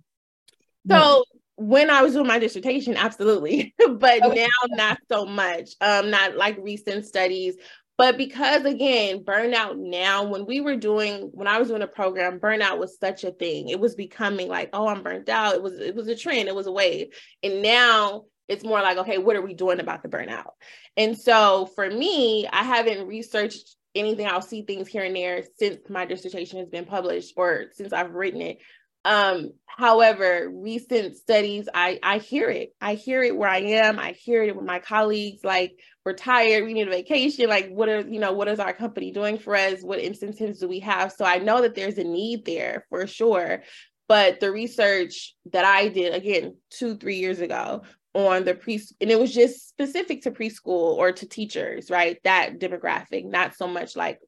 so 0.89 1.25
when 1.57 1.89
I 1.89 2.03
was 2.03 2.13
doing 2.13 2.27
my 2.27 2.39
dissertation, 2.39 2.97
absolutely, 2.97 3.75
but 3.79 4.23
okay. 4.23 4.43
now 4.43 4.77
not 4.77 4.99
so 5.11 5.25
much. 5.25 5.71
Um, 5.81 6.11
not 6.11 6.37
like 6.37 6.59
recent 6.61 7.07
studies, 7.07 7.57
but 7.99 8.19
because 8.19 8.65
again, 8.65 9.25
burnout 9.25 9.79
now, 9.79 10.25
when 10.25 10.45
we 10.47 10.61
were 10.61 10.77
doing, 10.77 11.31
when 11.33 11.49
I 11.49 11.59
was 11.59 11.69
doing 11.69 11.83
a 11.83 11.87
program, 11.87 12.41
burnout 12.41 12.79
was 12.79 12.99
such 12.99 13.25
a 13.25 13.31
thing. 13.31 13.69
It 13.69 13.81
was 13.81 13.95
becoming 13.95 14.49
like, 14.49 14.71
oh, 14.73 14.87
I'm 14.87 15.03
burnt 15.03 15.29
out. 15.29 15.55
It 15.55 15.63
was, 15.63 15.79
it 15.79 15.95
was 15.95 16.09
a 16.09 16.17
trend, 16.17 16.49
it 16.49 16.55
was 16.55 16.67
a 16.67 16.73
wave. 16.73 17.09
And 17.43 17.63
now 17.63 18.25
it's 18.49 18.65
more 18.65 18.83
like, 18.83 18.99
okay, 18.99 19.19
what 19.19 19.37
are 19.37 19.43
we 19.43 19.55
doing 19.55 19.81
about 19.81 20.03
the 20.03 20.09
burnout? 20.09 20.51
And 20.97 21.19
so 21.19 21.67
for 21.75 21.89
me, 21.89 22.47
I 22.47 22.65
haven't 22.65 23.07
researched 23.07 23.77
anything. 23.95 24.27
I'll 24.27 24.43
see 24.43 24.63
things 24.63 24.89
here 24.89 25.05
and 25.05 25.17
there 25.17 25.43
since 25.59 25.79
my 25.89 26.05
dissertation 26.05 26.59
has 26.59 26.69
been 26.69 26.85
published 26.85 27.33
or 27.37 27.67
since 27.73 27.93
I've 27.93 28.13
written 28.13 28.43
it. 28.43 28.59
Um, 29.05 29.53
however, 29.67 30.51
recent 30.53 31.17
studies, 31.17 31.69
I, 31.73 31.99
I 32.03 32.19
hear 32.19 32.51
it. 32.51 32.75
I 32.81 32.95
hear 32.95 33.23
it 33.23 33.37
where 33.37 33.49
I 33.49 33.61
am. 33.61 33.99
I 33.99 34.13
hear 34.13 34.43
it 34.43 34.57
with 34.57 34.65
my 34.65 34.81
colleagues, 34.81 35.45
like, 35.45 35.79
we're 36.07 36.13
tired, 36.13 36.65
we 36.65 36.73
need 36.73 36.87
a 36.87 36.91
vacation. 36.91 37.49
Like, 37.49 37.69
what 37.69 37.89
are, 37.89 38.01
you 38.01 38.21
know, 38.21 38.33
what 38.33 38.47
is 38.47 38.61
our 38.61 38.73
company 38.73 39.11
doing 39.11 39.39
for 39.39 39.57
us? 39.57 39.83
What 39.83 39.99
incentives 39.99 40.61
do 40.61 40.69
we 40.69 40.79
have? 40.79 41.11
So 41.11 41.25
I 41.25 41.39
know 41.39 41.63
that 41.63 41.75
there's 41.75 41.99
a 41.99 42.05
need 42.05 42.45
there 42.45 42.87
for 42.89 43.09
sure. 43.09 43.65
But 44.07 44.39
the 44.39 44.53
research 44.53 45.35
that 45.53 45.65
I 45.65 45.89
did, 45.89 46.15
again, 46.15 46.55
two, 46.71 46.97
three 46.97 47.17
years 47.17 47.41
ago 47.41 47.83
on 48.15 48.45
the 48.45 48.55
pre 48.55 48.81
and 49.01 49.11
it 49.11 49.19
was 49.19 49.35
just 49.35 49.69
specific 49.69 50.23
to 50.23 50.31
preschool 50.31 50.95
or 50.95 51.11
to 51.11 51.27
teachers, 51.27 51.91
right? 51.91 52.19
That 52.23 52.61
demographic, 52.61 53.25
not 53.25 53.57
so 53.57 53.67
much 53.67 53.97
like 53.97 54.21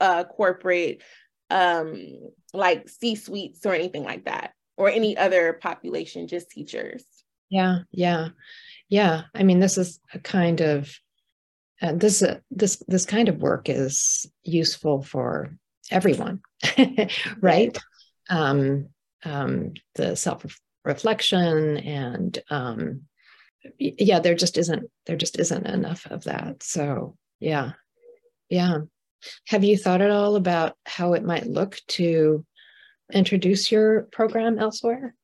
uh 0.00 0.24
corporate 0.24 1.00
um 1.48 2.18
like 2.52 2.88
C 2.88 3.14
suites 3.14 3.64
or 3.64 3.72
anything 3.72 4.02
like 4.02 4.24
that, 4.24 4.52
or 4.76 4.90
any 4.90 5.16
other 5.16 5.52
population, 5.62 6.26
just 6.26 6.50
teachers. 6.50 7.04
Yeah, 7.50 7.78
yeah, 7.92 8.30
yeah. 8.88 9.22
I 9.32 9.44
mean, 9.44 9.60
this 9.60 9.78
is 9.78 10.00
a 10.12 10.18
kind 10.18 10.60
of 10.60 10.92
uh, 11.82 11.92
this 11.92 12.22
uh, 12.22 12.38
this 12.50 12.82
this 12.88 13.06
kind 13.06 13.28
of 13.28 13.38
work 13.38 13.68
is 13.68 14.30
useful 14.42 15.02
for 15.02 15.56
everyone, 15.90 16.40
right? 17.40 17.76
Um, 18.28 18.88
um, 19.24 19.72
the 19.94 20.16
self 20.16 20.44
reflection 20.84 21.76
and 21.78 22.38
um, 22.50 23.02
yeah, 23.78 24.20
there 24.20 24.34
just 24.34 24.56
isn't 24.58 24.90
there 25.06 25.16
just 25.16 25.38
isn't 25.38 25.66
enough 25.66 26.06
of 26.06 26.24
that. 26.24 26.62
So 26.62 27.16
yeah, 27.38 27.72
yeah. 28.48 28.78
Have 29.48 29.64
you 29.64 29.76
thought 29.76 30.00
at 30.00 30.10
all 30.10 30.36
about 30.36 30.76
how 30.86 31.12
it 31.12 31.24
might 31.24 31.46
look 31.46 31.78
to 31.88 32.44
introduce 33.12 33.70
your 33.70 34.02
program 34.12 34.58
elsewhere? 34.58 35.14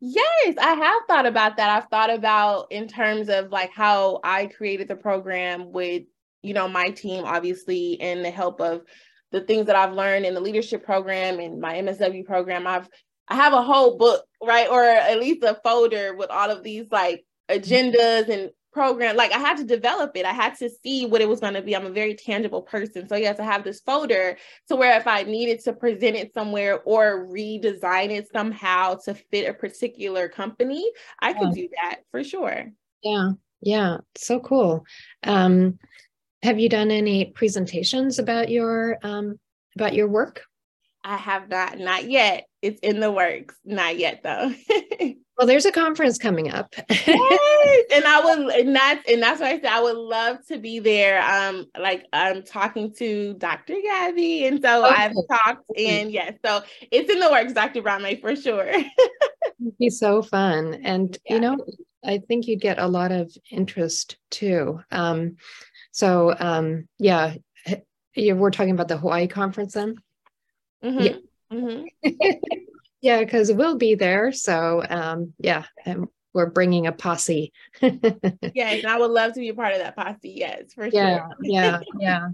Yes, 0.00 0.54
I 0.60 0.74
have 0.74 1.02
thought 1.08 1.26
about 1.26 1.56
that. 1.56 1.70
I've 1.70 1.90
thought 1.90 2.10
about 2.10 2.70
in 2.70 2.86
terms 2.86 3.28
of 3.28 3.50
like 3.50 3.72
how 3.72 4.20
I 4.22 4.46
created 4.46 4.86
the 4.88 4.96
program 4.96 5.72
with, 5.72 6.04
you 6.42 6.54
know, 6.54 6.68
my 6.68 6.90
team, 6.90 7.24
obviously, 7.24 8.00
and 8.00 8.24
the 8.24 8.30
help 8.30 8.60
of 8.60 8.82
the 9.32 9.40
things 9.40 9.66
that 9.66 9.76
I've 9.76 9.92
learned 9.92 10.24
in 10.24 10.34
the 10.34 10.40
leadership 10.40 10.84
program 10.84 11.40
and 11.40 11.60
my 11.60 11.74
MSW 11.74 12.24
program. 12.24 12.66
I've 12.66 12.88
I 13.28 13.34
have 13.34 13.52
a 13.52 13.62
whole 13.62 13.98
book, 13.98 14.24
right? 14.42 14.68
Or 14.68 14.82
at 14.82 15.18
least 15.18 15.42
a 15.42 15.58
folder 15.62 16.14
with 16.14 16.30
all 16.30 16.50
of 16.50 16.62
these 16.62 16.86
like 16.90 17.24
mm-hmm. 17.50 17.60
agendas 17.60 18.28
and 18.28 18.50
program 18.78 19.16
like 19.16 19.32
i 19.32 19.38
had 19.38 19.56
to 19.56 19.64
develop 19.64 20.12
it. 20.14 20.24
I 20.24 20.32
had 20.32 20.54
to 20.58 20.70
see 20.70 21.04
what 21.04 21.20
it 21.20 21.28
was 21.28 21.40
going 21.40 21.54
to 21.54 21.62
be. 21.62 21.74
I'm 21.74 21.84
a 21.84 21.90
very 21.90 22.14
tangible 22.14 22.62
person. 22.62 23.08
So 23.08 23.16
yes 23.16 23.40
i 23.40 23.44
have 23.44 23.64
this 23.64 23.80
folder 23.80 24.36
to 24.68 24.76
where 24.76 24.96
if 24.96 25.06
i 25.08 25.24
needed 25.24 25.58
to 25.64 25.72
present 25.72 26.14
it 26.14 26.32
somewhere 26.32 26.80
or 26.82 27.26
redesign 27.26 28.10
it 28.10 28.28
somehow 28.32 28.94
to 29.04 29.14
fit 29.14 29.48
a 29.48 29.52
particular 29.52 30.28
company 30.28 30.88
i 31.20 31.32
could 31.32 31.52
do 31.54 31.68
that 31.82 31.96
for 32.12 32.22
sure. 32.22 32.70
Yeah. 33.02 33.30
Yeah. 33.60 33.98
So 34.14 34.38
cool. 34.38 34.84
Um 35.24 35.78
have 36.44 36.60
you 36.60 36.68
done 36.68 36.92
any 36.92 37.24
presentations 37.24 38.20
about 38.20 38.48
your 38.48 38.98
um 39.02 39.40
about 39.74 39.94
your 39.94 40.06
work 40.06 40.44
i 41.08 41.16
have 41.16 41.48
not 41.48 41.78
not 41.78 42.08
yet 42.08 42.46
it's 42.62 42.80
in 42.80 43.00
the 43.00 43.10
works 43.10 43.56
not 43.64 43.98
yet 43.98 44.22
though 44.22 44.52
Well, 45.38 45.46
there's 45.46 45.66
a 45.66 45.72
conference 45.72 46.18
coming 46.18 46.50
up. 46.50 46.74
yes, 46.90 47.84
and 47.94 48.04
I 48.04 48.20
would, 48.24 48.52
and 48.56 48.74
that's 48.74 49.08
and 49.08 49.22
that's 49.22 49.40
why 49.40 49.50
I 49.50 49.60
said 49.60 49.66
I 49.66 49.80
would 49.80 49.96
love 49.96 50.44
to 50.48 50.58
be 50.58 50.80
there. 50.80 51.22
Um, 51.22 51.66
like 51.78 52.06
I'm 52.12 52.42
talking 52.42 52.92
to 52.94 53.34
Dr. 53.34 53.76
Gabby, 53.80 54.46
and 54.46 54.60
so 54.60 54.84
okay. 54.84 54.94
I've 54.96 55.14
talked, 55.30 55.64
and 55.78 56.10
yes, 56.10 56.34
so 56.44 56.62
it's 56.90 57.08
in 57.08 57.20
the 57.20 57.30
works, 57.30 57.52
Dr. 57.52 57.82
Brahme, 57.82 58.20
for 58.20 58.34
sure. 58.34 58.66
It'd 58.68 59.78
be 59.78 59.90
so 59.90 60.22
fun, 60.22 60.80
and 60.82 61.16
yeah. 61.24 61.34
you 61.34 61.40
know, 61.40 61.56
I 62.04 62.18
think 62.18 62.48
you'd 62.48 62.60
get 62.60 62.80
a 62.80 62.88
lot 62.88 63.12
of 63.12 63.32
interest 63.48 64.16
too. 64.32 64.80
Um, 64.90 65.36
so 65.92 66.34
um, 66.36 66.88
yeah, 66.98 67.34
you 68.16 68.34
we're 68.34 68.50
talking 68.50 68.72
about 68.72 68.88
the 68.88 68.98
Hawaii 68.98 69.28
conference 69.28 69.74
then. 69.74 69.98
Mm-hmm. 70.84 71.00
Yeah. 71.00 71.16
Mm-hmm. 71.52 72.10
Yeah, 73.00 73.20
because 73.20 73.52
we'll 73.52 73.76
be 73.76 73.94
there. 73.94 74.32
So 74.32 74.82
um, 74.88 75.32
yeah, 75.38 75.64
and 75.84 76.08
we're 76.34 76.50
bringing 76.50 76.86
a 76.86 76.92
posse. 76.92 77.52
yes, 77.80 78.84
I 78.84 78.98
would 78.98 79.10
love 79.10 79.32
to 79.34 79.40
be 79.40 79.48
a 79.48 79.54
part 79.54 79.72
of 79.72 79.78
that 79.78 79.96
posse. 79.96 80.34
Yes, 80.36 80.74
for 80.74 80.86
yeah, 80.88 81.18
sure. 81.18 81.36
yeah, 81.42 81.80
yeah, 81.98 82.28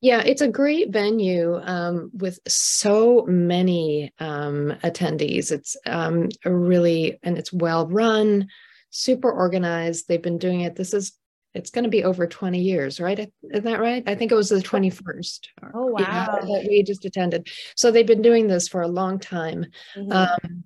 yeah. 0.00 0.22
It's 0.22 0.42
a 0.42 0.48
great 0.48 0.90
venue 0.90 1.58
um, 1.62 2.10
with 2.12 2.38
so 2.46 3.24
many 3.26 4.12
um, 4.18 4.74
attendees. 4.84 5.52
It's 5.52 5.76
um, 5.86 6.28
a 6.44 6.54
really 6.54 7.18
and 7.22 7.38
it's 7.38 7.52
well 7.52 7.88
run, 7.88 8.48
super 8.90 9.30
organized. 9.30 10.06
They've 10.06 10.22
been 10.22 10.38
doing 10.38 10.60
it. 10.60 10.76
This 10.76 10.92
is 10.92 11.12
it's 11.54 11.70
going 11.70 11.84
to 11.84 11.90
be 11.90 12.04
over 12.04 12.26
20 12.26 12.60
years, 12.60 13.00
right? 13.00 13.18
Isn't 13.18 13.64
that 13.64 13.80
right? 13.80 14.02
I 14.06 14.14
think 14.14 14.30
it 14.30 14.36
was 14.36 14.48
the 14.48 14.56
21st. 14.56 15.46
Oh, 15.74 15.86
wow. 15.86 16.38
That 16.40 16.66
we 16.68 16.82
just 16.82 17.04
attended. 17.04 17.48
So 17.74 17.90
they've 17.90 18.06
been 18.06 18.22
doing 18.22 18.46
this 18.46 18.68
for 18.68 18.82
a 18.82 18.88
long 18.88 19.18
time. 19.18 19.66
Mm-hmm. 19.96 20.12
Um, 20.12 20.64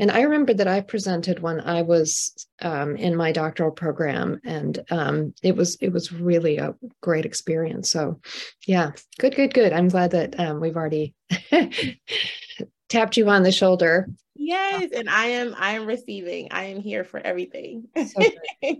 and 0.00 0.10
I 0.10 0.20
remember 0.22 0.54
that 0.54 0.68
I 0.68 0.80
presented 0.80 1.40
when 1.40 1.60
I 1.60 1.82
was 1.82 2.46
um, 2.62 2.96
in 2.96 3.16
my 3.16 3.32
doctoral 3.32 3.72
program, 3.72 4.40
and 4.44 4.78
um, 4.92 5.34
it 5.42 5.56
was 5.56 5.76
it 5.80 5.92
was 5.92 6.12
really 6.12 6.58
a 6.58 6.76
great 7.00 7.24
experience. 7.24 7.90
So, 7.90 8.20
yeah, 8.64 8.92
good, 9.18 9.34
good, 9.34 9.52
good. 9.52 9.72
I'm 9.72 9.88
glad 9.88 10.12
that 10.12 10.38
um, 10.38 10.60
we've 10.60 10.76
already 10.76 11.14
tapped 12.88 13.16
you 13.16 13.28
on 13.28 13.42
the 13.42 13.50
shoulder. 13.50 14.08
Yes, 14.36 14.92
and 14.94 15.10
I 15.10 15.26
am 15.26 15.56
I 15.58 15.72
am 15.72 15.86
receiving. 15.86 16.52
I 16.52 16.66
am 16.66 16.80
here 16.80 17.02
for 17.02 17.18
everything. 17.18 17.88
So. 17.96 18.22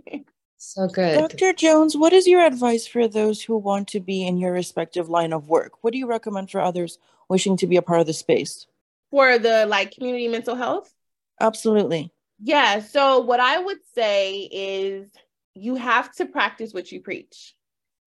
so 0.59 0.87
good. 0.87 1.17
Dr. 1.17 1.53
Jones, 1.53 1.95
what 1.95 2.13
is 2.13 2.27
your 2.27 2.45
advice 2.45 2.85
for 2.85 3.07
those 3.07 3.41
who 3.41 3.57
want 3.57 3.87
to 3.89 3.99
be 3.99 4.25
in 4.25 4.37
your 4.37 4.51
respective 4.51 5.09
line 5.09 5.33
of 5.33 5.47
work? 5.47 5.71
What 5.81 5.93
do 5.93 5.99
you 5.99 6.07
recommend 6.07 6.51
for 6.51 6.59
others 6.59 6.99
wishing 7.29 7.57
to 7.57 7.67
be 7.67 7.77
a 7.77 7.81
part 7.81 8.01
of 8.01 8.07
the 8.07 8.13
space? 8.13 8.67
For 9.11 9.39
the 9.39 9.65
like 9.65 9.91
community 9.91 10.27
mental 10.27 10.55
health? 10.55 10.93
Absolutely. 11.39 12.11
Yeah. 12.41 12.81
So, 12.81 13.19
what 13.19 13.39
I 13.39 13.59
would 13.59 13.79
say 13.95 14.49
is 14.51 15.09
you 15.53 15.75
have 15.75 16.11
to 16.15 16.25
practice 16.25 16.73
what 16.73 16.91
you 16.91 17.01
preach. 17.01 17.55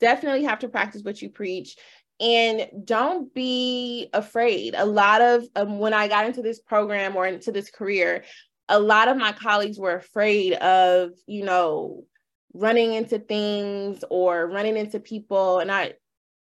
Definitely 0.01 0.45
have 0.45 0.61
to 0.61 0.69
practice 0.69 1.03
what 1.03 1.21
you 1.23 1.31
preach. 1.31 1.77
And 2.21 2.69
don't 2.85 3.33
be 3.35 4.09
afraid. 4.13 4.75
A 4.77 4.85
lot 4.85 5.23
of 5.23 5.45
um, 5.57 5.79
when 5.79 5.93
I 5.93 6.07
got 6.07 6.27
into 6.27 6.43
this 6.43 6.61
program 6.61 7.17
or 7.17 7.27
into 7.27 7.51
this 7.51 7.71
career, 7.71 8.25
a 8.69 8.79
lot 8.79 9.09
of 9.09 9.17
my 9.17 9.33
colleagues 9.33 9.79
were 9.79 9.97
afraid 9.97 10.53
of, 10.55 11.11
you 11.27 11.45
know, 11.45 12.05
running 12.55 12.93
into 12.95 13.19
things 13.19 14.05
or 14.11 14.47
running 14.47 14.77
into 14.77 15.01
people. 15.01 15.59
And 15.59 15.71
I, 15.71 15.95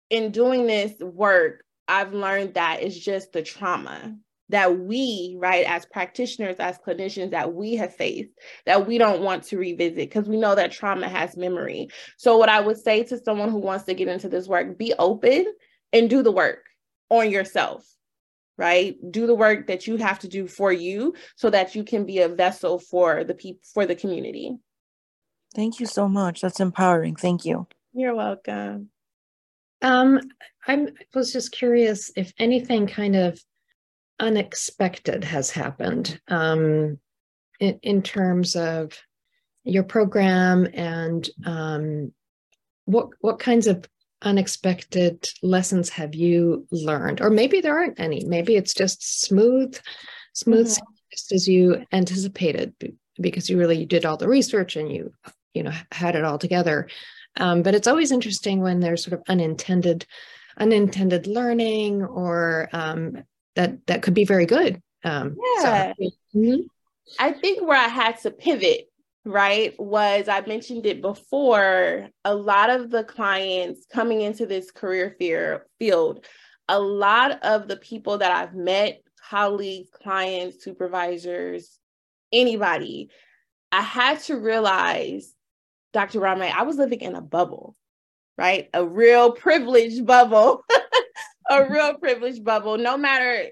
in 0.09 0.31
doing 0.31 0.67
this 0.67 0.93
work, 0.99 1.63
I've 1.87 2.13
learned 2.13 2.55
that 2.55 2.81
it's 2.81 2.97
just 2.97 3.33
the 3.33 3.41
trauma 3.41 4.15
that 4.49 4.77
we, 4.77 5.35
right, 5.39 5.65
as 5.65 5.85
practitioners, 5.85 6.57
as 6.59 6.77
clinicians, 6.77 7.31
that 7.31 7.53
we 7.53 7.75
have 7.75 7.95
faced 7.95 8.29
that 8.65 8.85
we 8.85 8.97
don't 8.97 9.21
want 9.21 9.43
to 9.43 9.57
revisit 9.57 9.95
because 9.95 10.27
we 10.27 10.37
know 10.37 10.53
that 10.53 10.71
trauma 10.71 11.07
has 11.07 11.37
memory. 11.37 11.89
So, 12.17 12.37
what 12.37 12.49
I 12.49 12.59
would 12.59 12.77
say 12.77 13.03
to 13.03 13.17
someone 13.17 13.49
who 13.49 13.59
wants 13.59 13.85
to 13.85 13.93
get 13.93 14.07
into 14.07 14.29
this 14.29 14.47
work, 14.47 14.77
be 14.77 14.93
open 14.99 15.45
and 15.91 16.09
do 16.09 16.21
the 16.21 16.31
work 16.31 16.65
on 17.09 17.31
yourself, 17.31 17.85
right? 18.57 18.95
Do 19.11 19.27
the 19.27 19.35
work 19.35 19.67
that 19.67 19.87
you 19.87 19.97
have 19.97 20.19
to 20.19 20.27
do 20.27 20.47
for 20.47 20.71
you 20.71 21.15
so 21.35 21.49
that 21.49 21.75
you 21.75 21.83
can 21.83 22.05
be 22.05 22.19
a 22.19 22.29
vessel 22.29 22.79
for 22.79 23.23
the 23.23 23.33
people, 23.33 23.61
for 23.73 23.85
the 23.85 23.95
community. 23.95 24.57
Thank 25.55 25.79
you 25.79 25.85
so 25.85 26.07
much. 26.07 26.41
That's 26.41 26.59
empowering. 26.59 27.15
Thank 27.15 27.45
you. 27.45 27.67
You're 27.93 28.15
welcome. 28.15 28.89
Um, 29.81 30.19
I 30.67 30.87
was 31.13 31.33
just 31.33 31.51
curious 31.51 32.11
if 32.15 32.33
anything 32.39 32.87
kind 32.87 33.15
of 33.15 33.39
unexpected 34.19 35.23
has 35.23 35.51
happened 35.51 36.19
um, 36.27 36.97
in, 37.59 37.79
in, 37.83 38.01
terms 38.01 38.55
of 38.55 38.97
your 39.63 39.83
program 39.83 40.67
and 40.73 41.29
um, 41.45 42.13
what 42.85 43.09
what 43.19 43.39
kinds 43.39 43.67
of 43.67 43.85
unexpected 44.21 45.27
lessons 45.41 45.89
have 45.89 46.15
you 46.15 46.65
learned 46.71 47.19
or 47.19 47.29
maybe 47.29 47.59
there 47.59 47.77
aren't 47.77 47.99
any 47.99 48.23
maybe 48.25 48.55
it's 48.55 48.73
just 48.73 49.21
smooth 49.21 49.77
smooth 50.33 50.67
mm-hmm. 50.67 50.83
just 51.11 51.31
as 51.33 51.47
you 51.47 51.85
anticipated 51.91 52.73
because 53.19 53.49
you 53.49 53.57
really 53.57 53.85
did 53.85 54.05
all 54.05 54.15
the 54.15 54.27
research 54.27 54.77
and 54.77 54.91
you 54.91 55.11
you 55.53 55.63
know 55.63 55.73
had 55.91 56.15
it 56.15 56.23
all 56.23 56.37
together 56.37 56.87
um, 57.37 57.63
but 57.63 57.73
it's 57.73 57.87
always 57.87 58.11
interesting 58.11 58.61
when 58.61 58.79
there's 58.79 59.03
sort 59.03 59.13
of 59.13 59.23
unintended 59.27 60.05
unintended 60.57 61.27
learning 61.27 62.03
or 62.03 62.69
um, 62.73 63.23
that 63.55 63.85
that 63.87 64.01
could 64.01 64.13
be 64.13 64.25
very 64.25 64.45
good. 64.45 64.81
Um, 65.03 65.35
yeah. 65.57 65.93
So, 65.97 66.09
mm-hmm. 66.35 66.61
I 67.19 67.31
think 67.31 67.61
where 67.61 67.77
I 67.77 67.87
had 67.87 68.19
to 68.21 68.31
pivot, 68.31 68.87
right, 69.25 69.73
was 69.79 70.27
I 70.27 70.41
mentioned 70.41 70.85
it 70.85 71.01
before. 71.01 72.09
A 72.23 72.35
lot 72.35 72.69
of 72.69 72.89
the 72.89 73.03
clients 73.03 73.85
coming 73.91 74.21
into 74.21 74.45
this 74.45 74.71
career 74.71 75.15
fear 75.19 75.65
field, 75.79 76.25
a 76.67 76.79
lot 76.79 77.43
of 77.43 77.67
the 77.67 77.77
people 77.77 78.19
that 78.19 78.31
I've 78.31 78.55
met, 78.55 79.01
colleagues, 79.29 79.89
clients, 79.91 80.63
supervisors, 80.63 81.79
anybody, 82.31 83.09
I 83.71 83.81
had 83.81 84.19
to 84.21 84.37
realize, 84.37 85.33
Dr. 85.93 86.19
Brahme, 86.19 86.41
I 86.41 86.63
was 86.63 86.77
living 86.77 87.01
in 87.01 87.15
a 87.15 87.21
bubble, 87.21 87.75
right? 88.37 88.69
A 88.73 88.85
real 88.85 89.31
privileged 89.31 90.05
bubble. 90.05 90.63
a 91.49 91.53
mm-hmm. 91.53 91.73
real 91.73 91.93
privileged 91.95 92.43
bubble. 92.43 92.77
No 92.77 92.97
matter, 92.97 93.49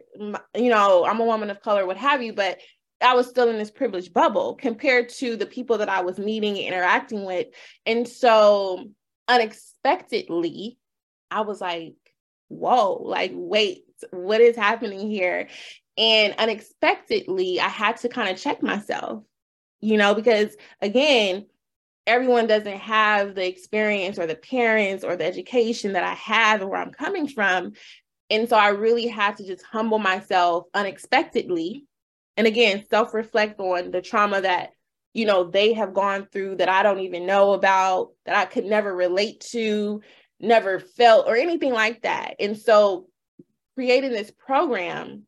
you 0.56 0.70
know, 0.70 1.06
I'm 1.06 1.20
a 1.20 1.26
woman 1.26 1.50
of 1.50 1.62
color, 1.62 1.86
what 1.86 1.98
have 1.98 2.22
you, 2.22 2.34
but 2.34 2.60
I 3.02 3.16
was 3.16 3.28
still 3.28 3.50
in 3.50 3.58
this 3.58 3.72
privileged 3.72 4.14
bubble 4.14 4.56
compared 4.56 5.10
to 5.10 5.36
the 5.36 5.46
people 5.46 5.78
that 5.80 5.90
I 5.90 6.02
was 6.02 6.20
meeting 6.20 6.58
and 6.58 6.68
interacting 6.68 7.26
with. 7.26 7.48
And 7.86 8.08
so 8.08 8.90
unexpectedly, 9.28 10.78
I 11.30 11.42
was 11.42 11.62
like, 11.62 11.96
whoa, 12.48 13.02
like, 13.04 13.32
wait, 13.34 13.86
what 14.12 14.42
is 14.42 14.56
happening 14.56 15.10
here? 15.10 15.48
And 15.98 16.36
unexpectedly, 16.38 17.60
I 17.60 17.68
had 17.68 17.98
to 17.98 18.10
kind 18.10 18.30
of 18.30 18.38
check 18.38 18.62
myself, 18.62 19.24
you 19.80 19.98
know, 19.98 20.14
because 20.14 20.56
again, 20.82 21.46
everyone 22.12 22.46
doesn't 22.46 22.80
have 22.80 23.36
the 23.36 23.48
experience 23.48 24.20
or 24.20 24.28
the 24.28 24.36
parents 24.36 25.04
or 25.04 25.16
the 25.16 25.26
education 25.26 25.94
that 25.94 26.04
I 26.04 26.14
have 26.16 26.62
and 26.62 26.70
where 26.70 26.82
I'm 26.82 26.92
coming 26.92 27.28
from. 27.28 27.72
And 28.30 28.50
so 28.50 28.58
I 28.58 28.70
really 28.70 29.08
had 29.08 29.38
to 29.38 29.48
just 29.48 29.64
humble 29.64 29.98
myself 29.98 30.66
unexpectedly. 30.74 31.86
And 32.36 32.48
again, 32.48 32.84
self 32.90 33.14
reflect 33.14 33.60
on 33.60 33.92
the 33.92 34.02
trauma 34.02 34.42
that, 34.42 34.72
you 35.14 35.26
know, 35.26 35.46
they 35.46 35.74
have 35.74 35.94
gone 35.94 36.28
through 36.32 36.58
that 36.58 36.70
I 36.70 36.84
don't 36.84 37.00
even 37.00 37.26
know 37.26 37.54
about, 37.54 38.12
that 38.26 38.36
I 38.36 38.46
could 38.46 38.66
never 38.66 38.94
relate 38.94 39.40
to, 39.52 40.02
never 40.40 40.80
felt, 40.80 41.28
or 41.28 41.36
anything 41.38 41.72
like 41.72 42.02
that. 42.02 42.36
And 42.40 42.58
so 42.58 43.08
creating 43.76 44.12
this 44.12 44.32
program, 44.32 45.24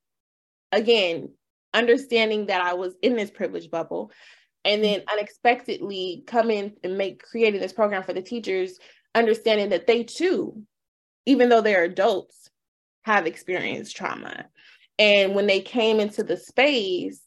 again, 0.72 1.30
understanding 1.74 2.48
that 2.48 2.62
I 2.62 2.74
was 2.74 2.94
in 3.02 3.16
this 3.16 3.32
privilege 3.32 3.72
bubble, 3.72 4.12
and 4.66 4.84
then 4.84 5.04
unexpectedly 5.12 6.24
come 6.28 6.50
in 6.50 6.74
and 6.84 6.98
make 6.98 7.22
creating 7.22 7.62
this 7.62 7.74
program 7.74 8.04
for 8.04 8.14
the 8.14 8.22
teachers 8.22 8.80
understanding 9.16 9.70
that 9.70 9.88
they 9.88 10.04
too 10.04 10.64
even 11.26 11.50
though 11.50 11.62
they're 11.62 11.84
adults 11.84 12.50
have 13.04 13.28
experienced 13.28 13.96
trauma. 13.96 14.46
And 15.00 15.36
when 15.36 15.48
they 15.48 15.62
came 15.62 16.00
into 16.00 16.24
the 16.24 16.38
space 16.38 17.22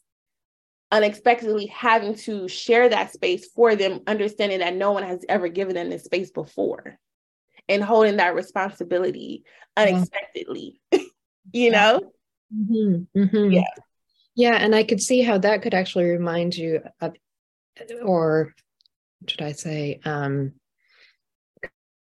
unexpectedly 0.91 1.65
having 1.67 2.15
to 2.15 2.47
share 2.47 2.87
that 2.87 3.11
space 3.11 3.49
for 3.53 3.75
them 3.75 3.99
understanding 4.07 4.59
that 4.59 4.75
no 4.75 4.91
one 4.93 5.03
has 5.03 5.25
ever 5.27 5.49
given 5.49 5.75
them 5.75 5.89
this 5.89 6.05
space 6.05 6.31
before 6.31 6.97
and 7.67 7.83
holding 7.83 8.17
that 8.17 8.35
responsibility 8.35 9.43
unexpectedly 9.75 10.79
you 11.51 11.71
know? 11.71 11.99
Mm-hmm, 12.55 13.19
mm-hmm. 13.19 13.51
yeah. 13.51 13.63
Yeah 14.33 14.55
and 14.55 14.73
i 14.73 14.83
could 14.85 15.01
see 15.01 15.21
how 15.21 15.37
that 15.39 15.61
could 15.61 15.73
actually 15.73 16.05
remind 16.05 16.55
you 16.55 16.81
of 17.01 17.13
or 18.03 18.53
should 19.27 19.41
I 19.41 19.51
say, 19.53 19.99
um, 20.05 20.53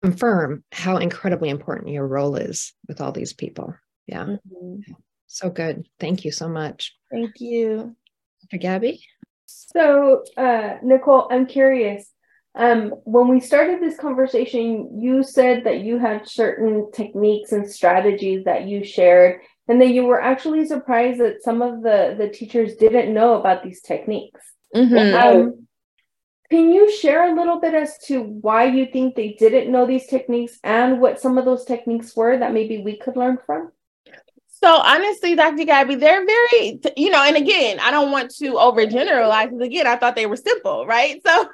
confirm 0.03 0.63
how 0.73 0.99
incredibly 0.99 1.49
important 1.49 1.91
your 1.91 2.07
role 2.07 2.37
is 2.37 2.73
with 2.89 3.01
all 3.01 3.13
these 3.13 3.33
people. 3.33 3.75
Yeah. 4.07 4.25
Mm-hmm. 4.25 4.93
So 5.27 5.51
good. 5.51 5.87
Thank 5.99 6.25
you 6.25 6.31
so 6.31 6.49
much. 6.49 6.95
Thank 7.11 7.41
you. 7.41 7.97
Dr. 8.43 8.61
Gabby? 8.61 9.03
So, 9.47 10.25
uh, 10.37 10.77
Nicole, 10.83 11.29
I'm 11.31 11.47
curious. 11.47 12.11
Um, 12.55 12.91
when 13.05 13.29
we 13.29 13.41
started 13.41 13.83
this 13.83 13.99
conversation, 13.99 15.01
you 15.01 15.23
said 15.23 15.65
that 15.65 15.81
you 15.81 15.99
had 15.99 16.29
certain 16.29 16.91
techniques 16.93 17.53
and 17.53 17.71
strategies 17.71 18.45
that 18.45 18.67
you 18.67 18.83
shared, 18.85 19.41
and 19.69 19.81
that 19.81 19.91
you 19.91 20.05
were 20.05 20.21
actually 20.21 20.65
surprised 20.67 21.21
that 21.21 21.43
some 21.43 21.61
of 21.61 21.83
the, 21.83 22.15
the 22.17 22.29
teachers 22.29 22.77
didn't 22.77 23.13
know 23.13 23.39
about 23.39 23.63
these 23.63 23.83
techniques. 23.83 24.41
Mm-hmm. 24.77 25.15
Um, 25.17 25.67
can 26.51 26.71
you 26.71 26.93
share 26.93 27.33
a 27.33 27.35
little 27.35 27.61
bit 27.61 27.75
as 27.75 27.99
to 28.07 28.23
why 28.23 28.65
you 28.65 28.87
think 28.93 29.15
they 29.15 29.33
didn't 29.33 29.73
know 29.73 29.87
these 29.87 30.07
techniques 30.07 30.59
and 30.63 31.01
what 31.01 31.21
some 31.21 31.39
of 31.39 31.45
those 31.45 31.65
techniques 31.65 32.15
were 32.15 32.39
that 32.39 32.53
maybe 32.53 32.79
we 32.79 32.97
could 32.97 33.17
learn 33.17 33.39
from? 33.45 33.73
So 34.63 34.69
honestly, 34.69 35.35
Dr. 35.35 35.65
Gabby, 35.65 35.97
they're 35.97 36.25
very, 36.25 36.81
you 36.97 37.11
know, 37.11 37.23
and 37.23 37.37
again, 37.37 37.79
I 37.81 37.91
don't 37.91 38.11
want 38.11 38.31
to 38.37 38.53
overgeneralize 38.53 39.51
because 39.51 39.67
again, 39.67 39.87
I 39.87 39.97
thought 39.97 40.17
they 40.17 40.27
were 40.27 40.37
simple, 40.37 40.87
right? 40.87 41.21
So 41.27 41.49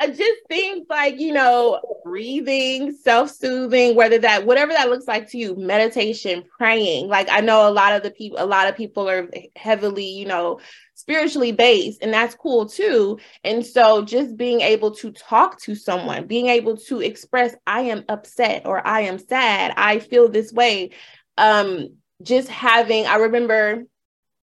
it 0.00 0.08
just 0.16 0.40
things 0.48 0.86
like, 0.88 1.20
you 1.20 1.32
know, 1.32 1.80
breathing, 2.04 2.92
self-soothing, 2.92 3.96
whether 3.96 4.18
that 4.18 4.46
whatever 4.46 4.72
that 4.72 4.88
looks 4.88 5.06
like 5.06 5.30
to 5.30 5.38
you, 5.38 5.56
meditation, 5.56 6.44
praying. 6.56 7.08
Like 7.08 7.28
I 7.30 7.40
know 7.40 7.68
a 7.68 7.70
lot 7.70 7.92
of 7.92 8.02
the 8.02 8.10
people, 8.10 8.38
a 8.40 8.46
lot 8.46 8.68
of 8.68 8.76
people 8.76 9.10
are 9.10 9.28
heavily, 9.54 10.06
you 10.06 10.24
know, 10.24 10.60
spiritually 11.02 11.50
based, 11.50 12.00
and 12.00 12.14
that's 12.14 12.36
cool 12.36 12.64
too. 12.64 13.18
And 13.42 13.66
so 13.66 14.04
just 14.04 14.36
being 14.36 14.60
able 14.60 14.92
to 14.92 15.10
talk 15.10 15.60
to 15.62 15.74
someone, 15.74 16.28
being 16.28 16.46
able 16.46 16.76
to 16.76 17.00
express, 17.00 17.56
I 17.66 17.80
am 17.82 18.04
upset 18.08 18.66
or 18.66 18.86
I 18.86 19.00
am 19.00 19.18
sad, 19.18 19.74
I 19.76 19.98
feel 19.98 20.28
this 20.28 20.52
way. 20.52 20.90
Um, 21.36 21.96
just 22.22 22.48
having, 22.48 23.04
I 23.06 23.16
remember 23.16 23.82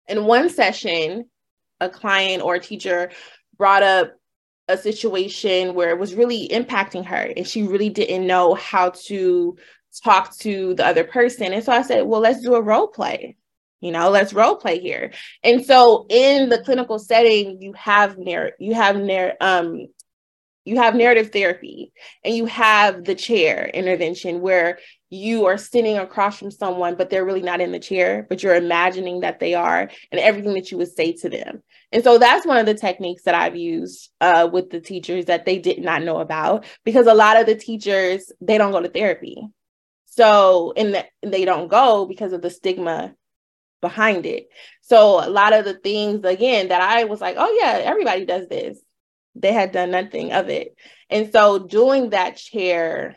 in 0.09 0.27
one 0.27 0.51
session, 0.51 1.25
a 1.81 1.89
client 1.89 2.43
or 2.43 2.57
a 2.57 2.61
teacher 2.61 3.11
brought 3.57 3.83
up 3.83 4.13
a 4.69 4.77
situation 4.77 5.75
where 5.75 5.89
it 5.89 5.99
was 5.99 6.15
really 6.15 6.49
impacting 6.49 7.05
her 7.07 7.33
and 7.35 7.49
she 7.49 7.63
really 7.63 7.89
didn't 7.89 8.27
know 8.27 8.55
how 8.55 8.91
to 8.91 9.57
talk 10.05 10.37
to 10.37 10.75
the 10.75 10.87
other 10.87 11.05
person. 11.05 11.55
And 11.55 11.65
so 11.65 11.73
I 11.73 11.81
said, 11.81 12.05
well, 12.05 12.21
let's 12.21 12.43
do 12.43 12.55
a 12.55 12.61
role 12.61 12.89
play. 12.89 13.37
You 13.83 13.91
know, 13.91 14.11
let's 14.11 14.33
role 14.33 14.57
play 14.57 14.79
here. 14.79 15.13
And 15.43 15.67
so 15.67 16.07
in 16.09 16.49
the 16.49 16.63
clinical 16.63 16.99
setting, 17.01 17.61
you 17.61 17.73
have 17.75 18.17
narr- 18.17 18.53
you 18.59 18.75
have 18.75 18.97
narr- 18.97 19.37
um 19.41 19.89
you 20.65 20.77
have 20.77 20.95
narrative 20.95 21.33
therapy 21.33 21.93
and 22.25 22.37
you 22.37 22.47
have 22.47 23.05
the 23.05 23.17
chair 23.17 23.69
intervention 23.75 24.41
where 24.41 24.79
you 25.11 25.47
are 25.47 25.59
sitting 25.59 25.99
across 25.99 26.39
from 26.39 26.53
someone, 26.53 26.95
but 26.95 27.11
they're 27.11 27.25
really 27.25 27.43
not 27.43 27.61
in 27.61 27.73
the 27.73 27.81
chair, 27.81 28.25
but 28.29 28.43
you're 28.43 28.55
imagining 28.55 29.21
that 29.21 29.41
they 29.41 29.55
are 29.55 29.91
and 30.13 30.21
everything 30.21 30.55
that 30.55 30.71
you 30.71 30.79
would 30.79 30.95
say 30.95 31.13
to 31.15 31.29
them. 31.29 31.65
And 31.91 32.05
so 32.05 32.17
that's 32.17 32.47
one 32.47 32.59
of 32.59 32.67
the 32.67 32.75
techniques 32.75 33.25
that 33.25 33.35
I've 33.35 33.57
used 33.57 34.11
uh, 34.21 34.49
with 34.53 34.71
the 34.71 34.81
teachers 34.81 35.25
that 35.25 35.45
they 35.45 35.59
did 35.59 35.81
not 35.81 36.05
know 36.05 36.19
about 36.19 36.65
because 36.85 37.09
a 37.09 37.15
lot 37.15 37.41
of 37.41 37.47
the 37.47 37.57
teachers, 37.57 38.31
they 38.41 38.57
don't 38.57 38.73
go 38.73 38.81
to 38.81 38.89
therapy. 38.89 39.43
So, 40.07 40.73
and, 40.77 40.95
the, 40.95 41.07
they 41.23 41.45
don't 41.45 41.69
go 41.69 42.07
because 42.07 42.33
of 42.33 42.43
the 42.43 42.51
stigma 42.51 43.15
behind 43.83 44.25
it. 44.25 44.49
So, 44.81 45.23
a 45.23 45.29
lot 45.29 45.53
of 45.53 45.67
the 45.67 45.75
things, 45.75 46.25
again, 46.25 46.69
that 46.69 46.81
I 46.81 47.05
was 47.05 47.21
like, 47.21 47.37
oh, 47.39 47.59
yeah, 47.61 47.83
everybody 47.85 48.25
does 48.25 48.49
this. 48.49 48.79
They 49.35 49.53
had 49.53 49.73
done 49.73 49.91
nothing 49.91 50.33
of 50.33 50.49
it. 50.49 50.75
And 51.11 51.31
so, 51.31 51.59
doing 51.59 52.11
that 52.11 52.39
chair 52.39 53.17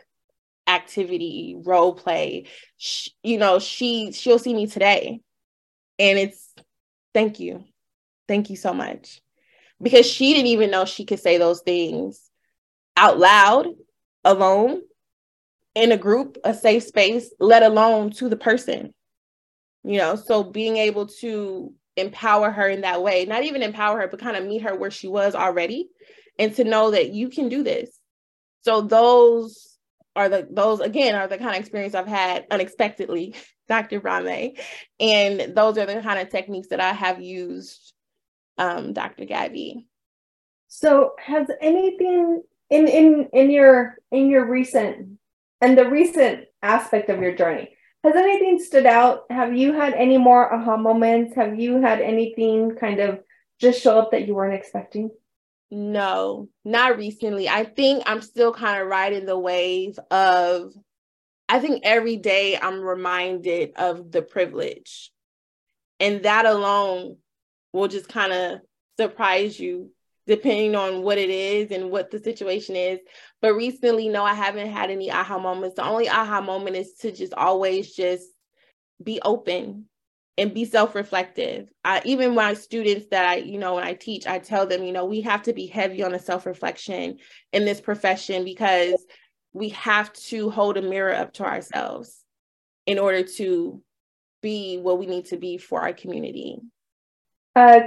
activity, 0.66 1.56
role 1.64 1.94
play, 1.94 2.48
sh- 2.76 3.08
you 3.22 3.38
know, 3.38 3.58
she 3.58 4.12
she'll 4.12 4.38
see 4.38 4.52
me 4.52 4.66
today. 4.66 5.20
And 5.98 6.18
it's 6.18 6.54
thank 7.14 7.40
you 7.40 7.64
Thank 8.28 8.50
you 8.50 8.56
so 8.56 8.72
much. 8.72 9.20
Because 9.80 10.06
she 10.06 10.32
didn't 10.34 10.48
even 10.48 10.70
know 10.70 10.84
she 10.84 11.04
could 11.04 11.20
say 11.20 11.38
those 11.38 11.60
things 11.60 12.20
out 12.96 13.18
loud, 13.18 13.68
alone, 14.24 14.82
in 15.74 15.92
a 15.92 15.98
group, 15.98 16.38
a 16.44 16.54
safe 16.54 16.84
space, 16.84 17.32
let 17.38 17.62
alone 17.62 18.10
to 18.12 18.28
the 18.28 18.36
person. 18.36 18.94
You 19.86 19.98
know, 19.98 20.16
so 20.16 20.42
being 20.42 20.76
able 20.76 21.06
to 21.20 21.72
empower 21.96 22.50
her 22.50 22.68
in 22.68 22.80
that 22.80 23.02
way, 23.02 23.24
not 23.24 23.44
even 23.44 23.62
empower 23.62 24.00
her, 24.00 24.08
but 24.08 24.20
kind 24.20 24.36
of 24.36 24.44
meet 24.44 24.62
her 24.62 24.76
where 24.76 24.90
she 24.90 25.06
was 25.06 25.34
already 25.34 25.88
and 26.38 26.54
to 26.56 26.64
know 26.64 26.90
that 26.90 27.10
you 27.10 27.28
can 27.28 27.48
do 27.48 27.62
this. 27.62 27.98
So 28.62 28.80
those 28.80 29.78
are 30.16 30.28
the 30.28 30.48
those 30.50 30.80
again 30.80 31.14
are 31.14 31.28
the 31.28 31.38
kind 31.38 31.50
of 31.50 31.60
experience 31.60 31.94
I've 31.94 32.08
had 32.08 32.46
unexpectedly, 32.50 33.36
Dr. 33.68 34.00
Brahme. 34.00 34.54
And 34.98 35.54
those 35.54 35.78
are 35.78 35.86
the 35.86 36.00
kind 36.02 36.18
of 36.18 36.30
techniques 36.30 36.68
that 36.68 36.80
I 36.80 36.92
have 36.92 37.22
used 37.22 37.92
um, 38.58 38.92
Dr. 38.92 39.24
Gabby. 39.24 39.86
So 40.66 41.12
has 41.24 41.46
anything 41.60 42.42
in 42.70 42.88
in 42.88 43.28
in 43.32 43.50
your 43.52 43.98
in 44.10 44.28
your 44.30 44.46
recent 44.46 45.18
and 45.60 45.78
the 45.78 45.88
recent 45.88 46.46
aspect 46.62 47.08
of 47.08 47.20
your 47.20 47.36
journey 47.36 47.75
has 48.04 48.14
anything 48.16 48.58
stood 48.58 48.86
out? 48.86 49.24
Have 49.30 49.56
you 49.56 49.72
had 49.72 49.94
any 49.94 50.18
more 50.18 50.52
aha 50.52 50.76
moments? 50.76 51.34
Have 51.34 51.58
you 51.58 51.80
had 51.80 52.00
anything 52.00 52.76
kind 52.76 53.00
of 53.00 53.20
just 53.60 53.80
show 53.80 53.98
up 53.98 54.12
that 54.12 54.26
you 54.26 54.34
weren't 54.34 54.54
expecting? 54.54 55.10
No 55.70 56.48
not 56.66 56.98
recently. 56.98 57.48
I 57.48 57.64
think 57.64 58.02
i'm 58.06 58.20
still 58.20 58.52
kind 58.52 58.82
of 58.82 58.88
riding 58.88 59.24
the 59.24 59.38
wave 59.38 59.98
of 60.10 60.72
i 61.48 61.60
think 61.60 61.82
every 61.84 62.16
day 62.16 62.58
i'm 62.60 62.80
reminded 62.80 63.72
of 63.76 64.10
the 64.10 64.22
privilege. 64.22 65.10
And 65.98 66.24
that 66.24 66.44
alone 66.44 67.16
will 67.72 67.88
just 67.88 68.08
kind 68.08 68.32
of 68.32 68.60
surprise 68.98 69.58
you 69.58 69.90
depending 70.26 70.74
on 70.74 71.02
what 71.02 71.18
it 71.18 71.30
is 71.30 71.70
and 71.70 71.90
what 71.90 72.10
the 72.10 72.18
situation 72.18 72.76
is. 72.76 73.00
But 73.40 73.54
recently, 73.54 74.08
no, 74.08 74.24
I 74.24 74.34
haven't 74.34 74.70
had 74.70 74.90
any 74.90 75.10
aha 75.10 75.38
moments. 75.38 75.76
The 75.76 75.84
only 75.84 76.08
aha 76.08 76.40
moment 76.40 76.76
is 76.76 76.94
to 77.00 77.12
just 77.12 77.34
always 77.34 77.94
just 77.94 78.26
be 79.02 79.20
open 79.24 79.86
and 80.38 80.52
be 80.52 80.64
self-reflective. 80.64 81.68
I, 81.84 82.02
even 82.04 82.34
my 82.34 82.54
students 82.54 83.06
that 83.10 83.24
I, 83.24 83.36
you 83.36 83.58
know, 83.58 83.76
when 83.76 83.84
I 83.84 83.94
teach, 83.94 84.26
I 84.26 84.38
tell 84.38 84.66
them, 84.66 84.82
you 84.82 84.92
know, 84.92 85.06
we 85.06 85.22
have 85.22 85.42
to 85.44 85.52
be 85.52 85.66
heavy 85.66 86.02
on 86.02 86.12
the 86.12 86.18
self-reflection 86.18 87.18
in 87.52 87.64
this 87.64 87.80
profession 87.80 88.44
because 88.44 89.04
we 89.52 89.70
have 89.70 90.12
to 90.12 90.50
hold 90.50 90.76
a 90.76 90.82
mirror 90.82 91.14
up 91.14 91.32
to 91.34 91.44
ourselves 91.44 92.22
in 92.84 92.98
order 92.98 93.22
to 93.22 93.82
be 94.42 94.76
what 94.78 94.98
we 94.98 95.06
need 95.06 95.26
to 95.26 95.38
be 95.38 95.56
for 95.56 95.80
our 95.80 95.94
community 95.94 96.60
uh, 97.56 97.80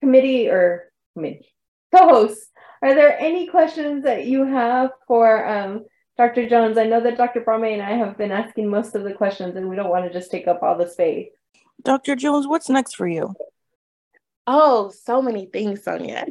committee 0.00 0.48
or 0.48 0.91
committee 1.14 1.52
co-hosts, 1.94 2.50
are 2.80 2.94
there 2.94 3.18
any 3.18 3.46
questions 3.46 4.04
that 4.04 4.26
you 4.26 4.44
have 4.44 4.90
for 5.06 5.46
um, 5.46 5.84
Dr. 6.16 6.48
Jones? 6.48 6.78
I 6.78 6.86
know 6.86 7.00
that 7.00 7.16
Dr. 7.16 7.40
Brahme 7.40 7.64
and 7.64 7.82
I 7.82 7.92
have 7.92 8.18
been 8.18 8.32
asking 8.32 8.68
most 8.68 8.94
of 8.94 9.04
the 9.04 9.12
questions, 9.12 9.56
and 9.56 9.68
we 9.68 9.76
don't 9.76 9.90
want 9.90 10.06
to 10.06 10.12
just 10.12 10.30
take 10.30 10.48
up 10.48 10.62
all 10.62 10.76
the 10.76 10.88
space. 10.88 11.28
Dr. 11.82 12.16
Jones, 12.16 12.46
what's 12.46 12.68
next 12.68 12.96
for 12.96 13.06
you? 13.06 13.34
Oh, 14.46 14.90
so 14.90 15.22
many 15.22 15.46
things, 15.46 15.84
Sonia. 15.84 16.26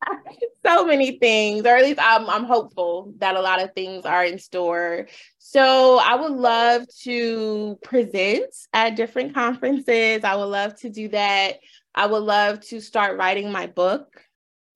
so 0.66 0.84
many 0.84 1.18
things, 1.18 1.64
or 1.64 1.76
at 1.76 1.84
least 1.84 2.00
I'm, 2.02 2.28
I'm 2.28 2.44
hopeful 2.44 3.14
that 3.18 3.36
a 3.36 3.40
lot 3.40 3.62
of 3.62 3.72
things 3.74 4.04
are 4.04 4.24
in 4.24 4.38
store. 4.38 5.06
So 5.38 5.98
I 6.02 6.16
would 6.16 6.32
love 6.32 6.86
to 7.02 7.78
present 7.84 8.52
at 8.72 8.96
different 8.96 9.34
conferences. 9.34 10.24
I 10.24 10.34
would 10.34 10.46
love 10.46 10.76
to 10.80 10.90
do 10.90 11.08
that. 11.08 11.58
I 11.96 12.06
would 12.06 12.22
love 12.22 12.60
to 12.66 12.80
start 12.80 13.18
writing 13.18 13.50
my 13.50 13.66
book. 13.66 14.06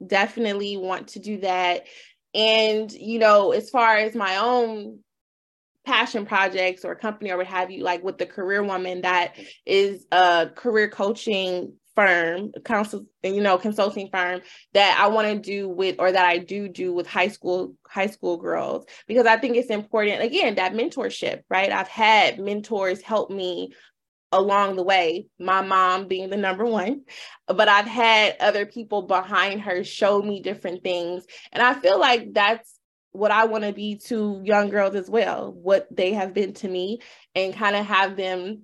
Definitely 0.04 0.76
want 0.76 1.08
to 1.08 1.18
do 1.18 1.40
that. 1.40 1.86
And, 2.34 2.90
you 2.90 3.18
know, 3.18 3.52
as 3.52 3.70
far 3.70 3.96
as 3.96 4.14
my 4.14 4.36
own 4.38 5.00
passion 5.84 6.24
projects 6.26 6.84
or 6.84 6.94
company 6.94 7.30
or 7.30 7.36
what 7.36 7.46
have 7.46 7.70
you, 7.70 7.82
like 7.82 8.02
with 8.02 8.16
the 8.18 8.26
Career 8.26 8.62
Woman, 8.62 9.02
that 9.02 9.34
is 9.66 10.06
a 10.12 10.48
career 10.54 10.88
coaching 10.88 11.74
firm, 11.96 12.52
counsel, 12.64 13.04
you 13.22 13.42
know, 13.42 13.58
consulting 13.58 14.08
firm 14.10 14.40
that 14.72 14.96
I 14.98 15.08
want 15.08 15.28
to 15.28 15.38
do 15.38 15.68
with, 15.68 15.96
or 15.98 16.12
that 16.12 16.24
I 16.24 16.38
do 16.38 16.68
do 16.68 16.92
with 16.94 17.06
high 17.06 17.28
school, 17.28 17.74
high 17.86 18.06
school 18.06 18.36
girls, 18.36 18.86
because 19.08 19.26
I 19.26 19.36
think 19.36 19.56
it's 19.56 19.70
important, 19.70 20.22
again, 20.22 20.54
that 20.54 20.72
mentorship, 20.72 21.42
right? 21.50 21.72
I've 21.72 21.88
had 21.88 22.38
mentors 22.38 23.02
help 23.02 23.30
me 23.30 23.72
along 24.32 24.76
the 24.76 24.82
way, 24.82 25.26
my 25.38 25.60
mom 25.62 26.06
being 26.06 26.30
the 26.30 26.36
number 26.36 26.64
one, 26.64 27.02
but 27.46 27.68
I've 27.68 27.86
had 27.86 28.36
other 28.40 28.64
people 28.64 29.02
behind 29.02 29.62
her 29.62 29.82
show 29.82 30.22
me 30.22 30.40
different 30.40 30.84
things. 30.84 31.26
And 31.52 31.62
I 31.62 31.74
feel 31.74 31.98
like 31.98 32.32
that's 32.32 32.78
what 33.12 33.32
I 33.32 33.46
want 33.46 33.64
to 33.64 33.72
be 33.72 33.96
to 34.06 34.40
young 34.44 34.68
girls 34.70 34.94
as 34.94 35.10
well, 35.10 35.52
what 35.52 35.88
they 35.90 36.12
have 36.12 36.32
been 36.32 36.54
to 36.54 36.68
me, 36.68 37.00
and 37.34 37.54
kind 37.54 37.74
of 37.74 37.86
have 37.86 38.16
them 38.16 38.62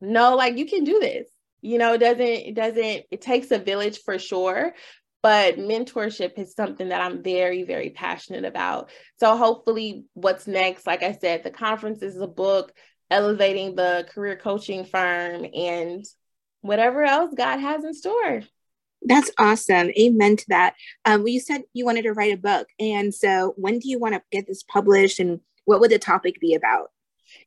know 0.00 0.36
like 0.36 0.58
you 0.58 0.66
can 0.66 0.84
do 0.84 1.00
this. 1.00 1.26
You 1.62 1.78
know, 1.78 1.94
it 1.94 1.98
doesn't, 1.98 2.20
it 2.20 2.54
doesn't, 2.54 3.04
it 3.10 3.20
takes 3.20 3.50
a 3.50 3.58
village 3.58 4.00
for 4.02 4.18
sure, 4.18 4.74
but 5.22 5.58
mentorship 5.58 6.38
is 6.38 6.54
something 6.54 6.88
that 6.88 7.02
I'm 7.02 7.22
very, 7.22 7.64
very 7.64 7.90
passionate 7.90 8.44
about. 8.44 8.90
So 9.18 9.36
hopefully, 9.36 10.04
what's 10.14 10.46
next, 10.46 10.86
like 10.86 11.02
I 11.02 11.12
said, 11.12 11.42
the 11.42 11.50
conference 11.50 12.02
is 12.02 12.16
a 12.16 12.26
book, 12.26 12.72
elevating 13.10 13.74
the 13.74 14.06
career 14.10 14.36
coaching 14.36 14.84
firm 14.84 15.46
and 15.54 16.04
whatever 16.60 17.02
else 17.02 17.32
God 17.36 17.58
has 17.58 17.84
in 17.84 17.94
store. 17.94 18.42
That's 19.02 19.30
awesome. 19.38 19.90
Amen 19.98 20.36
to 20.36 20.44
that. 20.48 20.74
Um, 21.04 21.20
well, 21.20 21.28
you 21.28 21.40
said 21.40 21.62
you 21.72 21.84
wanted 21.84 22.02
to 22.02 22.12
write 22.12 22.34
a 22.34 22.38
book. 22.38 22.68
And 22.78 23.14
so 23.14 23.54
when 23.56 23.78
do 23.78 23.88
you 23.88 23.98
want 23.98 24.14
to 24.14 24.22
get 24.30 24.46
this 24.46 24.62
published 24.62 25.20
and 25.20 25.40
what 25.64 25.80
would 25.80 25.90
the 25.90 25.98
topic 25.98 26.38
be 26.40 26.54
about? 26.54 26.90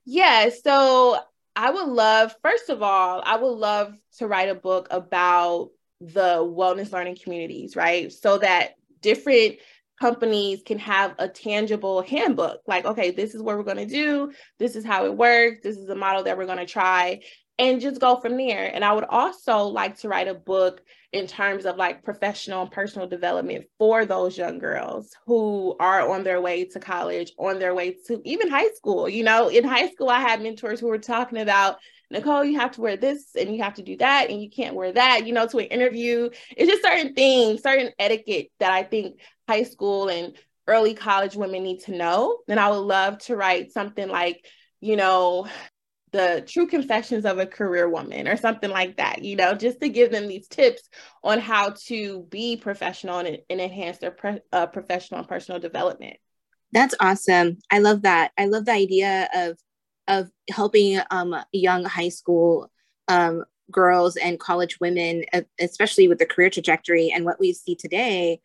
Yeah, 0.06 0.50
so 0.50 1.20
I 1.56 1.70
would 1.70 1.88
love, 1.88 2.36
first 2.42 2.70
of 2.70 2.82
all, 2.82 3.22
I 3.24 3.36
would 3.36 3.48
love 3.48 3.94
to 4.18 4.28
write 4.28 4.50
a 4.50 4.56
book 4.56 4.88
about 4.90 5.70
the 6.02 6.38
wellness 6.38 6.92
learning 6.92 7.18
communities, 7.22 7.76
right? 7.76 8.12
So 8.12 8.40
that 8.40 8.76
different 9.02 9.58
companies 10.00 10.62
can 10.66 10.80
have 10.80 11.14
a 11.20 11.28
tangible 11.28 12.02
handbook 12.02 12.62
like 12.68 12.86
okay 12.86 13.12
this 13.12 13.36
is 13.36 13.42
what 13.42 13.56
we're 13.56 13.64
going 13.64 13.78
to 13.78 13.86
do 13.86 14.32
this 14.58 14.76
is 14.76 14.84
how 14.84 15.06
it 15.06 15.16
works 15.16 15.60
this 15.64 15.78
is 15.78 15.88
a 15.90 15.96
model 15.96 16.24
that 16.24 16.38
we're 16.38 16.46
going 16.46 16.58
to 16.58 16.66
try 16.66 17.20
and 17.60 17.82
just 17.82 18.02
go 18.02 18.20
from 18.20 18.38
there. 18.38 18.72
And 18.74 18.84
i 18.84 18.94
would 18.94 19.06
also 19.06 19.64
like 19.64 19.98
to 20.00 20.10
write 20.10 20.28
a 20.28 20.34
book 20.34 20.82
in 21.12 21.28
terms 21.28 21.66
of 21.66 21.78
like 21.78 22.04
professional 22.04 22.64
and 22.64 22.72
personal 22.72 23.08
development 23.08 23.66
for 23.78 24.06
those 24.06 24.38
young 24.38 24.58
girls 24.58 25.16
who 25.28 25.76
are 25.80 26.10
on 26.10 26.24
their 26.24 26.42
way 26.42 26.66
to 26.66 26.80
college 26.80 27.34
on 27.38 27.60
their 27.60 27.76
way 27.76 27.96
to 28.08 28.20
even 28.26 28.50
high 28.50 28.70
school. 28.70 29.08
You 29.08 29.24
know 29.24 29.48
in 29.50 29.64
high 29.64 29.90
school 29.90 30.10
i 30.10 30.20
had 30.20 30.42
mentors 30.42 30.80
who 30.80 30.88
were 30.88 30.98
talking 30.98 31.40
about 31.40 31.78
Nicole, 32.14 32.46
you 32.46 32.60
have 32.60 32.72
to 32.72 32.82
wear 32.82 32.96
this 32.96 33.36
and 33.36 33.54
you 33.54 33.64
have 33.64 33.74
to 33.74 33.82
do 33.82 33.98
that 33.98 34.30
and 34.30 34.42
you 34.42 34.50
can't 34.50 34.76
wear 34.76 34.94
that, 34.94 35.26
you 35.26 35.34
know, 35.34 35.48
to 35.48 35.58
an 35.58 35.66
interview. 35.66 36.30
It's 36.56 36.70
just 36.70 36.84
certain 36.84 37.14
things, 37.14 37.62
certain 37.64 37.92
etiquette 38.00 38.50
that 38.60 38.72
I 38.72 38.84
think 38.84 39.20
high 39.48 39.64
school 39.64 40.10
and 40.10 40.38
early 40.68 40.94
college 40.94 41.36
women 41.36 41.64
need 41.64 41.82
to 41.82 41.98
know. 41.98 42.38
And 42.48 42.60
I 42.60 42.70
would 42.70 42.78
love 42.78 43.18
to 43.20 43.36
write 43.36 43.72
something 43.72 44.08
like, 44.08 44.46
you 44.80 44.96
know, 44.96 45.48
the 46.12 46.44
true 46.48 46.68
confessions 46.68 47.26
of 47.26 47.40
a 47.40 47.48
career 47.48 47.90
woman 47.90 48.28
or 48.28 48.38
something 48.38 48.70
like 48.70 48.98
that, 48.98 49.24
you 49.24 49.36
know, 49.36 49.56
just 49.56 49.82
to 49.82 49.90
give 49.90 50.12
them 50.12 50.28
these 50.28 50.48
tips 50.48 50.84
on 51.24 51.40
how 51.40 51.74
to 51.88 52.28
be 52.30 52.56
professional 52.56 53.18
and, 53.18 53.40
and 53.50 53.60
enhance 53.60 53.98
their 53.98 54.12
pre- 54.12 54.42
uh, 54.52 54.68
professional 54.68 55.20
and 55.20 55.28
personal 55.28 55.60
development. 55.60 56.18
That's 56.72 56.94
awesome. 57.00 57.58
I 57.72 57.80
love 57.80 58.04
that. 58.04 58.32
I 58.38 58.46
love 58.46 58.66
the 58.66 58.74
idea 58.74 59.28
of 59.34 59.58
of 60.08 60.30
helping 60.50 61.00
um, 61.12 61.36
young 61.52 61.86
high 61.86 62.10
school 62.10 62.70
um, 63.08 63.44
girls 63.72 64.16
and 64.18 64.40
college 64.40 64.80
women, 64.80 65.24
especially 65.60 66.08
with 66.08 66.20
the 66.20 66.26
career 66.26 66.50
trajectory 66.50 67.12
and 67.12 67.26
what 67.26 67.40
we 67.40 67.54
see 67.54 67.76
today, 67.76 68.40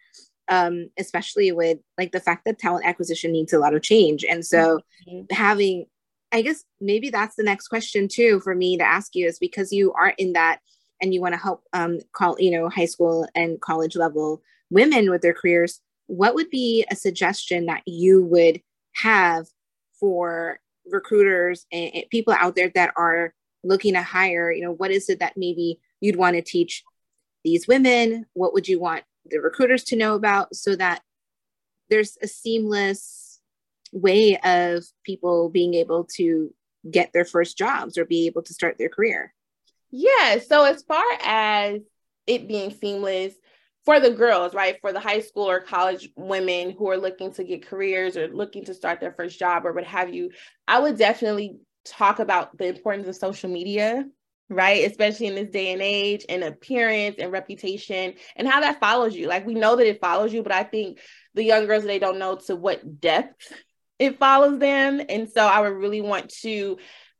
um, 0.48 0.88
especially 0.98 1.52
with 1.52 1.78
like 1.96 2.12
the 2.12 2.20
fact 2.20 2.44
that 2.44 2.59
talent 2.59 2.86
acquisition 2.86 3.32
needs 3.32 3.52
a 3.52 3.59
lot 3.59 3.74
of 3.74 3.82
change. 3.82 4.24
And 4.24 4.44
so 4.44 4.80
mm-hmm. 5.09 5.34
having, 5.34 5.86
I 6.32 6.42
guess 6.42 6.64
maybe 6.80 7.11
that's 7.11 7.36
the 7.36 7.42
next 7.42 7.68
question 7.68 8.09
too 8.09 8.40
for 8.40 8.54
me 8.54 8.76
to 8.76 8.84
ask 8.84 9.14
you 9.14 9.26
is 9.26 9.38
because 9.38 9.72
you 9.72 9.92
are 9.92 10.14
in 10.18 10.34
that 10.34 10.61
and 11.00 11.14
you 11.14 11.20
want 11.20 11.34
to 11.34 11.40
help 11.40 11.62
um, 11.72 11.98
call, 12.12 12.36
you 12.38 12.50
know, 12.50 12.68
high 12.68 12.86
school 12.86 13.28
and 13.34 13.61
college 13.61 13.96
level 13.96 14.42
women 14.70 15.11
with 15.11 15.22
their 15.22 15.34
careers. 15.34 15.80
What 16.06 16.34
would 16.34 16.50
be 16.50 16.84
a 16.90 16.96
suggestion 16.96 17.66
that 17.66 17.82
you 17.86 18.22
would 18.24 18.62
have 18.96 19.46
for 20.00 20.59
recruiters 20.91 21.66
and, 21.72 22.05
people 22.11 22.34
out 22.39 22.55
there 22.55 22.70
that 22.74 22.93
are 22.97 23.34
looking 23.64 23.95
to 23.95 24.03
hire, 24.03 24.51
you 24.51 24.62
know, 24.62 24.72
what 24.72 24.91
is 24.91 25.09
it 25.09 25.20
that 25.20 25.34
maybe 25.36 25.80
you'd 26.01 26.16
want 26.16 26.36
to 26.36 26.43
teach 26.43 26.84
these 27.45 27.66
women? 27.66 28.26
What 28.34 28.53
would 28.53 28.68
you 28.68 28.80
want 28.80 29.05
the 29.26 29.39
recruiters 29.39 29.84
to 29.84 29.97
know 29.97 30.14
about 30.14 30.55
so 30.55 30.76
that 30.76 31.03
there's 31.91 32.16
a 32.22 32.28
seamless 32.28 33.41
way 33.93 34.39
of 34.39 34.84
people 35.05 35.49
being 35.49 35.74
able 35.74 36.05
to 36.16 36.53
get 36.91 37.12
their 37.12 37.24
first 37.24 37.59
jobs 37.59 37.99
or 37.99 38.05
be 38.05 38.26
able 38.26 38.43
to 38.43 38.55
start 38.55 38.76
their 38.78 38.89
career? 38.89 39.34
Yeah. 39.91 40.39
So, 40.47 40.64
as 40.64 40.82
far 40.82 41.05
as 41.22 41.80
it 42.26 42.47
being 42.47 42.70
seamless, 42.72 43.34
for 43.89 44.01
the 44.01 44.11
girls, 44.11 44.53
right? 44.53 44.78
For 44.82 44.93
the 44.93 45.01
high 45.01 45.20
school 45.20 45.49
or 45.49 45.61
college 45.61 46.11
women 46.14 46.72
who 46.76 46.91
are 46.91 46.99
looking 46.99 47.32
to 47.32 47.43
get 47.43 47.66
careers 47.66 48.18
or 48.18 48.28
looking 48.28 48.66
to 48.66 48.74
start 48.74 49.01
their 49.01 49.14
first 49.14 49.39
job 49.39 49.64
or 49.64 49.72
what 49.72 49.84
have 49.84 50.12
you, 50.12 50.28
I 50.66 50.78
would 50.78 50.99
definitely 50.99 51.57
talk 51.86 52.18
about 52.18 52.59
the 52.59 52.66
importance 52.66 53.09
of 53.09 53.16
social 53.16 53.49
media, 53.49 54.05
right? 54.51 54.84
Especially 54.84 55.28
in 55.28 55.36
this 55.36 55.49
day 55.49 55.72
and 55.72 55.80
age, 55.80 56.26
and 56.28 56.45
appearance 56.45 57.16
and 57.18 57.32
reputation 57.32 58.12
and 58.36 58.47
how 58.47 58.61
that 58.61 58.78
follows 58.78 59.16
you. 59.16 59.26
Like 59.26 59.47
we 59.47 59.55
know 59.55 59.74
that 59.76 59.89
it 59.89 60.03
follows 60.03 60.34
you, 60.34 60.43
but 60.43 60.53
I 60.53 60.64
think 60.64 60.99
the 61.32 61.45
young 61.45 61.64
girls 61.64 61.84
they 61.84 61.99
don't 61.99 62.18
know 62.18 62.36
to 62.47 62.57
what 62.57 63.01
depth 63.01 63.55
it 63.99 64.18
follows 64.18 64.59
them. 64.59 65.01
And 65.09 65.30
so 65.30 65.47
I 65.47 65.62
would 65.62 65.72
really 65.72 66.03
want 66.03 66.28
to 66.43 66.76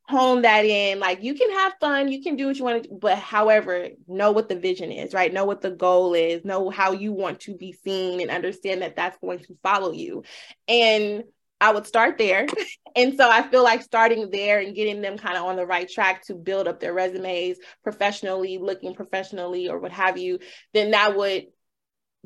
hone 0.09 0.42
that 0.42 0.64
in. 0.64 0.98
Like 0.98 1.22
you 1.22 1.34
can 1.34 1.50
have 1.52 1.74
fun 1.80 2.09
you 2.09 2.22
can 2.22 2.36
do 2.36 2.46
what 2.46 2.56
you 2.56 2.64
want 2.64 2.84
to 2.84 2.90
but 3.00 3.18
however 3.18 3.88
know 4.06 4.32
what 4.32 4.48
the 4.48 4.56
vision 4.59 4.90
is 4.90 5.14
right? 5.14 5.32
Know 5.32 5.44
what 5.44 5.61
the 5.61 5.70
goal 5.70 6.14
is 6.14 6.44
know 6.44 6.70
how 6.70 6.92
you 6.92 7.12
want 7.12 7.40
to 7.40 7.56
be 7.56 7.72
seen 7.72 8.20
and 8.20 8.30
understand 8.30 8.82
that 8.82 8.96
that's 8.96 9.18
going 9.18 9.40
to 9.40 9.56
follow 9.62 9.92
you. 9.92 10.24
And 10.66 11.24
i 11.61 11.72
would 11.72 11.86
start 11.86 12.18
there. 12.18 12.46
And 12.96 13.16
so 13.16 13.30
i 13.30 13.42
feel 13.42 13.62
like 13.62 13.82
starting 13.82 14.28
there 14.30 14.59
and 14.59 14.74
getting 14.74 15.02
them 15.02 15.18
kind 15.18 15.36
of 15.36 15.44
on 15.44 15.54
the 15.54 15.66
right 15.66 15.88
track 15.88 16.24
to 16.24 16.34
build 16.34 16.66
up 16.66 16.80
their 16.80 16.94
resumes 16.94 17.59
professionally 17.84 18.59
looking 18.59 18.94
professionally 18.94 19.68
or 19.68 19.78
what 19.78 19.92
have 19.92 20.18
you 20.18 20.40
then 20.72 20.90
that 20.92 21.14
would 21.16 21.46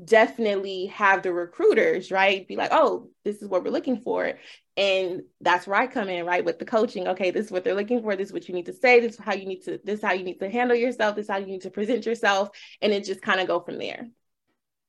definitely 0.05 0.87
have 0.87 1.23
the 1.23 1.33
recruiters, 1.33 2.11
right? 2.11 2.47
Be 2.47 2.57
like, 2.57 2.71
oh, 2.73 3.11
this 3.25 3.43
is 3.43 3.49
what 3.49 3.65
we're 3.65 3.71
looking 3.71 4.01
for. 4.01 4.35
And 4.77 5.23
that's 5.41 5.67
where 5.67 5.79
I 5.79 5.87
come 5.87 6.09
in, 6.09 6.25
right? 6.25 6.45
With 6.45 6.59
the 6.59 6.65
coaching. 6.65 7.09
Okay, 7.09 7.31
this 7.31 7.47
is 7.47 7.53
what 7.53 7.65
they're 7.65 7.75
looking 7.75 8.03
for. 8.03 8.17
This 8.17 8.29
is 8.29 8.33
what 8.33 8.49
you 8.49 8.55
need 8.55 8.67
to 8.67 8.73
say. 8.73 9.01
This 9.01 9.15
is 9.15 9.21
how 9.21 9.35
you 9.35 9.47
need 9.47 9.63
to, 9.65 9.79
this 9.85 9.99
is 9.99 10.05
how 10.05 10.13
you 10.13 10.25
need 10.25 10.41
to 10.41 10.51
handle 10.51 10.77
yourself. 10.77 11.17
This 11.17 11.25
is 11.25 11.31
how 11.31 11.39
you 11.39 11.47
need 11.47 11.63
to 11.63 11.71
present 11.71 12.07
yourself. 12.07 12.51
And 12.81 12.93
it 12.93 13.05
just 13.05 13.23
kind 13.23 13.41
of 13.41 13.47
go 13.47 13.61
from 13.61 13.79
there. 13.79 14.09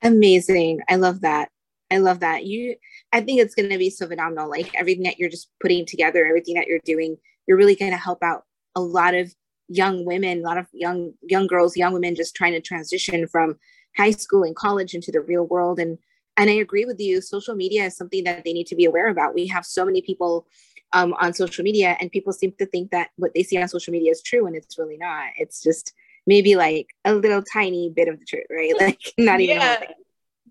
Amazing. 0.01 0.79
I 0.89 0.95
love 0.95 1.21
that. 1.21 1.49
I 1.91 1.97
love 1.99 2.21
that. 2.21 2.45
You 2.45 2.75
I 3.11 3.21
think 3.21 3.39
it's 3.39 3.55
gonna 3.55 3.77
be 3.77 3.89
so 3.89 4.07
phenomenal. 4.07 4.49
Like 4.49 4.73
everything 4.75 5.03
that 5.03 5.19
you're 5.19 5.29
just 5.29 5.49
putting 5.61 5.85
together, 5.85 6.25
everything 6.25 6.55
that 6.55 6.67
you're 6.67 6.79
doing, 6.83 7.17
you're 7.47 7.57
really 7.57 7.75
gonna 7.75 7.97
help 7.97 8.23
out 8.23 8.43
a 8.75 8.81
lot 8.81 9.13
of 9.13 9.33
young 9.67 10.05
women, 10.05 10.39
a 10.39 10.41
lot 10.41 10.57
of 10.57 10.67
young 10.73 11.13
young 11.21 11.47
girls, 11.47 11.77
young 11.77 11.93
women 11.93 12.15
just 12.15 12.35
trying 12.35 12.53
to 12.53 12.61
transition 12.61 13.27
from 13.27 13.57
high 13.97 14.11
school 14.11 14.43
and 14.43 14.55
college 14.55 14.93
into 14.93 15.11
the 15.11 15.21
real 15.21 15.45
world. 15.45 15.79
And 15.79 15.97
and 16.35 16.49
i 16.49 16.53
agree 16.53 16.85
with 16.85 16.99
you. 16.99 17.21
Social 17.21 17.55
media 17.55 17.85
is 17.85 17.95
something 17.95 18.23
that 18.23 18.43
they 18.43 18.53
need 18.53 18.67
to 18.67 18.75
be 18.75 18.85
aware 18.85 19.07
about. 19.07 19.33
We 19.33 19.47
have 19.47 19.65
so 19.65 19.85
many 19.85 20.01
people 20.01 20.47
um, 20.93 21.13
on 21.19 21.33
social 21.33 21.63
media 21.63 21.97
and 21.99 22.11
people 22.11 22.33
seem 22.33 22.53
to 22.59 22.65
think 22.65 22.91
that 22.91 23.09
what 23.15 23.33
they 23.33 23.43
see 23.43 23.57
on 23.57 23.67
social 23.67 23.91
media 23.91 24.11
is 24.11 24.21
true 24.21 24.45
and 24.45 24.55
it's 24.55 24.77
really 24.77 24.97
not. 24.97 25.29
It's 25.37 25.61
just 25.61 25.93
maybe 26.25 26.55
like 26.55 26.87
a 27.03 27.13
little 27.13 27.41
tiny 27.41 27.89
bit 27.89 28.07
of 28.07 28.19
the 28.19 28.25
truth 28.25 28.45
right? 28.49 28.73
Like 28.79 29.13
not 29.17 29.41
even 29.41 29.57
yeah, 29.57 29.83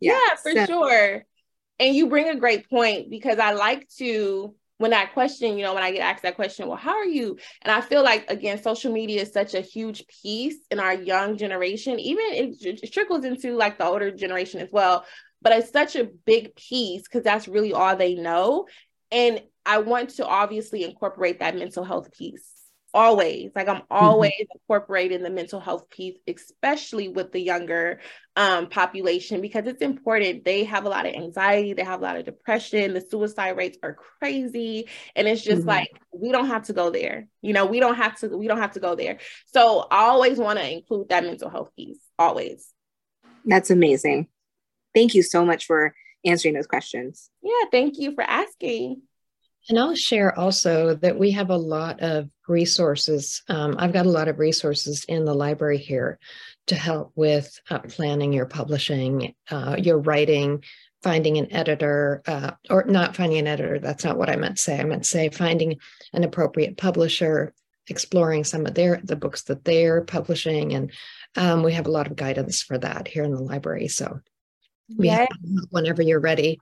yeah, 0.00 0.12
yeah 0.12 0.36
for 0.36 0.52
so. 0.52 0.66
sure. 0.66 1.24
And 1.78 1.94
you 1.94 2.08
bring 2.08 2.28
a 2.28 2.36
great 2.36 2.68
point 2.70 3.10
because 3.10 3.38
i 3.38 3.52
like 3.52 3.88
to 3.98 4.54
when 4.82 4.90
that 4.90 5.14
question, 5.14 5.56
you 5.56 5.62
know, 5.64 5.74
when 5.74 5.82
I 5.82 5.92
get 5.92 6.00
asked 6.00 6.24
that 6.24 6.34
question, 6.34 6.66
well, 6.66 6.76
how 6.76 6.96
are 6.96 7.04
you? 7.04 7.38
And 7.62 7.72
I 7.72 7.80
feel 7.80 8.02
like, 8.02 8.28
again, 8.28 8.60
social 8.60 8.92
media 8.92 9.22
is 9.22 9.32
such 9.32 9.54
a 9.54 9.60
huge 9.60 10.04
piece 10.08 10.56
in 10.72 10.80
our 10.80 10.92
young 10.92 11.36
generation, 11.36 12.00
even 12.00 12.24
it, 12.30 12.82
it 12.82 12.92
trickles 12.92 13.24
into 13.24 13.56
like 13.56 13.78
the 13.78 13.86
older 13.86 14.10
generation 14.10 14.60
as 14.60 14.70
well. 14.72 15.04
But 15.40 15.52
it's 15.52 15.70
such 15.70 15.94
a 15.94 16.08
big 16.26 16.54
piece 16.56 17.02
because 17.02 17.22
that's 17.22 17.46
really 17.46 17.72
all 17.72 17.96
they 17.96 18.14
know. 18.14 18.66
And 19.12 19.42
I 19.64 19.78
want 19.78 20.10
to 20.16 20.26
obviously 20.26 20.82
incorporate 20.82 21.38
that 21.38 21.56
mental 21.56 21.84
health 21.84 22.12
piece 22.12 22.51
always 22.94 23.50
like 23.54 23.68
i'm 23.68 23.76
mm-hmm. 23.76 23.94
always 23.94 24.32
mm-hmm. 24.32 24.58
incorporating 24.60 25.22
the 25.22 25.30
mental 25.30 25.60
health 25.60 25.88
piece 25.88 26.16
especially 26.26 27.08
with 27.08 27.32
the 27.32 27.40
younger 27.40 28.00
um, 28.36 28.68
population 28.68 29.40
because 29.40 29.66
it's 29.66 29.82
important 29.82 30.44
they 30.44 30.64
have 30.64 30.84
a 30.84 30.88
lot 30.88 31.06
of 31.06 31.14
anxiety 31.14 31.72
they 31.72 31.84
have 31.84 32.00
a 32.00 32.02
lot 32.02 32.16
of 32.16 32.24
depression 32.24 32.94
the 32.94 33.00
suicide 33.00 33.56
rates 33.56 33.78
are 33.82 33.94
crazy 33.94 34.88
and 35.16 35.28
it's 35.28 35.42
just 35.42 35.60
mm-hmm. 35.60 35.68
like 35.68 36.00
we 36.12 36.32
don't 36.32 36.46
have 36.46 36.64
to 36.64 36.72
go 36.72 36.90
there 36.90 37.28
you 37.40 37.52
know 37.52 37.66
we 37.66 37.80
don't 37.80 37.96
have 37.96 38.18
to 38.18 38.28
we 38.28 38.46
don't 38.46 38.60
have 38.60 38.72
to 38.72 38.80
go 38.80 38.94
there 38.94 39.18
so 39.46 39.86
i 39.90 40.04
always 40.04 40.38
want 40.38 40.58
to 40.58 40.70
include 40.70 41.08
that 41.08 41.24
mental 41.24 41.50
health 41.50 41.70
piece 41.76 42.00
always 42.18 42.72
that's 43.44 43.70
amazing 43.70 44.26
thank 44.94 45.14
you 45.14 45.22
so 45.22 45.44
much 45.44 45.66
for 45.66 45.94
answering 46.24 46.54
those 46.54 46.66
questions 46.66 47.30
yeah 47.42 47.64
thank 47.70 47.98
you 47.98 48.14
for 48.14 48.22
asking 48.22 49.02
and 49.68 49.78
I'll 49.78 49.94
share 49.94 50.36
also 50.38 50.94
that 50.96 51.18
we 51.18 51.30
have 51.32 51.50
a 51.50 51.56
lot 51.56 52.00
of 52.00 52.28
resources. 52.48 53.42
Um, 53.48 53.76
I've 53.78 53.92
got 53.92 54.06
a 54.06 54.10
lot 54.10 54.28
of 54.28 54.38
resources 54.38 55.04
in 55.08 55.24
the 55.24 55.34
library 55.34 55.78
here 55.78 56.18
to 56.66 56.74
help 56.74 57.12
with 57.14 57.58
uh, 57.70 57.78
planning 57.80 58.32
your 58.32 58.46
publishing, 58.46 59.34
uh, 59.50 59.76
your 59.78 59.98
writing, 59.98 60.64
finding 61.02 61.38
an 61.38 61.52
editor, 61.52 62.22
uh, 62.26 62.52
or 62.70 62.84
not 62.84 63.16
finding 63.16 63.38
an 63.38 63.46
editor. 63.46 63.78
That's 63.78 64.04
not 64.04 64.18
what 64.18 64.30
I 64.30 64.36
meant 64.36 64.56
to 64.56 64.62
say. 64.62 64.80
I 64.80 64.84
meant 64.84 65.04
to 65.04 65.08
say 65.08 65.28
finding 65.30 65.78
an 66.12 66.24
appropriate 66.24 66.76
publisher, 66.76 67.54
exploring 67.88 68.44
some 68.44 68.66
of 68.66 68.74
their 68.74 69.00
the 69.02 69.16
books 69.16 69.42
that 69.44 69.64
they're 69.64 70.02
publishing, 70.02 70.72
and 70.74 70.92
um, 71.36 71.62
we 71.62 71.72
have 71.72 71.86
a 71.86 71.90
lot 71.90 72.06
of 72.06 72.16
guidance 72.16 72.62
for 72.62 72.78
that 72.78 73.08
here 73.08 73.24
in 73.24 73.34
the 73.34 73.42
library. 73.42 73.88
So, 73.88 74.20
yeah, 74.88 75.26
whenever 75.70 76.02
you're 76.02 76.20
ready. 76.20 76.60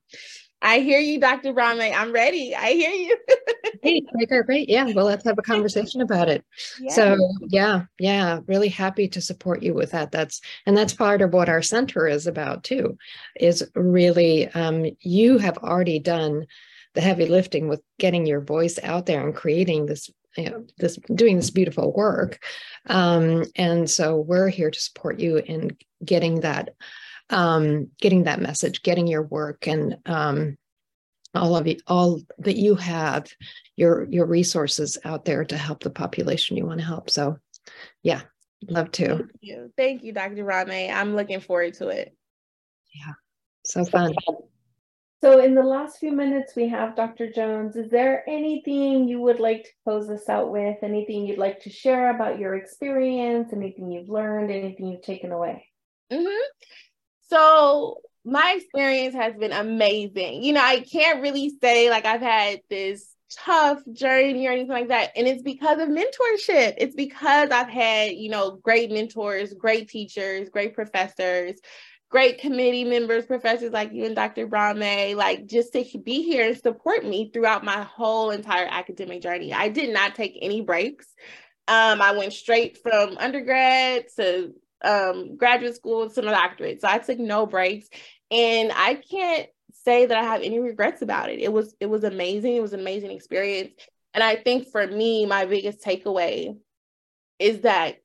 I 0.63 0.81
hear 0.81 1.01
you, 1.01 1.19
Dr. 1.19 1.53
Brahme. 1.53 1.81
I'm 1.81 2.13
ready. 2.13 2.55
I 2.55 2.73
hear 2.73 2.91
you. 2.91 3.19
hey, 3.83 4.03
great, 4.29 4.47
great. 4.47 4.69
Yeah. 4.69 4.93
Well, 4.95 5.07
let's 5.07 5.25
have 5.25 5.39
a 5.39 5.43
conversation 5.43 6.01
about 6.03 6.29
it. 6.29 6.45
Yeah. 6.79 6.93
So 6.93 7.17
yeah, 7.49 7.85
yeah, 7.99 8.41
really 8.47 8.69
happy 8.69 9.09
to 9.09 9.21
support 9.21 9.63
you 9.63 9.73
with 9.73 9.93
that. 9.93 10.13
That's 10.13 10.41
and 10.67 10.77
that's 10.77 10.93
part 10.93 11.23
of 11.23 11.33
what 11.33 11.49
our 11.49 11.63
center 11.63 12.07
is 12.07 12.27
about 12.27 12.65
too, 12.65 12.99
is 13.39 13.69
really 13.75 14.49
um, 14.49 14.87
you 15.01 15.39
have 15.39 15.57
already 15.59 15.99
done 15.99 16.47
the 16.95 17.01
heavy 17.01 17.27
lifting 17.27 17.69
with 17.69 17.81
getting 17.99 18.27
your 18.27 18.41
voice 18.41 18.79
out 18.83 19.07
there 19.07 19.25
and 19.25 19.35
creating 19.35 19.87
this 19.87 20.11
you 20.37 20.49
know, 20.49 20.65
this 20.79 20.97
doing 21.15 21.37
this 21.37 21.51
beautiful 21.51 21.93
work 21.93 22.39
um, 22.87 23.45
and 23.57 23.91
so 23.91 24.17
we're 24.17 24.49
here 24.49 24.71
to 24.71 24.81
support 24.81 25.19
you 25.19 25.39
in 25.39 25.77
getting 26.05 26.41
that 26.41 26.71
um, 27.31 27.89
getting 28.01 28.25
that 28.25 28.41
message, 28.41 28.83
getting 28.83 29.07
your 29.07 29.23
work 29.23 29.67
and 29.67 29.97
um, 30.07 30.57
all 31.35 31.57
of 31.57 31.67
it, 31.67 31.83
all 31.87 32.21
that 32.39 32.57
you 32.57 32.75
have, 32.75 33.27
your 33.77 34.07
your 34.11 34.27
resources 34.27 34.99
out 35.05 35.25
there 35.25 35.45
to 35.45 35.57
help 35.57 35.83
the 35.83 35.91
population 35.91 36.57
you 36.57 36.67
want 36.67 36.81
to 36.81 36.87
help. 36.87 37.09
So, 37.09 37.39
yeah, 38.03 38.23
love 38.69 38.91
to. 38.93 39.07
Thank 39.07 39.31
you, 39.41 39.73
thank 39.77 40.03
you, 40.03 40.13
Dr. 40.13 40.45
Brahme. 40.45 40.91
I'm 40.93 41.15
looking 41.15 41.41
forward 41.41 41.75
to 41.75 41.89
it. 41.89 42.15
Yeah, 42.95 43.13
so 43.65 43.85
fun. 43.85 44.15
So, 45.23 45.39
in 45.39 45.55
the 45.55 45.63
last 45.63 45.99
few 45.99 46.13
minutes 46.13 46.55
we 46.57 46.67
have, 46.69 46.97
Dr. 46.97 47.31
Jones, 47.31 47.77
is 47.77 47.91
there 47.91 48.25
anything 48.29 49.07
you 49.07 49.21
would 49.21 49.39
like 49.39 49.65
to 49.65 49.71
close 49.85 50.09
us 50.09 50.29
out 50.29 50.51
with? 50.51 50.79
Anything 50.83 51.27
you'd 51.27 51.39
like 51.39 51.61
to 51.61 51.71
share 51.71 52.11
about 52.15 52.39
your 52.39 52.55
experience? 52.55 53.53
Anything 53.53 53.93
you've 53.93 54.09
learned? 54.09 54.51
Anything 54.51 54.87
you've 54.87 55.03
taken 55.03 55.31
away? 55.31 55.67
Mm-hmm. 56.11 56.47
So, 57.31 58.01
my 58.25 58.57
experience 58.59 59.15
has 59.15 59.35
been 59.37 59.53
amazing. 59.53 60.43
You 60.43 60.53
know, 60.53 60.63
I 60.63 60.81
can't 60.81 61.23
really 61.23 61.53
say 61.63 61.89
like 61.89 62.05
I've 62.05 62.21
had 62.21 62.61
this 62.69 63.15
tough 63.31 63.79
journey 63.93 64.47
or 64.47 64.51
anything 64.51 64.69
like 64.69 64.89
that. 64.89 65.13
And 65.17 65.27
it's 65.27 65.43
because 65.43 65.79
of 65.79 65.89
mentorship. 65.89 66.75
It's 66.77 66.95
because 66.95 67.51
I've 67.51 67.71
had, 67.71 68.13
you 68.13 68.29
know, 68.29 68.59
great 68.63 68.91
mentors, 68.91 69.55
great 69.55 69.89
teachers, 69.89 70.51
great 70.51 70.75
professors 70.75 71.61
great 72.11 72.41
committee 72.41 72.85
members, 72.85 73.25
professors 73.25 73.73
like 73.73 73.93
you 73.93 74.05
and 74.05 74.17
Dr. 74.17 74.47
Brahme, 74.49 75.17
like 75.17 75.47
just 75.47 75.73
to 75.73 75.85
be 75.99 76.23
here 76.23 76.49
and 76.49 76.59
support 76.59 77.05
me 77.05 77.31
throughout 77.33 77.65
my 77.65 77.83
whole 77.83 78.31
entire 78.31 78.67
academic 78.69 79.23
journey. 79.23 79.55
I 79.55 79.69
did 79.69 79.95
not 79.95 80.17
take 80.17 80.37
any 80.43 80.61
breaks. 80.61 81.07
Um, 81.69 82.03
I 82.03 82.13
went 82.13 82.33
straight 82.33 82.79
from 82.79 83.17
undergrad 83.19 84.07
to 84.17 84.53
um, 84.83 85.37
graduate 85.37 85.77
school 85.77 86.09
to 86.11 86.23
my 86.23 86.33
doctorate. 86.33 86.81
So 86.81 86.89
I 86.89 86.99
took 86.99 87.19
no 87.19 87.47
breaks. 87.47 87.89
And 88.31 88.73
I 88.75 88.95
can't 88.95 89.49
say 89.73 90.07
that 90.07 90.17
I 90.17 90.23
have 90.23 90.43
any 90.43 90.61
regrets 90.61 91.03
about 91.03 91.31
it. 91.31 91.41
It 91.41 91.53
was 91.53 91.75
it 91.81 91.87
was 91.87 92.05
amazing. 92.05 92.57
It 92.57 92.63
was 92.63 92.73
an 92.73 92.81
amazing 92.81 93.11
experience. 93.11 93.73
And 94.15 94.23
I 94.23 94.37
think 94.37 94.69
for 94.69 94.87
me, 94.87 95.27
my 95.27 95.47
biggest 95.47 95.85
takeaway 95.85 96.57
is 97.39 97.61
that 97.63 97.97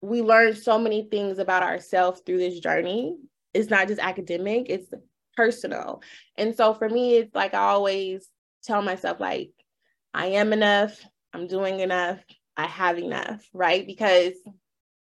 we 0.00 0.22
learn 0.22 0.56
so 0.56 0.78
many 0.78 1.08
things 1.10 1.38
about 1.38 1.62
ourselves 1.62 2.22
through 2.24 2.38
this 2.38 2.58
journey 2.60 3.16
it's 3.52 3.70
not 3.70 3.88
just 3.88 4.00
academic, 4.00 4.66
it's 4.68 4.92
personal. 5.36 6.02
And 6.36 6.54
so 6.54 6.74
for 6.74 6.88
me, 6.88 7.16
it's 7.16 7.34
like 7.34 7.54
I 7.54 7.58
always 7.58 8.28
tell 8.62 8.82
myself, 8.82 9.20
like, 9.20 9.50
I 10.14 10.26
am 10.26 10.52
enough, 10.52 11.00
I'm 11.32 11.46
doing 11.46 11.80
enough, 11.80 12.18
I 12.56 12.66
have 12.66 12.98
enough, 12.98 13.44
right? 13.52 13.86
Because 13.86 14.34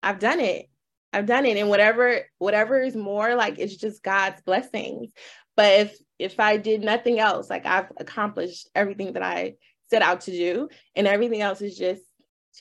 I've 0.03 0.19
done 0.19 0.39
it. 0.39 0.69
I've 1.17 1.25
done 1.25 1.45
it. 1.45 1.57
And 1.57 1.69
whatever, 1.69 2.21
whatever 2.37 2.81
is 2.81 2.95
more, 2.95 3.35
like 3.35 3.57
it's 3.57 3.75
just 3.75 4.03
God's 4.03 4.41
blessings. 4.41 5.11
But 5.55 5.79
if 5.79 5.97
if 6.19 6.39
I 6.39 6.57
did 6.57 6.81
nothing 6.83 7.19
else, 7.19 7.49
like 7.49 7.65
I've 7.65 7.91
accomplished 7.97 8.69
everything 8.75 9.13
that 9.13 9.23
I 9.23 9.55
set 9.89 10.01
out 10.01 10.21
to 10.21 10.31
do, 10.31 10.69
and 10.95 11.07
everything 11.07 11.41
else 11.41 11.61
is 11.61 11.77
just 11.77 12.03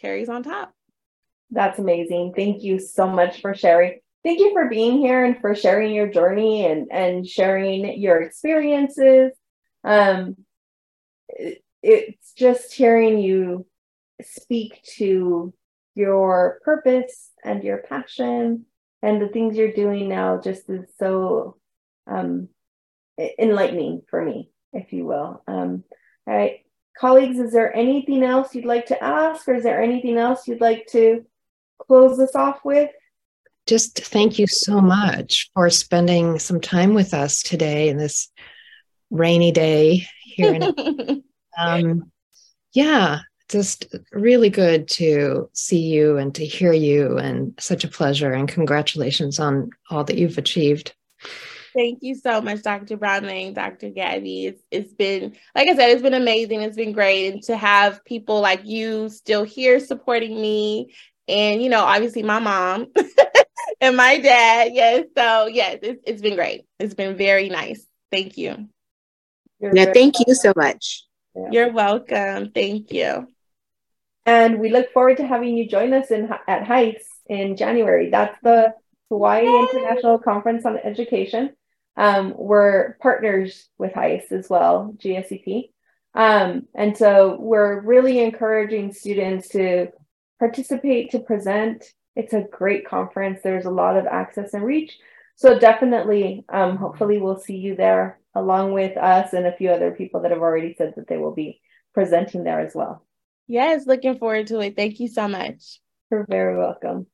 cherries 0.00 0.28
on 0.28 0.42
top. 0.42 0.72
That's 1.50 1.78
amazing. 1.78 2.32
Thank 2.34 2.62
you 2.62 2.78
so 2.78 3.06
much 3.06 3.40
for 3.40 3.54
sharing 3.54 4.00
thank 4.24 4.40
you 4.40 4.52
for 4.52 4.68
being 4.68 4.98
here 4.98 5.24
and 5.24 5.40
for 5.40 5.54
sharing 5.54 5.94
your 5.94 6.08
journey 6.08 6.66
and 6.66 6.88
and 6.90 7.24
sharing 7.24 7.96
your 8.00 8.20
experiences 8.20 9.30
um 9.84 10.34
it, 11.28 11.62
it's 11.80 12.32
just 12.32 12.74
hearing 12.74 13.20
you 13.20 13.64
speak 14.22 14.82
to 14.82 15.54
your 15.96 16.60
purpose 16.64 17.30
and 17.42 17.64
your 17.64 17.78
passion 17.78 18.66
and 19.02 19.20
the 19.20 19.28
things 19.28 19.56
you're 19.56 19.72
doing 19.72 20.08
now 20.08 20.40
just 20.40 20.68
is 20.68 20.86
so 20.98 21.56
um 22.06 22.48
enlightening 23.38 24.02
for 24.08 24.24
me 24.24 24.50
if 24.72 24.92
you 24.92 25.04
will. 25.04 25.42
Um 25.48 25.82
all 26.26 26.36
right 26.36 26.60
colleagues 26.98 27.38
is 27.38 27.52
there 27.52 27.74
anything 27.76 28.22
else 28.22 28.54
you'd 28.54 28.64
like 28.64 28.86
to 28.86 29.04
ask 29.04 29.46
or 29.48 29.54
is 29.54 29.64
there 29.64 29.82
anything 29.82 30.16
else 30.16 30.48
you'd 30.48 30.60
like 30.60 30.86
to 30.86 31.24
close 31.78 32.16
this 32.16 32.34
off 32.34 32.64
with? 32.64 32.90
Just 33.66 33.98
thank 33.98 34.38
you 34.38 34.46
so 34.46 34.80
much 34.80 35.50
for 35.52 35.68
spending 35.70 36.38
some 36.38 36.60
time 36.60 36.94
with 36.94 37.12
us 37.12 37.42
today 37.42 37.88
in 37.88 37.96
this 37.96 38.30
rainy 39.10 39.52
day 39.52 40.06
here 40.22 40.54
in 40.54 41.22
um, 41.58 42.10
yeah 42.72 43.20
just 43.48 43.94
really 44.12 44.50
good 44.50 44.88
to 44.88 45.48
see 45.52 45.80
you 45.80 46.16
and 46.16 46.34
to 46.34 46.44
hear 46.44 46.72
you 46.72 47.16
and 47.16 47.54
such 47.58 47.84
a 47.84 47.88
pleasure 47.88 48.32
and 48.32 48.48
congratulations 48.48 49.38
on 49.38 49.70
all 49.90 50.04
that 50.04 50.18
you've 50.18 50.38
achieved 50.38 50.94
Thank 51.76 51.98
you 52.02 52.14
so 52.14 52.40
much, 52.40 52.62
Dr. 52.62 52.96
Browning, 52.96 53.52
Dr. 53.52 53.90
Gabby. 53.90 54.46
It's, 54.46 54.62
it's 54.70 54.94
been, 54.94 55.36
like 55.54 55.68
I 55.68 55.76
said, 55.76 55.90
it's 55.90 56.00
been 56.00 56.14
amazing. 56.14 56.62
It's 56.62 56.76
been 56.76 56.92
great. 56.92 57.34
And 57.34 57.42
to 57.44 57.56
have 57.56 58.02
people 58.06 58.40
like 58.40 58.64
you 58.64 59.10
still 59.10 59.44
here 59.44 59.78
supporting 59.78 60.40
me. 60.40 60.94
And, 61.28 61.62
you 61.62 61.68
know, 61.68 61.84
obviously 61.84 62.22
my 62.22 62.38
mom 62.38 62.86
and 63.82 63.94
my 63.94 64.18
dad. 64.18 64.70
Yes. 64.72 65.04
So 65.14 65.48
yes, 65.48 65.80
it's, 65.82 66.02
it's 66.06 66.22
been 66.22 66.34
great. 66.34 66.62
It's 66.78 66.94
been 66.94 67.14
very 67.14 67.50
nice. 67.50 67.86
Thank 68.10 68.38
you. 68.38 68.70
Yeah, 69.60 69.92
thank 69.92 70.14
you 70.26 70.34
so 70.34 70.54
much. 70.56 71.04
Yeah. 71.34 71.48
You're 71.50 71.72
welcome. 71.72 72.52
Thank 72.52 72.90
you. 72.90 73.28
And 74.26 74.58
we 74.58 74.70
look 74.70 74.92
forward 74.92 75.18
to 75.18 75.26
having 75.26 75.56
you 75.56 75.68
join 75.68 75.92
us 75.92 76.10
in 76.10 76.28
at 76.48 76.66
Heights 76.66 77.08
in 77.26 77.56
January. 77.56 78.10
That's 78.10 78.36
the 78.42 78.74
Hawaii! 79.08 79.46
International 79.46 80.18
Conference 80.18 80.66
on 80.66 80.78
Education. 80.78 81.54
Um, 81.96 82.34
we're 82.36 82.96
partners 83.00 83.68
with 83.78 83.94
Heights 83.94 84.32
as 84.32 84.50
well, 84.50 84.92
GSEP. 84.98 85.70
Um, 86.14 86.66
and 86.74 86.96
so 86.96 87.36
we're 87.38 87.80
really 87.80 88.18
encouraging 88.18 88.92
students 88.92 89.48
to 89.50 89.88
participate, 90.40 91.12
to 91.12 91.20
present, 91.20 91.84
it's 92.16 92.32
a 92.32 92.46
great 92.50 92.86
conference. 92.86 93.40
There's 93.42 93.66
a 93.66 93.70
lot 93.70 93.96
of 93.96 94.06
access 94.06 94.54
and 94.54 94.64
reach. 94.64 94.98
So 95.36 95.58
definitely, 95.58 96.44
um, 96.48 96.76
hopefully 96.78 97.18
we'll 97.18 97.38
see 97.38 97.56
you 97.56 97.76
there 97.76 98.18
along 98.34 98.72
with 98.72 98.96
us 98.96 99.34
and 99.34 99.46
a 99.46 99.56
few 99.56 99.70
other 99.70 99.92
people 99.92 100.22
that 100.22 100.30
have 100.30 100.40
already 100.40 100.74
said 100.76 100.94
that 100.96 101.06
they 101.06 101.18
will 101.18 101.34
be 101.34 101.60
presenting 101.94 102.42
there 102.42 102.60
as 102.60 102.74
well. 102.74 103.05
Yes, 103.46 103.86
looking 103.86 104.18
forward 104.18 104.48
to 104.48 104.60
it. 104.60 104.76
Thank 104.76 105.00
you 105.00 105.08
so 105.08 105.28
much. 105.28 105.80
You're 106.10 106.26
very 106.28 106.56
welcome. 106.56 107.06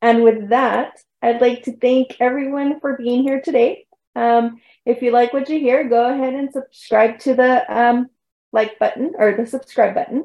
And 0.00 0.22
with 0.22 0.50
that, 0.50 0.98
I'd 1.22 1.40
like 1.40 1.64
to 1.64 1.76
thank 1.76 2.16
everyone 2.20 2.80
for 2.80 2.96
being 2.96 3.22
here 3.22 3.40
today. 3.40 3.86
Um, 4.14 4.60
if 4.84 5.02
you 5.02 5.10
like 5.10 5.32
what 5.32 5.48
you 5.48 5.58
hear, 5.58 5.88
go 5.88 6.12
ahead 6.12 6.34
and 6.34 6.52
subscribe 6.52 7.18
to 7.20 7.34
the 7.34 7.64
um, 7.74 8.08
like 8.52 8.78
button 8.78 9.12
or 9.18 9.32
the 9.32 9.46
subscribe 9.46 9.94
button. 9.94 10.24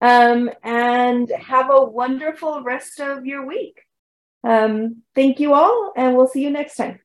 Um, 0.00 0.50
and 0.62 1.28
have 1.30 1.70
a 1.70 1.84
wonderful 1.84 2.62
rest 2.62 3.00
of 3.00 3.26
your 3.26 3.44
week. 3.46 3.82
Um, 4.44 5.02
thank 5.14 5.40
you 5.40 5.54
all, 5.54 5.92
and 5.96 6.16
we'll 6.16 6.28
see 6.28 6.42
you 6.42 6.50
next 6.50 6.76
time. 6.76 7.00